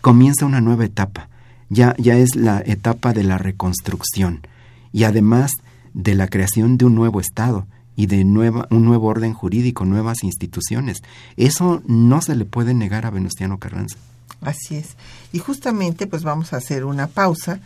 comienza 0.00 0.46
una 0.46 0.60
nueva 0.60 0.84
etapa 0.84 1.28
ya, 1.74 1.94
ya 1.98 2.16
es 2.16 2.36
la 2.36 2.62
etapa 2.64 3.12
de 3.12 3.24
la 3.24 3.36
reconstrucción 3.36 4.46
y 4.92 5.04
además 5.04 5.52
de 5.92 6.14
la 6.14 6.28
creación 6.28 6.78
de 6.78 6.84
un 6.86 6.94
nuevo 6.94 7.20
Estado 7.20 7.66
y 7.96 8.06
de 8.06 8.24
nueva, 8.24 8.66
un 8.70 8.84
nuevo 8.84 9.08
orden 9.08 9.34
jurídico, 9.34 9.84
nuevas 9.84 10.22
instituciones. 10.22 11.02
Eso 11.36 11.82
no 11.86 12.22
se 12.22 12.34
le 12.36 12.44
puede 12.44 12.74
negar 12.74 13.06
a 13.06 13.10
Venustiano 13.10 13.58
Carranza. 13.58 13.96
Así 14.40 14.76
es. 14.76 14.96
Y 15.32 15.38
justamente 15.38 16.06
pues 16.06 16.22
vamos 16.22 16.52
a 16.52 16.56
hacer 16.56 16.84
una 16.84 17.06
pausa 17.06 17.60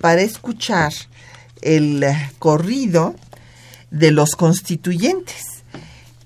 para 0.00 0.22
escuchar 0.22 0.92
el 1.62 2.04
corrido 2.38 3.14
de 3.90 4.10
los 4.10 4.36
constituyentes, 4.36 5.62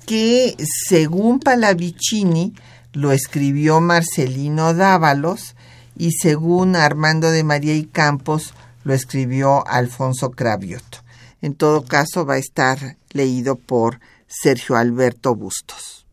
que 0.06 0.56
según 0.88 1.40
Palavicini 1.40 2.54
lo 2.92 3.10
escribió 3.12 3.80
Marcelino 3.80 4.74
Dávalos 4.74 5.53
y 5.96 6.12
según 6.12 6.76
Armando 6.76 7.30
de 7.30 7.44
María 7.44 7.74
y 7.74 7.84
Campos 7.84 8.54
lo 8.84 8.94
escribió 8.94 9.66
Alfonso 9.66 10.30
Cravioto. 10.30 10.98
En 11.40 11.54
todo 11.54 11.84
caso 11.84 12.24
va 12.24 12.34
a 12.34 12.38
estar 12.38 12.96
leído 13.12 13.56
por 13.56 14.00
Sergio 14.26 14.76
Alberto 14.76 15.34
Bustos. 15.34 16.06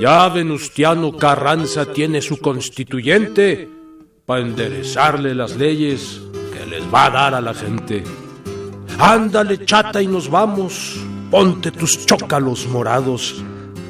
Ya 0.00 0.28
Venustiano 0.28 1.16
Carranza 1.16 1.92
tiene 1.92 2.20
su 2.20 2.38
constituyente 2.38 3.68
para 4.26 4.42
enderezarle 4.42 5.34
las 5.34 5.56
leyes 5.56 6.20
va 6.96 7.06
a 7.06 7.10
dar 7.10 7.34
a 7.34 7.42
la 7.42 7.52
gente. 7.52 8.02
Ándale, 8.98 9.66
chata, 9.66 10.00
y 10.00 10.06
nos 10.06 10.30
vamos. 10.30 10.96
Ponte 11.30 11.70
tus 11.70 12.06
chócalos 12.06 12.66
morados. 12.68 13.44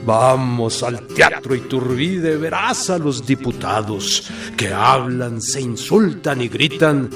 Vamos 0.05 0.83
al 0.83 1.07
teatro 1.07 1.55
y 1.55 1.61
turbide, 1.61 2.37
verás 2.37 2.91
a 2.91 2.99
los 2.99 3.25
diputados 3.25 4.29
que 4.57 4.73
hablan, 4.73 5.41
se 5.41 5.61
insultan 5.61 6.41
y 6.41 6.49
gritan, 6.49 7.11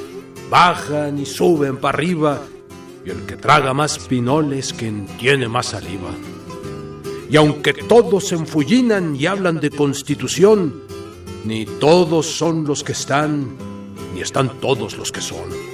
bajan 0.49 1.19
y 1.19 1.27
suben 1.27 1.77
para 1.79 1.97
arriba, 1.97 2.41
y 3.05 3.11
el 3.11 3.27
que 3.27 3.37
traga 3.37 3.73
más 3.75 3.99
pinoles 3.99 4.73
quien 4.73 5.07
tiene 5.19 5.49
más 5.49 5.67
saliva. 5.67 6.11
Y 7.29 7.37
aunque 7.37 7.73
todos 7.75 8.29
se 8.29 8.35
enfullinan 8.37 9.15
y 9.15 9.27
hablan 9.27 9.61
de 9.61 9.71
constitución, 9.71 10.83
ni 11.45 11.65
todos 11.65 12.27
son 12.27 12.65
los 12.65 12.83
que 12.83 12.93
están, 12.93 13.57
ni 14.15 14.21
están 14.21 14.61
todos 14.61 14.97
los 14.97 15.13
que 15.13 15.21
son. 15.21 15.70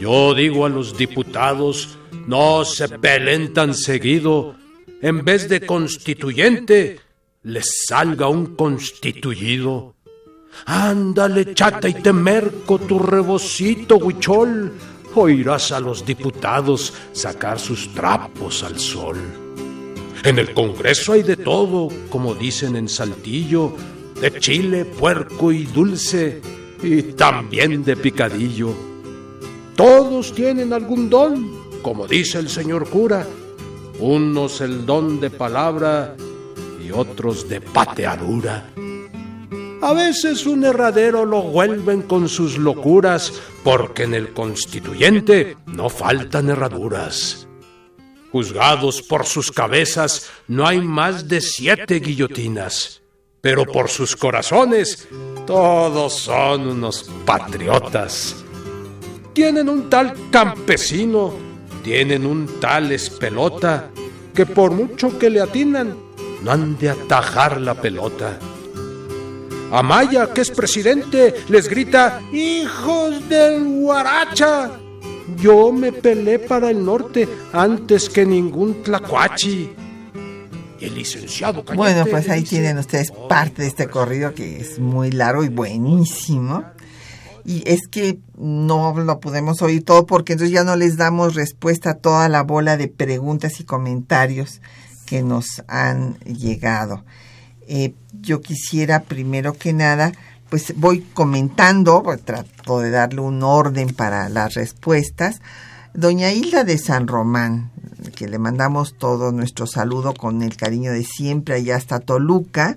Yo 0.00 0.34
digo 0.34 0.64
a 0.64 0.68
los 0.68 0.96
diputados, 0.96 1.98
no 2.26 2.64
se 2.64 2.88
peleen 2.88 3.52
tan 3.52 3.74
seguido, 3.74 4.54
en 5.02 5.24
vez 5.24 5.48
de 5.48 5.60
constituyente, 5.66 7.00
les 7.42 7.84
salga 7.86 8.28
un 8.28 8.54
constituido. 8.54 9.96
Ándale, 10.66 11.54
chata 11.54 11.88
y 11.88 11.94
temerco 11.94 12.78
tu 12.78 12.98
rebocito, 12.98 13.96
huichol, 13.96 14.72
oirás 15.14 15.72
a 15.72 15.80
los 15.80 16.04
diputados 16.04 16.92
sacar 17.12 17.58
sus 17.58 17.92
trapos 17.92 18.62
al 18.62 18.78
sol. 18.78 19.18
En 20.24 20.38
el 20.38 20.52
Congreso 20.52 21.12
hay 21.12 21.22
de 21.22 21.36
todo, 21.36 21.88
como 22.10 22.34
dicen 22.34 22.76
en 22.76 22.88
Saltillo, 22.88 23.74
de 24.20 24.38
chile, 24.40 24.84
puerco 24.84 25.52
y 25.52 25.64
dulce, 25.64 26.40
y 26.82 27.02
también 27.02 27.84
de 27.84 27.96
picadillo. 27.96 28.87
Todos 29.78 30.32
tienen 30.32 30.72
algún 30.72 31.08
don, 31.08 31.80
como 31.82 32.08
dice 32.08 32.38
el 32.38 32.48
señor 32.48 32.88
cura, 32.88 33.24
unos 34.00 34.60
el 34.60 34.84
don 34.84 35.20
de 35.20 35.30
palabra 35.30 36.16
y 36.84 36.90
otros 36.90 37.48
de 37.48 37.60
pateadura. 37.60 38.72
A 39.80 39.92
veces 39.92 40.46
un 40.46 40.64
herradero 40.64 41.24
lo 41.24 41.42
vuelven 41.42 42.02
con 42.02 42.28
sus 42.28 42.58
locuras, 42.58 43.32
porque 43.62 44.02
en 44.02 44.14
el 44.14 44.32
constituyente 44.32 45.56
no 45.66 45.88
faltan 45.88 46.50
herraduras. 46.50 47.46
Juzgados 48.32 49.00
por 49.02 49.26
sus 49.26 49.52
cabezas 49.52 50.28
no 50.48 50.66
hay 50.66 50.80
más 50.80 51.28
de 51.28 51.40
siete 51.40 52.00
guillotinas 52.00 53.00
pero 53.40 53.64
por 53.64 53.88
sus 53.88 54.16
corazones 54.16 55.08
todos 55.46 56.12
son 56.14 56.68
unos 56.68 57.08
patriotas. 57.24 58.44
Tienen 59.32 59.68
un 59.68 59.88
tal 59.88 60.14
campesino, 60.30 61.32
tienen 61.82 62.26
un 62.26 62.60
tal 62.60 62.92
espelota, 62.92 63.90
que 64.34 64.46
por 64.46 64.72
mucho 64.72 65.18
que 65.18 65.30
le 65.30 65.40
atinan, 65.40 65.96
no 66.42 66.50
han 66.50 66.78
de 66.78 66.90
atajar 66.90 67.60
la 67.60 67.74
pelota. 67.74 68.38
Amaya, 69.70 70.32
que 70.32 70.40
es 70.40 70.50
presidente, 70.50 71.34
les 71.48 71.68
grita, 71.68 72.20
hijos 72.32 73.28
del 73.28 73.64
guaracha. 73.64 74.70
Yo 75.36 75.70
me 75.72 75.92
pelé 75.92 76.38
para 76.38 76.70
el 76.70 76.84
norte 76.84 77.28
antes 77.52 78.08
que 78.08 78.24
ningún 78.24 78.82
tlacuachi 78.82 79.70
el 80.80 80.94
licenciado 80.94 81.64
Bueno, 81.74 82.06
pues 82.06 82.28
ahí 82.28 82.42
tienen 82.42 82.78
ustedes 82.78 83.10
parte 83.28 83.62
de 83.62 83.68
este 83.68 83.88
corrido 83.88 84.34
que 84.34 84.60
es 84.60 84.78
muy 84.78 85.10
largo 85.10 85.44
y 85.44 85.48
buenísimo. 85.48 86.64
Y 87.48 87.62
es 87.64 87.88
que 87.88 88.20
no 88.36 88.92
lo 88.92 89.20
podemos 89.20 89.62
oír 89.62 89.82
todo 89.82 90.04
porque 90.04 90.34
entonces 90.34 90.52
ya 90.52 90.64
no 90.64 90.76
les 90.76 90.98
damos 90.98 91.34
respuesta 91.34 91.92
a 91.92 91.94
toda 91.94 92.28
la 92.28 92.42
bola 92.42 92.76
de 92.76 92.88
preguntas 92.88 93.58
y 93.58 93.64
comentarios 93.64 94.60
que 95.06 95.22
nos 95.22 95.64
han 95.66 96.18
llegado. 96.18 97.06
Eh, 97.66 97.94
yo 98.20 98.42
quisiera 98.42 99.00
primero 99.00 99.54
que 99.54 99.72
nada, 99.72 100.12
pues 100.50 100.74
voy 100.76 101.00
comentando, 101.14 102.02
pues, 102.02 102.22
trato 102.22 102.80
de 102.80 102.90
darle 102.90 103.22
un 103.22 103.42
orden 103.42 103.94
para 103.94 104.28
las 104.28 104.52
respuestas. 104.52 105.40
Doña 105.94 106.30
Hilda 106.32 106.64
de 106.64 106.76
San 106.76 107.08
Román, 107.08 107.70
que 108.14 108.28
le 108.28 108.38
mandamos 108.38 108.98
todo 108.98 109.32
nuestro 109.32 109.66
saludo 109.66 110.12
con 110.12 110.42
el 110.42 110.54
cariño 110.54 110.92
de 110.92 111.02
siempre 111.02 111.54
allá 111.54 111.76
hasta 111.76 111.98
Toluca, 111.98 112.76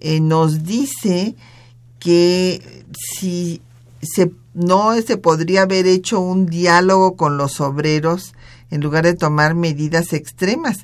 eh, 0.00 0.20
nos 0.20 0.62
dice 0.62 1.36
que 2.02 2.84
si 2.92 3.62
se, 4.02 4.32
no 4.54 5.00
se 5.00 5.16
podría 5.16 5.62
haber 5.62 5.86
hecho 5.86 6.18
un 6.18 6.46
diálogo 6.46 7.16
con 7.16 7.36
los 7.36 7.60
obreros 7.60 8.34
en 8.70 8.80
lugar 8.80 9.04
de 9.04 9.14
tomar 9.14 9.54
medidas 9.54 10.12
extremas. 10.12 10.78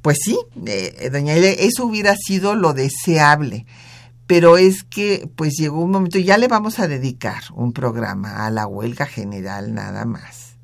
Pues 0.00 0.18
sí, 0.24 0.38
eh, 0.64 1.10
doña 1.12 1.36
Ile, 1.36 1.66
eso 1.66 1.84
hubiera 1.84 2.16
sido 2.16 2.54
lo 2.54 2.72
deseable, 2.72 3.66
pero 4.26 4.56
es 4.56 4.82
que 4.82 5.28
pues 5.36 5.54
llegó 5.58 5.82
un 5.82 5.90
momento, 5.90 6.18
ya 6.18 6.38
le 6.38 6.48
vamos 6.48 6.78
a 6.78 6.88
dedicar 6.88 7.42
un 7.54 7.74
programa 7.74 8.46
a 8.46 8.50
la 8.50 8.66
huelga 8.66 9.04
general 9.04 9.74
nada 9.74 10.06
más, 10.06 10.56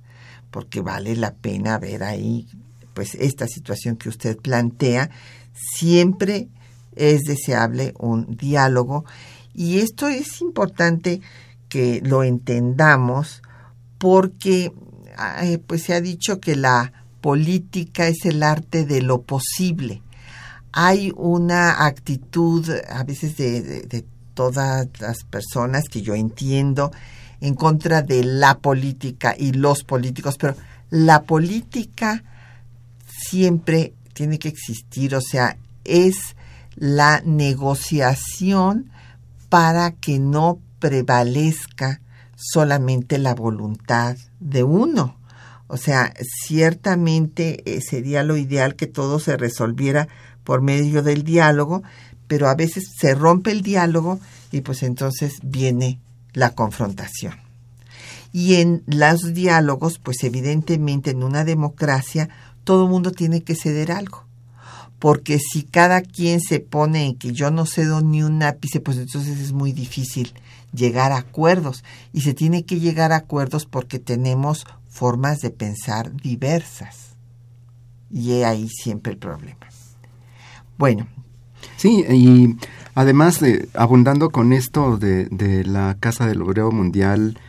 porque 0.50 0.80
vale 0.80 1.16
la 1.16 1.34
pena 1.34 1.78
ver 1.78 2.02
ahí 2.02 2.48
pues 2.94 3.14
esta 3.16 3.46
situación 3.46 3.96
que 3.96 4.08
usted 4.08 4.38
plantea, 4.38 5.10
siempre 5.52 6.48
es 6.96 7.22
deseable 7.22 7.92
un 7.98 8.36
diálogo 8.36 9.04
y 9.54 9.78
esto 9.78 10.08
es 10.08 10.40
importante 10.40 11.20
que 11.68 12.00
lo 12.04 12.22
entendamos 12.22 13.42
porque 13.98 14.72
pues 15.66 15.82
se 15.82 15.94
ha 15.94 16.00
dicho 16.00 16.40
que 16.40 16.56
la 16.56 16.92
política 17.20 18.08
es 18.08 18.24
el 18.24 18.42
arte 18.42 18.84
de 18.84 19.02
lo 19.02 19.22
posible. 19.22 20.02
Hay 20.72 21.12
una 21.16 21.86
actitud 21.86 22.68
a 22.90 23.04
veces 23.04 23.36
de, 23.36 24.04
todas 24.34 24.88
las 24.98 25.24
personas 25.24 25.84
que 25.90 26.00
yo 26.00 26.14
entiendo 26.14 26.90
en 27.42 27.54
contra 27.54 28.00
de 28.00 28.24
la 28.24 28.58
política 28.58 29.34
y 29.38 29.52
los 29.52 29.84
políticos, 29.84 30.36
pero 30.38 30.56
la 30.88 31.24
política 31.24 32.24
siempre 33.06 33.92
tiene 34.14 34.38
que 34.38 34.48
existir, 34.48 35.14
o 35.14 35.20
sea, 35.20 35.58
es 35.84 36.16
la 36.76 37.20
negociación 37.26 38.91
para 39.52 39.90
que 39.90 40.18
no 40.18 40.60
prevalezca 40.78 42.00
solamente 42.36 43.18
la 43.18 43.34
voluntad 43.34 44.16
de 44.40 44.62
uno. 44.62 45.18
O 45.66 45.76
sea, 45.76 46.14
ciertamente 46.46 47.62
eh, 47.66 47.82
sería 47.82 48.22
lo 48.22 48.38
ideal 48.38 48.76
que 48.76 48.86
todo 48.86 49.18
se 49.18 49.36
resolviera 49.36 50.08
por 50.42 50.62
medio 50.62 51.02
del 51.02 51.22
diálogo, 51.22 51.82
pero 52.28 52.48
a 52.48 52.54
veces 52.54 52.84
se 52.98 53.14
rompe 53.14 53.50
el 53.50 53.60
diálogo 53.60 54.20
y 54.52 54.62
pues 54.62 54.82
entonces 54.82 55.34
viene 55.42 56.00
la 56.32 56.54
confrontación. 56.54 57.34
Y 58.32 58.54
en 58.54 58.82
los 58.86 59.34
diálogos, 59.34 59.98
pues 59.98 60.24
evidentemente 60.24 61.10
en 61.10 61.22
una 61.22 61.44
democracia 61.44 62.30
todo 62.64 62.84
el 62.84 62.90
mundo 62.90 63.10
tiene 63.10 63.42
que 63.42 63.54
ceder 63.54 63.92
algo. 63.92 64.24
Porque 65.02 65.40
si 65.40 65.64
cada 65.64 66.00
quien 66.00 66.40
se 66.40 66.60
pone 66.60 67.06
en 67.06 67.16
que 67.16 67.32
yo 67.32 67.50
no 67.50 67.66
cedo 67.66 68.02
ni 68.02 68.22
un 68.22 68.40
ápice, 68.40 68.78
pues 68.78 68.98
entonces 68.98 69.40
es 69.40 69.50
muy 69.50 69.72
difícil 69.72 70.32
llegar 70.72 71.10
a 71.10 71.16
acuerdos 71.16 71.82
y 72.12 72.20
se 72.20 72.34
tiene 72.34 72.64
que 72.64 72.78
llegar 72.78 73.10
a 73.10 73.16
acuerdos 73.16 73.66
porque 73.66 73.98
tenemos 73.98 74.64
formas 74.88 75.40
de 75.40 75.50
pensar 75.50 76.14
diversas. 76.14 77.16
Y 78.12 78.30
he 78.30 78.44
ahí 78.44 78.68
siempre 78.68 79.14
el 79.14 79.18
problema. 79.18 79.66
Bueno. 80.78 81.08
Sí, 81.76 82.04
y 82.08 82.54
además, 82.94 83.40
de, 83.40 83.68
abundando 83.74 84.30
con 84.30 84.52
esto 84.52 84.98
de, 84.98 85.24
de, 85.32 85.64
la 85.64 85.96
Casa 85.98 86.28
del 86.28 86.42
Obrero 86.42 86.70
Mundial 86.70 87.40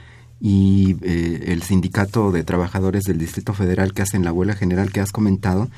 y 0.42 0.98
eh, 1.04 1.44
el 1.50 1.62
Sindicato 1.62 2.32
de 2.32 2.44
Trabajadores 2.44 3.04
del 3.04 3.20
Distrito 3.20 3.54
Federal 3.54 3.94
que 3.94 4.02
hacen 4.02 4.24
la 4.24 4.34
huelga 4.34 4.56
general 4.56 4.92
que 4.92 5.02
has 5.02 5.12
comentado, 5.12 5.70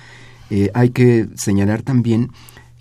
eh, 0.50 0.72
hay 0.74 0.90
que 0.90 1.28
señalar 1.36 1.82
también 1.82 2.32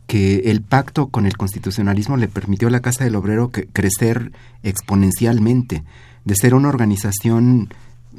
que 0.06 0.50
el 0.50 0.60
pacto 0.60 1.08
con 1.08 1.26
el 1.26 1.36
constitucionalismo 1.36 2.16
le 2.16 2.28
permitió 2.28 2.68
a 2.68 2.70
la 2.70 2.80
Casa 2.80 3.04
del 3.04 3.16
Obrero 3.16 3.50
crecer 3.50 4.32
exponencialmente, 4.62 5.82
de 6.24 6.34
ser 6.34 6.54
una 6.54 6.68
organización 6.68 7.70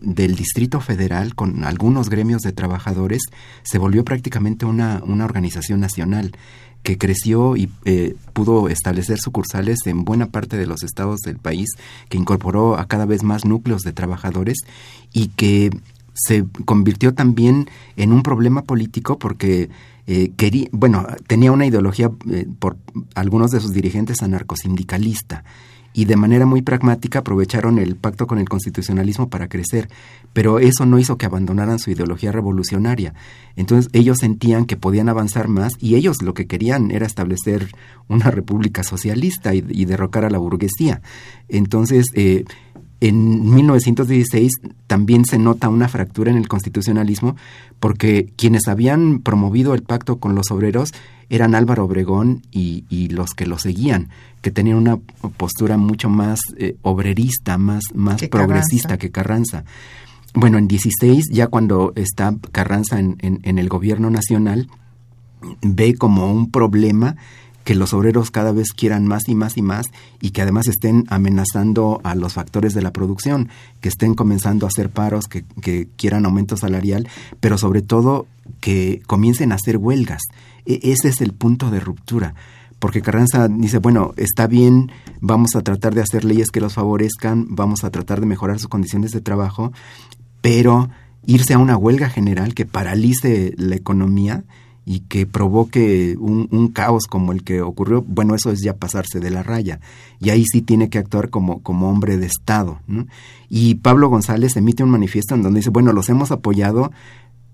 del 0.01 0.35
Distrito 0.35 0.81
Federal 0.81 1.35
con 1.35 1.63
algunos 1.63 2.09
gremios 2.09 2.41
de 2.41 2.51
trabajadores, 2.51 3.21
se 3.63 3.77
volvió 3.77 4.03
prácticamente 4.03 4.65
una, 4.65 5.01
una 5.05 5.25
organización 5.25 5.79
nacional 5.79 6.35
que 6.85 6.97
creció 6.97 7.57
y 7.57 7.69
eh, 7.85 8.15
pudo 8.33 8.69
establecer 8.69 9.17
sucursales 9.19 9.79
en 9.85 10.05
buena 10.05 10.27
parte 10.27 10.55
de 10.55 10.67
los 10.67 10.83
estados 10.83 11.19
del 11.21 11.37
país, 11.37 11.67
que 12.09 12.17
incorporó 12.17 12.77
a 12.77 12.85
cada 12.87 13.05
vez 13.05 13.23
más 13.23 13.43
núcleos 13.43 13.81
de 13.81 13.91
trabajadores 13.91 14.59
y 15.11 15.29
que 15.29 15.71
se 16.15 16.45
convirtió 16.63 17.13
también 17.13 17.69
en 17.97 18.11
un 18.11 18.23
problema 18.23 18.63
político 18.63 19.19
porque 19.19 19.69
eh, 20.07 20.31
quería, 20.37 20.67
bueno, 20.71 21.05
tenía 21.27 21.51
una 21.51 21.65
ideología 21.65 22.09
eh, 22.31 22.47
por 22.57 22.77
algunos 23.13 23.51
de 23.51 23.59
sus 23.59 23.73
dirigentes 23.73 24.23
anarcosindicalista 24.23 25.43
y 25.95 26.05
de 26.05 26.17
manera 26.17 26.45
muy 26.45 26.61
pragmática 26.61 27.19
aprovecharon 27.19 27.79
el 27.79 27.95
pacto 27.95 28.27
con 28.27 28.37
el 28.37 28.49
constitucionalismo 28.49 29.29
para 29.29 29.47
crecer, 29.47 29.87
pero 30.33 30.59
eso 30.59 30.85
no 30.85 30.99
hizo 30.99 31.17
que 31.17 31.25
abandonaran 31.25 31.79
su 31.79 31.89
ideología 31.89 32.33
revolucionaria. 32.33 33.13
Entonces 33.55 33.89
ellos 33.93 34.17
sentían 34.19 34.65
que 34.65 34.75
podían 34.75 35.07
avanzar 35.07 35.47
más 35.47 35.73
y 35.79 35.95
ellos 35.95 36.21
lo 36.21 36.33
que 36.33 36.47
querían 36.47 36.91
era 36.91 37.05
establecer 37.05 37.69
una 38.09 38.29
república 38.29 38.83
socialista 38.83 39.55
y, 39.55 39.85
derrocar 39.85 40.25
a 40.25 40.29
la 40.29 40.37
burguesía. 40.37 41.01
Entonces, 41.47 42.07
eh, 42.13 42.43
en 43.07 43.53
1916 43.53 44.51
también 44.87 45.25
se 45.25 45.37
nota 45.37 45.69
una 45.69 45.87
fractura 45.87 46.31
en 46.31 46.37
el 46.37 46.47
constitucionalismo 46.47 47.35
porque 47.79 48.31
quienes 48.35 48.67
habían 48.67 49.19
promovido 49.19 49.73
el 49.73 49.83
pacto 49.83 50.17
con 50.17 50.35
los 50.35 50.51
obreros 50.51 50.91
eran 51.29 51.55
Álvaro 51.55 51.85
Obregón 51.85 52.43
y, 52.51 53.07
los 53.09 53.31
que 53.31 53.45
lo 53.45 53.57
seguían, 53.57 54.09
que 54.41 54.51
tenían 54.51 54.77
una 54.77 54.97
postura 55.37 55.77
mucho 55.77 56.09
más 56.09 56.39
eh, 56.57 56.77
obrerista, 56.81 57.57
más, 57.57 57.83
más 57.93 58.21
progresista 58.27 58.97
que 58.97 59.11
Carranza. 59.11 59.63
Bueno, 60.33 60.57
en 60.57 60.67
16, 60.67 61.25
ya 61.31 61.47
cuando 61.47 61.93
está 61.95 62.35
Carranza 62.51 62.99
en, 62.99 63.17
en 63.21 63.57
el 63.57 63.69
gobierno 63.69 64.09
nacional, 64.09 64.67
ve 65.61 65.95
como 65.95 66.31
un 66.31 66.51
problema 66.51 67.15
que 67.65 67.75
los 67.75 67.93
obreros 67.93 68.31
cada 68.31 68.53
vez 68.53 68.71
quieran 68.71 69.05
más 69.07 69.27
y 69.27 69.35
más 69.35 69.57
y 69.57 69.61
más 69.61 69.87
y 70.21 70.29
que 70.29 70.43
además 70.43 70.67
estén 70.67 71.03
amenazando 71.09 71.99
a 72.03 72.15
los 72.15 72.33
factores 72.33 72.73
de 72.73 72.83
la 72.83 72.93
producción, 72.93 73.49
que 73.81 73.89
estén 73.89 74.13
comenzando 74.13 74.65
a 74.65 74.69
hacer 74.69 74.91
paros, 74.91 75.27
que, 75.27 75.43
quieran 75.97 76.25
aumento 76.25 76.55
salarial, 76.55 77.09
pero 77.39 77.57
sobre 77.57 77.81
todo 77.81 78.27
que 78.61 79.01
comiencen 79.07 79.51
a 79.51 79.55
hacer 79.55 79.77
huelgas. 79.77 80.21
E, 80.65 80.79
ese 80.83 81.09
es 81.09 81.19
el 81.19 81.33
punto 81.33 81.71
de 81.71 81.81
ruptura 81.81 82.35
porque 82.77 83.01
Carranza 83.01 83.47
dice, 83.47 83.79
bueno, 83.79 84.13
está 84.15 84.45
bien, 84.45 84.91
vamos 85.19 85.55
a 85.55 85.61
tratar 85.61 85.95
de 85.95 86.01
hacer 86.01 86.23
leyes 86.23 86.51
que 86.51 86.61
los 86.61 86.73
favorezcan, 86.73 87.47
vamos 87.49 87.83
a 87.83 87.89
tratar 87.89 88.19
de 88.19 88.27
mejorar 88.27 88.59
sus 88.59 88.67
condiciones 88.67 89.11
de 89.11 89.21
trabajo, 89.21 89.71
pero 90.41 90.89
irse 91.25 91.53
a 91.53 91.57
una 91.57 91.77
huelga 91.77 92.09
general 92.09 92.53
que 92.53 92.67
paralice 92.67 93.55
la 93.57 93.75
economía, 93.75 94.43
y 94.85 94.99
que 94.99 95.25
provoque 95.25 96.15
un, 96.19 96.69
caos 96.69 97.07
como 97.07 97.31
el 97.31 97.43
que 97.43 97.61
ocurrió, 97.61 98.03
bueno, 98.07 98.35
eso 98.35 98.51
es 98.51 98.61
ya 98.61 98.75
pasarse 98.75 99.19
de 99.19 99.31
la 99.31 99.41
raya. 99.41 99.79
Y 100.19 100.29
ahí 100.29 100.45
sí 100.45 100.61
tiene 100.61 100.89
que 100.89 100.99
actuar 100.99 101.29
como, 101.29 101.61
como 101.63 101.89
hombre 101.89 102.17
de 102.17 102.27
Estado. 102.27 102.79
Y 103.49 103.75
Pablo 103.75 104.09
González 104.09 104.55
emite 104.55 104.83
un 104.83 104.91
manifiesto 104.91 105.33
en 105.33 105.41
donde 105.41 105.59
dice, 105.59 105.71
bueno, 105.71 105.91
los 105.91 106.09
hemos 106.09 106.31
apoyado, 106.31 106.91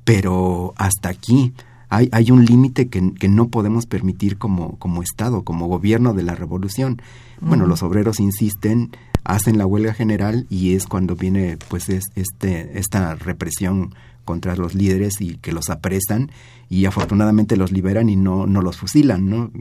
pero 0.03 0.73
hasta 0.75 1.09
aquí. 1.09 1.53
Hay, 1.87 2.09
hay 2.11 2.31
un 2.31 2.45
límite 2.45 2.87
que, 2.87 3.13
que, 3.13 3.27
no 3.27 3.49
podemos 3.49 3.85
permitir 3.85 4.37
como, 4.37 4.77
como 4.77 5.01
Estado, 5.01 5.43
como 5.43 5.67
gobierno 5.67 6.13
de 6.13 6.23
la 6.23 6.35
revolución. 6.35 7.01
Bueno, 7.41 7.65
los 7.65 7.83
obreros 7.83 8.21
insisten, 8.21 8.91
hacen 9.23 9.57
la 9.57 9.65
huelga 9.65 9.93
general 9.93 10.45
y 10.49 10.75
es 10.75 10.85
cuando 10.85 11.15
viene 11.15 11.57
pues 11.69 11.89
es, 11.89 12.03
este, 12.15 12.79
esta 12.79 13.15
represión 13.15 13.93
contra 14.25 14.55
los 14.55 14.75
líderes 14.75 15.19
y 15.19 15.37
que 15.37 15.51
los 15.51 15.69
apresan 15.69 16.31
y 16.69 16.85
afortunadamente 16.85 17.57
los 17.57 17.71
liberan 17.71 18.09
y 18.09 18.15
no, 18.15 18.47
no 18.47 18.61
los 18.61 18.77
fusilan, 18.77 19.29
¿no? 19.29 19.51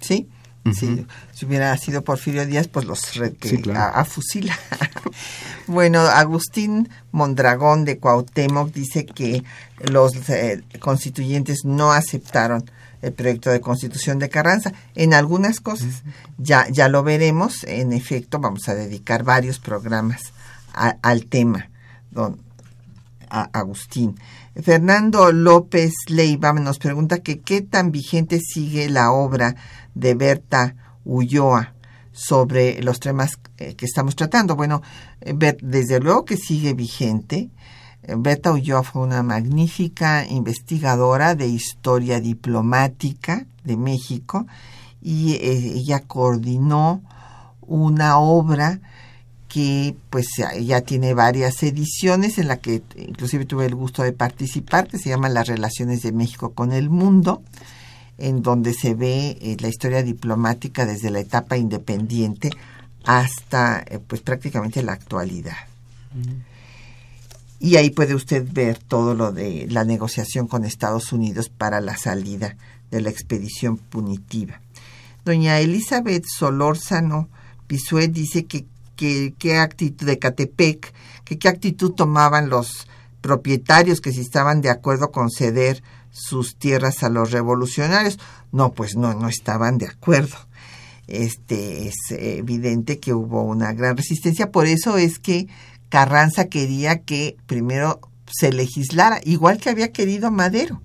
Sí, 0.00 0.28
Si 0.72 1.46
hubiera 1.46 1.76
sido 1.76 2.02
Porfirio 2.02 2.46
Díaz, 2.46 2.68
pues 2.68 2.86
los 2.86 3.02
a, 3.74 4.04
fusila. 4.04 4.58
bueno, 5.66 6.00
Agustín 6.00 6.88
Mondragón 7.12 7.84
de 7.84 7.98
Cuauhtémoc 7.98 8.72
dice 8.72 9.06
que 9.06 9.42
los 9.90 10.14
eh, 10.28 10.62
constituyentes 10.80 11.64
no 11.64 11.92
aceptaron 11.92 12.70
el 13.02 13.12
proyecto 13.12 13.50
de 13.50 13.60
constitución 13.60 14.18
de 14.18 14.28
Carranza. 14.28 14.72
En 14.94 15.14
algunas 15.14 15.60
cosas, 15.60 16.02
ya, 16.38 16.66
ya 16.70 16.88
lo 16.88 17.02
veremos, 17.02 17.64
en 17.64 17.92
efecto, 17.92 18.38
vamos 18.38 18.68
a 18.68 18.74
dedicar 18.74 19.24
varios 19.24 19.58
programas 19.58 20.32
al 20.72 21.26
tema, 21.26 21.68
don 22.10 22.38
Agustín. 23.30 24.16
Fernando 24.60 25.32
López 25.32 25.92
Leiva 26.08 26.52
nos 26.52 26.78
pregunta 26.78 27.18
que 27.18 27.40
qué 27.40 27.62
tan 27.62 27.92
vigente 27.92 28.40
sigue 28.40 28.90
la 28.90 29.12
obra 29.12 29.54
de 29.94 30.14
Berta 30.14 30.74
Ulloa 31.04 31.74
sobre 32.12 32.82
los 32.82 33.00
temas 33.00 33.38
eh, 33.58 33.74
que 33.74 33.86
estamos 33.86 34.16
tratando. 34.16 34.56
Bueno, 34.56 34.82
eh, 35.20 35.34
desde 35.62 36.00
luego 36.00 36.24
que 36.24 36.36
sigue 36.36 36.74
vigente. 36.74 37.50
Eh, 38.02 38.14
Berta 38.18 38.52
Ulloa 38.52 38.82
fue 38.82 39.02
una 39.02 39.22
magnífica 39.22 40.26
investigadora 40.26 41.34
de 41.34 41.46
historia 41.46 42.20
diplomática 42.20 43.46
de 43.64 43.76
México 43.76 44.46
y 45.00 45.34
ella 45.40 46.00
coordinó 46.00 47.02
una 47.62 48.18
obra 48.18 48.80
que 49.52 49.96
pues 50.10 50.28
ya 50.60 50.80
tiene 50.82 51.12
varias 51.12 51.62
ediciones 51.64 52.38
en 52.38 52.46
la 52.46 52.58
que 52.58 52.82
inclusive 52.96 53.44
tuve 53.44 53.66
el 53.66 53.74
gusto 53.74 54.04
de 54.04 54.12
participar, 54.12 54.86
que 54.86 54.96
se 54.96 55.08
llama 55.08 55.28
Las 55.28 55.48
relaciones 55.48 56.02
de 56.02 56.12
México 56.12 56.52
con 56.52 56.72
el 56.72 56.88
mundo, 56.88 57.42
en 58.16 58.42
donde 58.42 58.72
se 58.72 58.94
ve 58.94 59.36
eh, 59.40 59.56
la 59.58 59.68
historia 59.68 60.04
diplomática 60.04 60.86
desde 60.86 61.10
la 61.10 61.18
etapa 61.18 61.56
independiente 61.56 62.50
hasta 63.04 63.80
eh, 63.80 63.98
pues 63.98 64.20
prácticamente 64.20 64.84
la 64.84 64.92
actualidad. 64.92 65.56
Y 67.58 67.76
ahí 67.76 67.90
puede 67.90 68.14
usted 68.14 68.46
ver 68.48 68.78
todo 68.78 69.14
lo 69.14 69.32
de 69.32 69.66
la 69.68 69.84
negociación 69.84 70.46
con 70.46 70.64
Estados 70.64 71.12
Unidos 71.12 71.48
para 71.48 71.80
la 71.80 71.96
salida 71.96 72.56
de 72.92 73.00
la 73.00 73.10
expedición 73.10 73.78
punitiva. 73.78 74.60
Doña 75.24 75.58
Elizabeth 75.58 76.24
Solórzano 76.26 77.28
Pisuet 77.66 78.12
dice 78.12 78.46
que 78.46 78.66
qué 79.38 79.58
actitud 79.58 80.06
de 80.06 80.18
Catepec, 80.18 80.92
que 81.24 81.38
qué 81.38 81.48
actitud 81.48 81.92
tomaban 81.92 82.48
los 82.48 82.86
propietarios 83.20 84.00
que 84.00 84.12
si 84.12 84.20
estaban 84.20 84.60
de 84.60 84.70
acuerdo 84.70 85.10
con 85.10 85.30
ceder 85.30 85.82
sus 86.10 86.56
tierras 86.56 87.02
a 87.02 87.08
los 87.08 87.30
revolucionarios. 87.30 88.18
No, 88.52 88.72
pues 88.72 88.96
no, 88.96 89.14
no 89.14 89.28
estaban 89.28 89.78
de 89.78 89.86
acuerdo. 89.86 90.36
Este 91.06 91.88
es 91.88 91.96
evidente 92.10 93.00
que 93.00 93.12
hubo 93.14 93.42
una 93.42 93.72
gran 93.72 93.96
resistencia, 93.96 94.52
por 94.52 94.66
eso 94.66 94.96
es 94.96 95.18
que 95.18 95.48
Carranza 95.88 96.44
quería 96.44 97.02
que 97.02 97.36
primero 97.46 98.00
se 98.30 98.52
legislara, 98.52 99.20
igual 99.24 99.58
que 99.58 99.70
había 99.70 99.90
querido 99.90 100.30
Madero, 100.30 100.80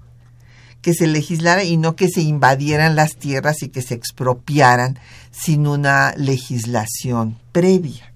que 0.86 0.94
se 0.94 1.08
legislara 1.08 1.64
y 1.64 1.78
no 1.78 1.96
que 1.96 2.08
se 2.08 2.22
invadieran 2.22 2.96
las 2.96 3.16
tierras 3.16 3.64
y 3.64 3.70
que 3.70 3.82
se 3.82 3.96
expropiaran 3.96 5.00
sin 5.32 5.66
una 5.66 6.14
legislación 6.16 7.40
previa. 7.52 8.14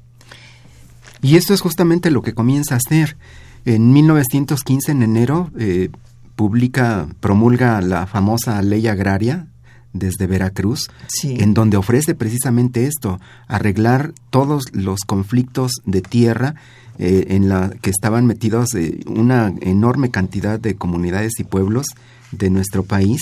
Y 1.24 1.36
esto 1.38 1.56
es 1.56 1.62
justamente 1.62 2.12
lo 2.12 2.22
que 2.22 2.36
comienza 2.36 2.76
a 2.76 2.78
hacer. 2.78 3.18
En 3.66 3.92
1915, 3.92 4.92
en 4.92 5.02
enero, 5.02 5.50
eh, 5.58 5.90
publica, 6.36 7.08
promulga 7.20 7.82
la 7.82 8.06
famosa 8.06 8.62
ley 8.62 8.86
agraria 8.86 9.48
desde 9.94 10.28
Veracruz, 10.28 10.92
en 11.24 11.56
donde 11.56 11.76
ofrece 11.76 12.14
precisamente 12.14 12.86
esto, 12.86 13.20
arreglar 13.48 14.14
todos 14.30 14.66
los 14.74 15.00
conflictos 15.08 15.72
de 15.86 16.04
tierra 16.04 16.54
eh, 17.00 17.26
en 17.30 17.50
la 17.50 17.72
que 17.82 17.90
estaban 17.90 18.28
metidos 18.28 18.76
eh, 18.76 19.00
una 19.08 19.52
enorme 19.62 20.12
cantidad 20.12 20.60
de 20.60 20.76
comunidades 20.76 21.40
y 21.40 21.46
pueblos 21.46 21.88
de 22.32 22.50
nuestro 22.50 22.84
país. 22.84 23.22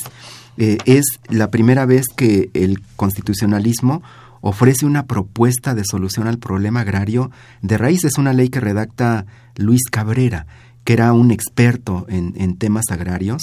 es 0.58 1.05
la 1.30 1.51
primera 1.51 1.86
vez 1.86 2.05
que 2.16 2.49
el 2.53 2.82
constitucionalismo 2.95 4.01
ofrece 4.41 4.86
una 4.86 5.05
propuesta 5.05 5.76
de 5.76 5.84
solución 5.86 6.28
al 6.28 6.39
problema 6.39 6.82
agrario 6.82 7.32
de 7.62 7.78
raíz. 7.78 8.03
Es 8.05 8.18
una 8.18 8.34
ley 8.34 8.49
que 8.49 8.60
redacta 8.60 9.26
Luis 9.55 9.84
Cabrera, 9.89 10.47
que 10.84 10.93
era 10.93 11.14
un 11.14 11.32
experto 11.32 12.05
en, 12.10 12.55
temas 12.58 12.86
agrarios 12.89 13.41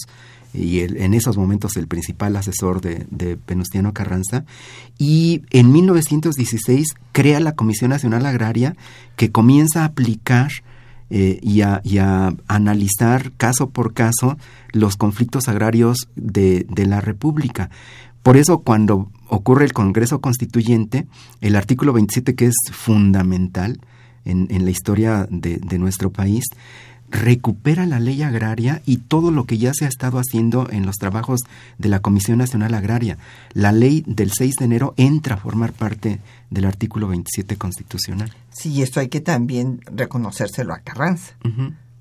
y 0.53 0.81
en 0.81 1.15
esos 1.15 1.37
momentos 1.37 1.77
el 1.77 1.89
principal 1.89 2.37
asesor 2.37 2.81
de, 2.81 3.07
de, 3.11 3.37
Venustiano 3.47 3.93
Carranza, 3.93 4.45
y 4.99 5.43
en 5.51 5.73
1916 5.73 6.87
crea 7.13 7.41
la 7.41 7.57
Comisión 7.57 7.91
Nacional 7.91 8.25
Agraria 8.25 8.77
que 9.17 9.33
comienza 9.33 9.83
a 9.83 9.87
aplicar 9.87 10.53
eh, 11.11 11.39
y, 11.43 11.61
a, 11.61 11.83
analizar 12.49 13.33
caso 13.33 13.71
por 13.71 13.95
caso 13.95 14.37
los 14.73 14.97
conflictos 14.97 15.49
agrarios 15.49 16.09
de, 16.17 16.67
de 16.69 16.87
la 16.87 17.01
República. 17.01 17.71
Por 18.23 18.37
eso 18.37 18.61
cuando 18.61 19.11
ocurre 19.29 19.65
el 19.65 19.73
Congreso 19.73 20.21
Constituyente, 20.21 21.07
el 21.41 21.57
artículo 21.57 21.93
27, 21.93 22.35
que 22.35 22.47
es 22.47 22.55
fundamental 22.73 23.81
en, 24.25 24.65
la 24.65 24.71
historia 24.71 25.27
de, 25.31 25.79
nuestro 25.79 26.11
país, 26.11 26.45
recupera 27.11 27.87
la 27.87 28.01
ley 28.01 28.23
agraria 28.23 28.83
y 28.87 28.99
todo 28.99 29.31
lo 29.31 29.45
que 29.45 29.59
ya 29.59 29.73
se 29.75 29.85
ha 29.85 29.89
estado 29.89 30.19
haciendo 30.19 30.69
en 30.71 30.87
los 30.87 30.97
trabajos 30.97 31.41
de 31.79 31.89
la 31.89 32.01
Comisión 32.01 32.39
Nacional 32.39 32.75
Agraria. 32.75 33.19
La 33.53 33.73
ley 33.73 34.05
del 34.07 34.33
6 34.33 34.55
de 34.59 34.65
enero 34.65 34.95
entra 34.97 35.37
a 35.37 35.39
formar 35.39 35.73
parte 35.73 36.21
del 36.51 36.65
artículo 36.65 37.09
27 37.09 37.57
constitucional. 37.57 38.33
Sí, 38.51 38.83
esto 38.83 39.01
hay 39.01 39.09
que 39.09 39.21
también 39.21 39.81
reconocérselo 39.87 40.73
a 40.73 40.81
Carranza, 40.81 41.35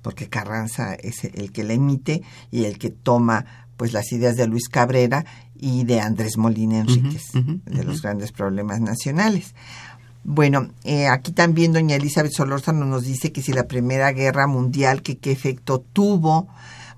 porque 0.02 0.28
Carranza 0.28 0.94
es 0.94 1.24
el 1.24 1.52
que 1.52 1.64
la 1.64 1.74
emite 1.74 2.22
y 2.50 2.64
el 2.64 2.78
que 2.78 2.90
toma 2.90 3.44
pues 3.76 3.92
las 3.92 4.12
ideas 4.12 4.36
de 4.36 4.46
Luis 4.46 4.68
Cabrera 4.68 5.24
y 5.56 5.84
de 5.84 6.00
Andrés 6.00 6.36
Molina 6.36 6.78
Enríquez, 6.80 7.22
de 7.32 7.84
los 7.84 8.02
grandes 8.02 8.32
problemas 8.32 8.80
nacionales. 8.80 9.54
Bueno, 10.24 10.70
eh, 10.84 11.06
aquí 11.06 11.32
también 11.32 11.72
doña 11.72 11.96
Elizabeth 11.96 12.32
Solórzano 12.32 12.86
nos 12.86 13.04
dice 13.04 13.30
que 13.30 13.42
si 13.42 13.52
la 13.52 13.68
Primera 13.68 14.12
Guerra 14.12 14.46
Mundial, 14.46 15.02
que 15.02 15.18
qué 15.18 15.30
efecto 15.30 15.84
tuvo. 15.92 16.48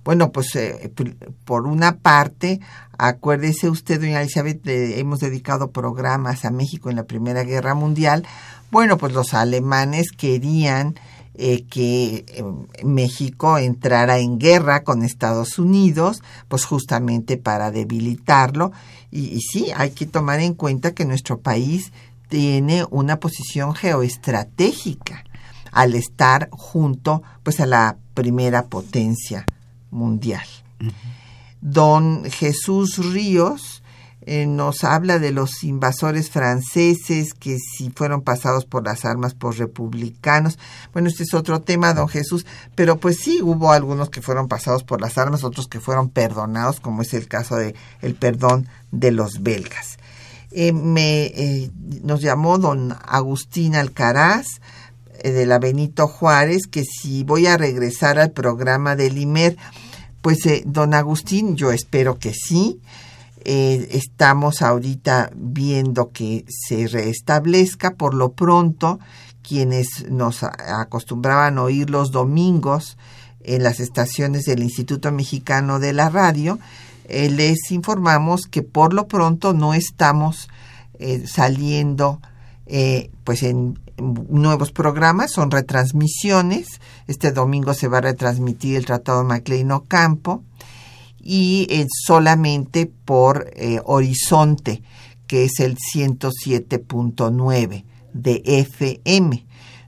Bueno, 0.05 0.31
pues 0.31 0.55
eh, 0.55 0.93
por 1.45 1.67
una 1.67 1.99
parte, 1.99 2.61
acuérdese 2.97 3.69
usted, 3.69 4.01
doña 4.01 4.23
Elizabeth, 4.23 4.61
hemos 4.65 5.19
dedicado 5.19 5.73
programas 5.73 6.45
a 6.45 6.51
México 6.51 6.89
en 6.89 6.97
la 6.97 7.05
Primera 7.05 7.43
Guerra 7.43 7.75
Mundial. 7.75 8.25
Bueno, 8.71 8.99
pues 8.99 9.13
los 9.13 9.35
alemanes 9.35 10.13
querían 10.17 10.95
eh, 11.39 11.65
que 11.69 12.25
eh, 12.29 12.45
México 12.83 13.59
entrara 13.59 14.19
en 14.19 14.39
guerra 14.39 14.85
con 14.85 15.03
Estados 15.03 15.59
Unidos, 15.59 16.23
pues 16.49 16.65
justamente 16.65 17.37
para 17.37 17.71
debilitarlo. 17.71 18.73
Y, 19.11 19.41
sí, 19.43 19.71
hay 19.77 19.91
que 19.91 20.07
tomar 20.07 20.41
en 20.41 20.55
cuenta 20.55 20.95
que 20.95 21.05
nuestro 21.05 21.41
país 21.41 21.93
tiene 22.29 22.85
una 22.91 23.19
posición 23.21 23.75
geoestratégica 23.75 25.25
al 25.73 25.95
estar 25.95 26.49
junto 26.51 27.23
pues 27.43 27.61
a 27.61 27.67
la 27.67 27.97
primera 28.15 28.67
potencia 28.67 29.45
mundial. 29.91 30.47
Don 31.61 32.25
Jesús 32.31 32.99
Ríos 33.13 33.83
eh, 34.29 34.45
nos 34.47 34.83
habla 34.83 35.21
de 35.21 35.31
los 35.31 35.63
invasores 35.63 36.31
franceses 36.31 37.33
que 37.33 37.59
si 37.59 37.91
fueron 37.91 38.23
pasados 38.23 38.65
por 38.65 38.85
las 38.85 39.05
armas 39.05 39.35
por 39.35 39.57
republicanos. 39.57 40.59
Bueno, 40.93 41.09
este 41.09 41.23
es 41.23 41.33
otro 41.33 41.61
tema, 41.61 41.95
don 41.95 42.09
Jesús, 42.09 42.45
pero 42.75 42.99
pues 42.99 43.19
sí 43.19 43.41
hubo 43.41 43.71
algunos 43.71 44.11
que 44.11 44.23
fueron 44.23 44.49
pasados 44.49 44.83
por 44.83 45.01
las 45.01 45.17
armas, 45.17 45.45
otros 45.45 45.69
que 45.69 45.79
fueron 45.79 46.09
perdonados, 46.09 46.81
como 46.81 47.03
es 47.03 47.15
el 47.15 47.29
caso 47.29 47.55
de 47.55 47.77
el 48.03 48.17
perdón 48.17 48.67
de 48.91 49.13
los 49.13 49.43
belgas. 49.45 49.99
Eh, 50.59 50.73
me, 50.73 51.27
eh, 51.27 51.71
nos 52.03 52.23
llamó 52.23 52.57
don 52.57 52.97
Agustín 53.07 53.75
Alcaraz 53.75 54.47
de 55.23 55.45
la 55.45 55.59
Benito 55.59 56.09
Juárez 56.09 56.67
que 56.67 56.83
si 56.83 57.25
voy 57.25 57.47
a 57.47 57.59
regresar 57.59 58.19
al 58.19 58.31
programa 58.31 58.97
del 58.97 59.19
IMER, 59.19 59.59
pues 60.23 60.39
don 60.65 60.95
Agustín, 60.95 61.57
yo 61.57 61.73
espero 61.73 62.19
que 62.19 62.33
sí. 62.33 62.81
Eh, 63.45 63.89
estamos 63.93 64.63
ahorita 64.63 65.31
viendo 65.37 66.11
que 66.11 66.47
se 66.49 66.89
restablezca. 66.89 67.91
Por 67.95 68.15
lo 68.15 68.33
pronto, 68.33 68.99
quienes 69.47 70.11
nos 70.11 70.43
acostumbraban 70.43 71.59
a 71.59 71.65
oír 71.65 71.91
los 71.91 72.13
domingos 72.13 72.97
en 73.45 73.63
las 73.63 73.79
estaciones 73.79 74.47
del 74.47 74.63
Instituto 74.63 75.13
Mexicano 75.13 75.81
de 75.81 75.93
la 75.93 76.09
Radio, 76.09 76.59
eh, 77.09 77.31
les 77.31 77.71
informamos 77.71 78.43
que 78.43 78.63
por 78.63 78.95
lo 78.95 79.09
pronto 79.09 79.53
no 79.53 79.75
estamos 79.75 80.49
eh, 80.99 81.25
saliendo 81.27 82.21
pues 83.23 83.45
en 83.45 83.79
nuevos 83.97 84.73
programas, 84.73 85.33
son 85.33 85.51
retransmisiones. 85.51 86.81
Este 87.07 87.33
domingo 87.33 87.75
se 87.75 87.89
va 87.89 87.99
a 87.99 88.03
retransmitir 88.03 88.77
el 88.77 88.87
Tratado 88.87 89.25
MacLean 89.25 89.71
Ocampo 89.71 90.43
y 91.27 91.67
eh, 91.71 91.87
solamente 92.07 92.87
por 92.87 93.51
eh, 93.55 93.81
Horizonte, 93.85 94.83
que 95.27 95.45
es 95.45 95.61
el 95.61 95.77
107.9 95.77 97.85
de 98.13 98.43
FM. 98.45 99.45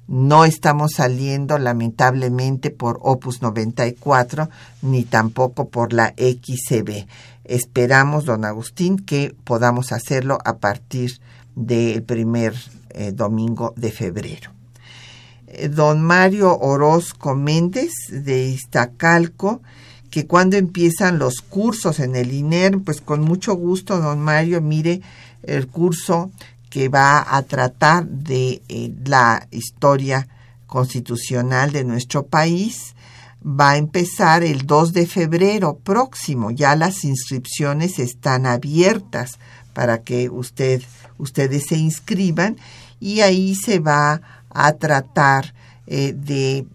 No 0.08 0.46
estamos 0.46 0.92
saliendo 0.96 1.58
lamentablemente 1.58 2.70
por 2.70 2.98
Opus 3.02 3.42
94 3.42 4.48
ni 4.80 5.04
tampoco 5.04 5.68
por 5.68 5.92
la 5.92 6.14
XCB. 6.16 7.06
Esperamos, 7.44 8.24
don 8.24 8.46
Agustín, 8.46 8.96
que 8.96 9.34
podamos 9.44 9.92
hacerlo 9.92 10.38
a 10.44 10.56
partir 10.56 11.20
del 11.54 12.02
primer 12.02 12.54
eh, 12.90 13.12
domingo 13.12 13.74
de 13.76 13.92
febrero. 13.92 14.50
don 15.70 16.02
Mario 16.02 16.58
Orozco 16.58 17.34
Méndez 17.34 17.92
de 18.10 18.46
Iztacalco 18.46 19.60
que 20.10 20.26
cuando 20.26 20.56
empiezan 20.56 21.18
los 21.18 21.42
cursos 21.42 22.00
en 22.00 22.16
el 22.16 22.32
INER, 22.32 22.78
pues 22.78 23.00
con 23.00 23.20
mucho 23.20 23.54
gusto, 23.54 24.00
don 24.00 24.20
Mario, 24.20 24.60
mire 24.62 25.02
el 25.42 25.68
curso 25.68 26.30
que 26.70 26.88
va 26.88 27.36
a 27.36 27.42
tratar 27.42 28.06
de 28.06 28.62
eh, 28.68 28.94
la 29.04 29.46
historia 29.50 30.28
constitucional 30.66 31.72
de 31.72 31.84
nuestro 31.84 32.26
país. 32.26 32.94
Va 33.44 33.70
a 33.70 33.76
empezar 33.76 34.42
el 34.42 34.66
2 34.66 34.92
de 34.92 35.06
febrero 35.06 35.78
próximo. 35.78 36.50
Ya 36.50 36.76
las 36.76 37.04
inscripciones 37.04 37.98
están 37.98 38.46
abiertas 38.46 39.38
para 39.72 40.02
que 40.02 40.28
usted, 40.28 40.82
ustedes 41.18 41.66
se 41.66 41.76
inscriban 41.76 42.56
y 43.00 43.20
ahí 43.20 43.54
se 43.54 43.78
va 43.78 44.20
a 44.50 44.72
tratar 44.72 45.54
eh, 45.86 46.14
de 46.14 46.66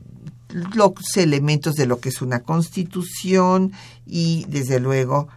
los 0.50 0.94
elementos 1.18 1.76
de 1.76 1.86
lo 1.86 2.00
que 2.00 2.10
es 2.10 2.22
una 2.22 2.42
constitución 2.42 3.74
y 4.06 4.46
desde 4.48 4.80
luego 4.80 5.28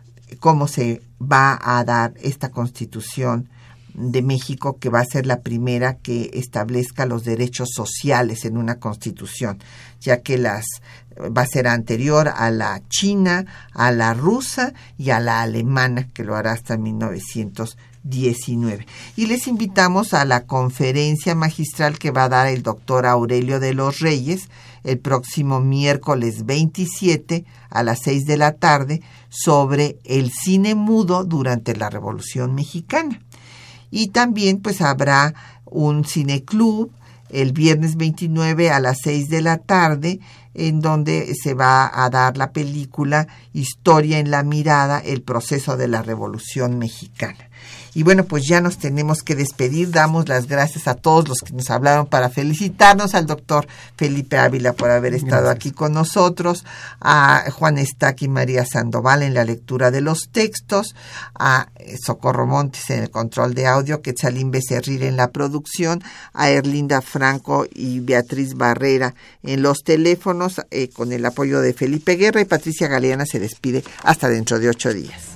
cómo 0.40 0.68
se 0.68 1.02
va 1.20 1.58
a 1.62 1.82
dar 1.84 2.14
esta 2.20 2.50
constitución 2.50 3.48
de 3.96 4.22
México 4.22 4.78
que 4.78 4.90
va 4.90 5.00
a 5.00 5.06
ser 5.06 5.26
la 5.26 5.40
primera 5.40 5.96
que 5.96 6.30
establezca 6.34 7.06
los 7.06 7.24
derechos 7.24 7.70
sociales 7.74 8.44
en 8.44 8.58
una 8.58 8.78
constitución, 8.78 9.58
ya 10.00 10.20
que 10.20 10.38
las 10.38 10.66
va 11.18 11.42
a 11.42 11.46
ser 11.46 11.66
anterior 11.66 12.28
a 12.28 12.50
la 12.50 12.82
china, 12.88 13.46
a 13.72 13.90
la 13.90 14.12
rusa 14.12 14.74
y 14.98 15.08
a 15.10 15.20
la 15.20 15.40
alemana, 15.40 16.08
que 16.12 16.24
lo 16.24 16.36
hará 16.36 16.52
hasta 16.52 16.76
1919. 16.76 18.86
Y 19.16 19.26
les 19.26 19.48
invitamos 19.48 20.12
a 20.12 20.26
la 20.26 20.44
conferencia 20.44 21.34
magistral 21.34 21.98
que 21.98 22.10
va 22.10 22.24
a 22.24 22.28
dar 22.28 22.48
el 22.48 22.62
doctor 22.62 23.06
Aurelio 23.06 23.60
de 23.60 23.72
los 23.72 24.00
Reyes 24.00 24.50
el 24.84 24.98
próximo 24.98 25.60
miércoles 25.60 26.44
27 26.46 27.44
a 27.70 27.82
las 27.82 28.00
6 28.02 28.26
de 28.26 28.36
la 28.36 28.52
tarde 28.52 29.00
sobre 29.28 29.98
el 30.04 30.30
cine 30.30 30.74
mudo 30.74 31.24
durante 31.24 31.74
la 31.74 31.88
Revolución 31.90 32.54
Mexicana. 32.54 33.20
Y 33.90 34.08
también 34.08 34.60
pues 34.60 34.80
habrá 34.80 35.34
un 35.64 36.04
cineclub 36.04 36.90
el 37.30 37.52
viernes 37.52 37.96
29 37.96 38.70
a 38.70 38.80
las 38.80 38.98
6 39.02 39.28
de 39.28 39.42
la 39.42 39.58
tarde 39.58 40.20
en 40.54 40.80
donde 40.80 41.34
se 41.34 41.54
va 41.54 41.90
a 41.92 42.08
dar 42.08 42.36
la 42.36 42.52
película 42.52 43.26
Historia 43.52 44.18
en 44.18 44.30
la 44.30 44.42
mirada, 44.42 44.98
el 45.00 45.22
proceso 45.22 45.76
de 45.76 45.88
la 45.88 46.02
Revolución 46.02 46.78
Mexicana. 46.78 47.50
Y 47.96 48.02
bueno, 48.02 48.26
pues 48.26 48.46
ya 48.46 48.60
nos 48.60 48.76
tenemos 48.76 49.22
que 49.22 49.34
despedir. 49.34 49.90
Damos 49.90 50.28
las 50.28 50.48
gracias 50.48 50.86
a 50.86 50.96
todos 50.96 51.26
los 51.30 51.38
que 51.38 51.54
nos 51.54 51.70
hablaron 51.70 52.04
para 52.04 52.28
felicitarnos, 52.28 53.14
al 53.14 53.24
doctor 53.24 53.66
Felipe 53.96 54.36
Ávila 54.36 54.74
por 54.74 54.90
haber 54.90 55.14
estado 55.14 55.48
aquí 55.48 55.70
con 55.70 55.94
nosotros, 55.94 56.66
a 57.00 57.50
Juan 57.50 57.78
Estac 57.78 58.20
y 58.20 58.28
María 58.28 58.66
Sandoval 58.66 59.22
en 59.22 59.32
la 59.32 59.46
lectura 59.46 59.90
de 59.90 60.02
los 60.02 60.28
textos, 60.30 60.94
a 61.38 61.68
Socorro 62.04 62.46
Montes 62.46 62.90
en 62.90 63.04
el 63.04 63.10
control 63.10 63.54
de 63.54 63.66
audio, 63.66 64.02
Quetzalín 64.02 64.50
Becerril 64.50 65.02
en 65.02 65.16
la 65.16 65.28
producción, 65.28 66.04
a 66.34 66.50
Erlinda 66.50 67.00
Franco 67.00 67.64
y 67.72 68.00
Beatriz 68.00 68.56
Barrera 68.56 69.14
en 69.42 69.62
los 69.62 69.78
teléfonos, 69.84 70.60
eh, 70.70 70.90
con 70.90 71.12
el 71.12 71.24
apoyo 71.24 71.62
de 71.62 71.72
Felipe 71.72 72.16
Guerra 72.16 72.42
y 72.42 72.44
Patricia 72.44 72.88
Galeana 72.88 73.24
se 73.24 73.40
despide 73.40 73.82
hasta 74.02 74.28
dentro 74.28 74.58
de 74.58 74.68
ocho 74.68 74.92
días. 74.92 75.35